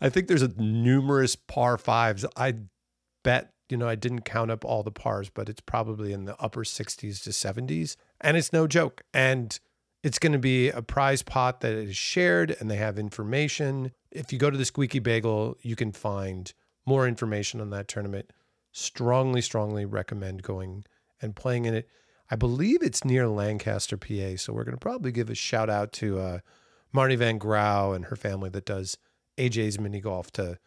I 0.00 0.08
think 0.08 0.28
there's 0.28 0.42
a 0.42 0.52
numerous 0.56 1.36
par 1.36 1.78
fives. 1.78 2.24
I 2.36 2.54
bet, 3.22 3.52
you 3.68 3.76
know, 3.76 3.88
I 3.88 3.94
didn't 3.94 4.22
count 4.22 4.50
up 4.50 4.64
all 4.64 4.82
the 4.82 4.90
pars, 4.90 5.30
but 5.30 5.48
it's 5.48 5.60
probably 5.60 6.12
in 6.12 6.24
the 6.24 6.40
upper 6.40 6.64
60s 6.64 7.22
to 7.22 7.30
70s. 7.30 7.96
And 8.20 8.36
it's 8.36 8.52
no 8.52 8.66
joke. 8.66 9.02
And 9.14 9.58
it's 10.02 10.18
going 10.18 10.32
to 10.32 10.38
be 10.38 10.70
a 10.70 10.82
prize 10.82 11.22
pot 11.22 11.60
that 11.62 11.72
is 11.72 11.96
shared 11.96 12.56
and 12.60 12.70
they 12.70 12.76
have 12.76 12.98
information. 12.98 13.92
If 14.10 14.32
you 14.32 14.38
go 14.38 14.50
to 14.50 14.58
the 14.58 14.64
Squeaky 14.64 15.00
Bagel, 15.00 15.56
you 15.62 15.74
can 15.74 15.92
find 15.92 16.52
more 16.86 17.08
information 17.08 17.60
on 17.60 17.70
that 17.70 17.88
tournament. 17.88 18.30
Strongly, 18.72 19.40
strongly 19.40 19.84
recommend 19.84 20.42
going 20.42 20.84
and 21.20 21.34
playing 21.34 21.64
in 21.64 21.74
it. 21.74 21.88
I 22.30 22.36
believe 22.36 22.82
it's 22.82 23.04
near 23.04 23.28
Lancaster, 23.28 23.96
PA. 23.96 24.36
So 24.36 24.52
we're 24.52 24.64
going 24.64 24.76
to 24.76 24.80
probably 24.80 25.12
give 25.12 25.30
a 25.30 25.34
shout 25.34 25.70
out 25.70 25.92
to 25.94 26.18
uh, 26.18 26.38
Marnie 26.94 27.18
Van 27.18 27.38
Grau 27.38 27.92
and 27.92 28.06
her 28.06 28.16
family 28.16 28.50
that 28.50 28.66
does 28.66 28.96
AJ's 29.38 29.78
mini 29.78 30.00
golf 30.00 30.30
to 30.32 30.58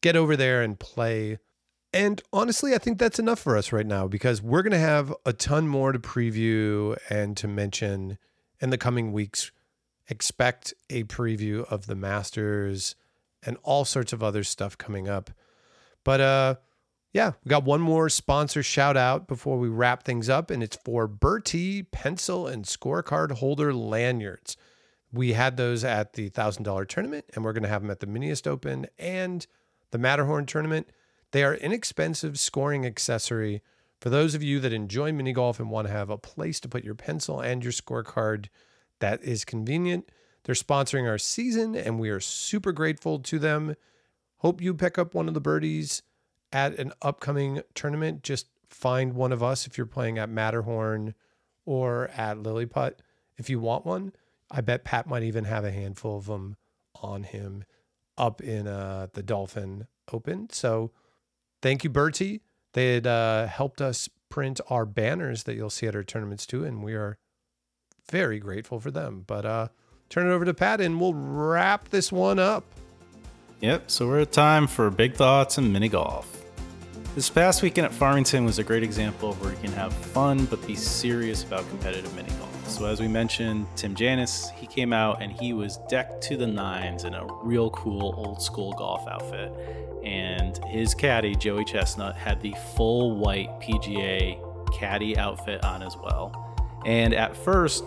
get 0.00 0.16
over 0.16 0.36
there 0.36 0.62
and 0.62 0.78
play. 0.78 1.38
And 1.92 2.20
honestly, 2.32 2.74
I 2.74 2.78
think 2.78 2.98
that's 2.98 3.18
enough 3.18 3.38
for 3.38 3.56
us 3.56 3.72
right 3.72 3.86
now 3.86 4.08
because 4.08 4.42
we're 4.42 4.62
going 4.62 4.72
to 4.72 4.78
have 4.78 5.14
a 5.24 5.32
ton 5.32 5.68
more 5.68 5.92
to 5.92 5.98
preview 5.98 6.96
and 7.08 7.36
to 7.36 7.48
mention 7.48 8.18
in 8.60 8.70
the 8.70 8.78
coming 8.78 9.12
weeks. 9.12 9.52
Expect 10.08 10.74
a 10.90 11.04
preview 11.04 11.64
of 11.70 11.86
the 11.86 11.94
Masters 11.94 12.94
and 13.42 13.56
all 13.62 13.84
sorts 13.84 14.12
of 14.12 14.22
other 14.22 14.44
stuff 14.44 14.76
coming 14.76 15.08
up. 15.08 15.30
But 16.04 16.20
uh 16.20 16.54
yeah, 17.14 17.32
we 17.44 17.48
got 17.48 17.62
one 17.62 17.80
more 17.80 18.08
sponsor 18.08 18.62
shout 18.64 18.96
out 18.96 19.28
before 19.28 19.56
we 19.56 19.68
wrap 19.68 20.02
things 20.02 20.28
up, 20.28 20.50
and 20.50 20.64
it's 20.64 20.76
for 20.84 21.06
Bertie 21.06 21.84
pencil 21.84 22.48
and 22.48 22.64
scorecard 22.64 23.30
holder 23.30 23.72
lanyards. 23.72 24.56
We 25.14 25.34
had 25.34 25.56
those 25.56 25.84
at 25.84 26.14
the 26.14 26.28
$1,000 26.28 26.88
tournament, 26.88 27.26
and 27.34 27.44
we're 27.44 27.52
going 27.52 27.62
to 27.62 27.68
have 27.68 27.82
them 27.82 27.90
at 27.90 28.00
the 28.00 28.06
Miniest 28.06 28.48
Open 28.48 28.86
and 28.98 29.46
the 29.92 29.98
Matterhorn 29.98 30.44
tournament. 30.44 30.88
They 31.30 31.44
are 31.44 31.54
inexpensive 31.54 32.36
scoring 32.36 32.84
accessory 32.84 33.62
for 34.00 34.10
those 34.10 34.34
of 34.34 34.42
you 34.42 34.58
that 34.58 34.72
enjoy 34.72 35.12
mini 35.12 35.32
golf 35.32 35.60
and 35.60 35.70
want 35.70 35.86
to 35.86 35.92
have 35.92 36.10
a 36.10 36.18
place 36.18 36.58
to 36.60 36.68
put 36.68 36.82
your 36.82 36.96
pencil 36.96 37.40
and 37.40 37.62
your 37.62 37.72
scorecard 37.72 38.46
that 38.98 39.22
is 39.22 39.44
convenient. 39.44 40.10
They're 40.42 40.56
sponsoring 40.56 41.08
our 41.08 41.18
season, 41.18 41.76
and 41.76 42.00
we 42.00 42.10
are 42.10 42.20
super 42.20 42.72
grateful 42.72 43.20
to 43.20 43.38
them. 43.38 43.76
Hope 44.38 44.60
you 44.60 44.74
pick 44.74 44.98
up 44.98 45.14
one 45.14 45.28
of 45.28 45.34
the 45.34 45.40
birdies 45.40 46.02
at 46.52 46.76
an 46.78 46.92
upcoming 47.02 47.62
tournament. 47.74 48.24
Just 48.24 48.48
find 48.68 49.14
one 49.14 49.30
of 49.30 49.44
us 49.44 49.64
if 49.64 49.78
you're 49.78 49.86
playing 49.86 50.18
at 50.18 50.28
Matterhorn 50.28 51.14
or 51.64 52.08
at 52.16 52.42
Lilliput. 52.42 53.00
If 53.36 53.48
you 53.48 53.60
want 53.60 53.86
one, 53.86 54.12
I 54.54 54.60
bet 54.60 54.84
Pat 54.84 55.08
might 55.08 55.24
even 55.24 55.44
have 55.44 55.64
a 55.64 55.72
handful 55.72 56.16
of 56.16 56.26
them 56.26 56.56
on 57.02 57.24
him 57.24 57.64
up 58.16 58.40
in 58.40 58.68
uh, 58.68 59.08
the 59.12 59.22
Dolphin 59.22 59.88
Open. 60.12 60.48
So 60.50 60.92
thank 61.60 61.82
you, 61.82 61.90
Bertie. 61.90 62.40
They 62.72 62.94
had 62.94 63.06
uh, 63.06 63.48
helped 63.48 63.80
us 63.80 64.08
print 64.30 64.60
our 64.70 64.86
banners 64.86 65.42
that 65.42 65.56
you'll 65.56 65.70
see 65.70 65.88
at 65.88 65.96
our 65.96 66.04
tournaments 66.04 66.46
too, 66.46 66.64
and 66.64 66.84
we 66.84 66.94
are 66.94 67.18
very 68.10 68.38
grateful 68.38 68.78
for 68.78 68.92
them. 68.92 69.24
But 69.26 69.44
uh, 69.44 69.68
turn 70.08 70.28
it 70.28 70.32
over 70.32 70.44
to 70.44 70.54
Pat, 70.54 70.80
and 70.80 71.00
we'll 71.00 71.14
wrap 71.14 71.88
this 71.88 72.12
one 72.12 72.38
up. 72.38 72.64
Yep, 73.60 73.90
so 73.90 74.06
we're 74.06 74.20
at 74.20 74.30
time 74.30 74.68
for 74.68 74.88
big 74.90 75.14
thoughts 75.14 75.58
and 75.58 75.72
mini 75.72 75.88
golf. 75.88 76.44
This 77.16 77.30
past 77.30 77.62
weekend 77.62 77.86
at 77.86 77.92
Farmington 77.92 78.44
was 78.44 78.58
a 78.60 78.64
great 78.64 78.82
example 78.84 79.30
of 79.30 79.40
where 79.40 79.52
you 79.52 79.58
can 79.58 79.72
have 79.72 79.92
fun 79.92 80.44
but 80.46 80.64
be 80.66 80.76
serious 80.76 81.42
about 81.42 81.68
competitive 81.70 82.14
mini 82.14 82.30
golf. 82.30 82.53
So, 82.66 82.86
as 82.86 83.00
we 83.00 83.08
mentioned, 83.08 83.66
Tim 83.76 83.94
Janus, 83.94 84.50
he 84.50 84.66
came 84.66 84.92
out 84.92 85.22
and 85.22 85.30
he 85.30 85.52
was 85.52 85.76
decked 85.88 86.22
to 86.24 86.36
the 86.36 86.46
nines 86.46 87.04
in 87.04 87.14
a 87.14 87.26
real 87.42 87.70
cool 87.70 88.14
old 88.16 88.42
school 88.42 88.72
golf 88.72 89.06
outfit. 89.06 89.52
And 90.02 90.58
his 90.64 90.94
caddy, 90.94 91.34
Joey 91.34 91.64
Chestnut, 91.64 92.16
had 92.16 92.42
the 92.42 92.54
full 92.74 93.16
white 93.16 93.48
PGA 93.60 94.38
caddy 94.76 95.16
outfit 95.16 95.64
on 95.64 95.82
as 95.82 95.96
well. 95.96 96.56
And 96.84 97.14
at 97.14 97.36
first, 97.36 97.84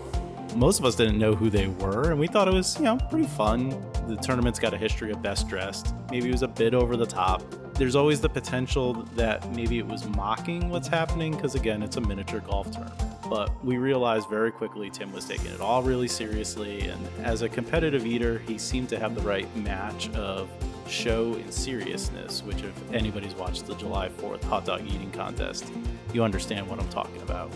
most 0.55 0.80
of 0.80 0.86
us 0.86 0.95
didn't 0.95 1.19
know 1.19 1.36
who 1.36 1.49
they 1.49 1.67
were, 1.67 2.09
and 2.09 2.19
we 2.19 2.28
thought 2.28 2.47
it 2.47 2.53
was, 2.53 2.78
you 2.78 2.84
know, 2.84 2.97
pretty 3.09 3.28
fun. 3.28 3.69
The 4.07 4.15
tournament's 4.15 4.59
got 4.59 4.73
a 4.73 4.78
history 4.78 5.11
of 5.11 5.21
best 5.21 5.47
dressed. 5.47 5.93
Maybe 6.09 6.30
it 6.30 6.32
was 6.32 6.43
a 6.43 6.47
bit 6.47 6.73
over 6.73 6.95
the 6.95 7.05
top. 7.05 7.43
There's 7.73 7.95
always 7.95 8.21
the 8.21 8.30
potential 8.30 8.93
that 9.15 9.47
maybe 9.53 9.78
it 9.78 9.86
was 9.86 10.07
mocking 10.09 10.69
what's 10.69 10.88
happening 10.88 11.36
because, 11.36 11.53
again, 11.53 11.84
it's 11.84 11.97
a 11.97 12.01
miniature 12.01 12.39
golf 12.39 12.71
tournament. 12.71 13.07
But 13.30 13.51
we 13.63 13.78
realized 13.78 14.30
very 14.30 14.51
quickly 14.51 14.89
Tim 14.89 15.11
was 15.11 15.25
taking 15.25 15.47
it 15.47 15.59
all 15.59 15.84
really 15.84 16.07
seriously, 16.07 16.88
and 16.88 17.07
as 17.23 17.41
a 17.41 17.49
competitive 17.49 18.05
eater, 18.05 18.39
he 18.47 18.57
seemed 18.57 18.89
to 18.89 18.99
have 18.99 19.15
the 19.15 19.21
right 19.21 19.53
match 19.55 20.09
of 20.11 20.49
show 20.88 21.34
and 21.34 21.53
seriousness, 21.53 22.43
which, 22.43 22.63
if 22.63 22.93
anybody's 22.93 23.36
watched 23.36 23.67
the 23.67 23.75
July 23.75 24.09
4th 24.09 24.43
hot 24.43 24.65
dog 24.65 24.86
eating 24.88 25.11
contest, 25.11 25.65
you 26.13 26.23
understand 26.23 26.67
what 26.69 26.80
I'm 26.80 26.89
talking 26.89 27.21
about. 27.21 27.51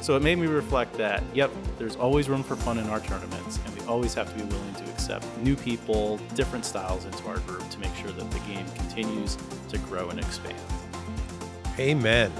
So 0.00 0.14
it 0.14 0.22
made 0.22 0.38
me 0.38 0.46
reflect 0.46 0.96
that, 0.98 1.22
yep, 1.34 1.50
there's 1.78 1.96
always 1.96 2.28
room 2.28 2.42
for 2.42 2.54
fun 2.54 2.78
in 2.78 2.86
our 2.86 3.00
tournaments, 3.00 3.58
and 3.64 3.76
we 3.76 3.84
always 3.86 4.14
have 4.14 4.30
to 4.30 4.34
be 4.36 4.44
willing 4.44 4.74
to 4.74 4.84
accept 4.90 5.26
new 5.38 5.56
people, 5.56 6.18
different 6.34 6.64
styles 6.64 7.04
into 7.04 7.26
our 7.26 7.38
group 7.40 7.68
to 7.70 7.78
make 7.80 7.94
sure 7.96 8.12
that 8.12 8.30
the 8.30 8.38
game 8.40 8.66
continues 8.76 9.36
to 9.68 9.78
grow 9.78 10.08
and 10.10 10.20
expand. 10.20 10.60
Amen. 11.78 12.30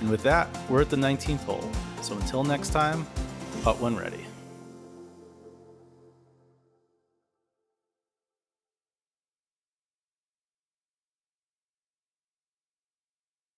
And 0.00 0.10
with 0.10 0.22
that, 0.24 0.48
we're 0.68 0.82
at 0.82 0.90
the 0.90 0.96
19th 0.96 1.44
hole. 1.44 1.70
So 2.02 2.14
until 2.14 2.44
next 2.44 2.70
time, 2.70 3.06
putt 3.62 3.80
when 3.80 3.96
ready. 3.96 4.25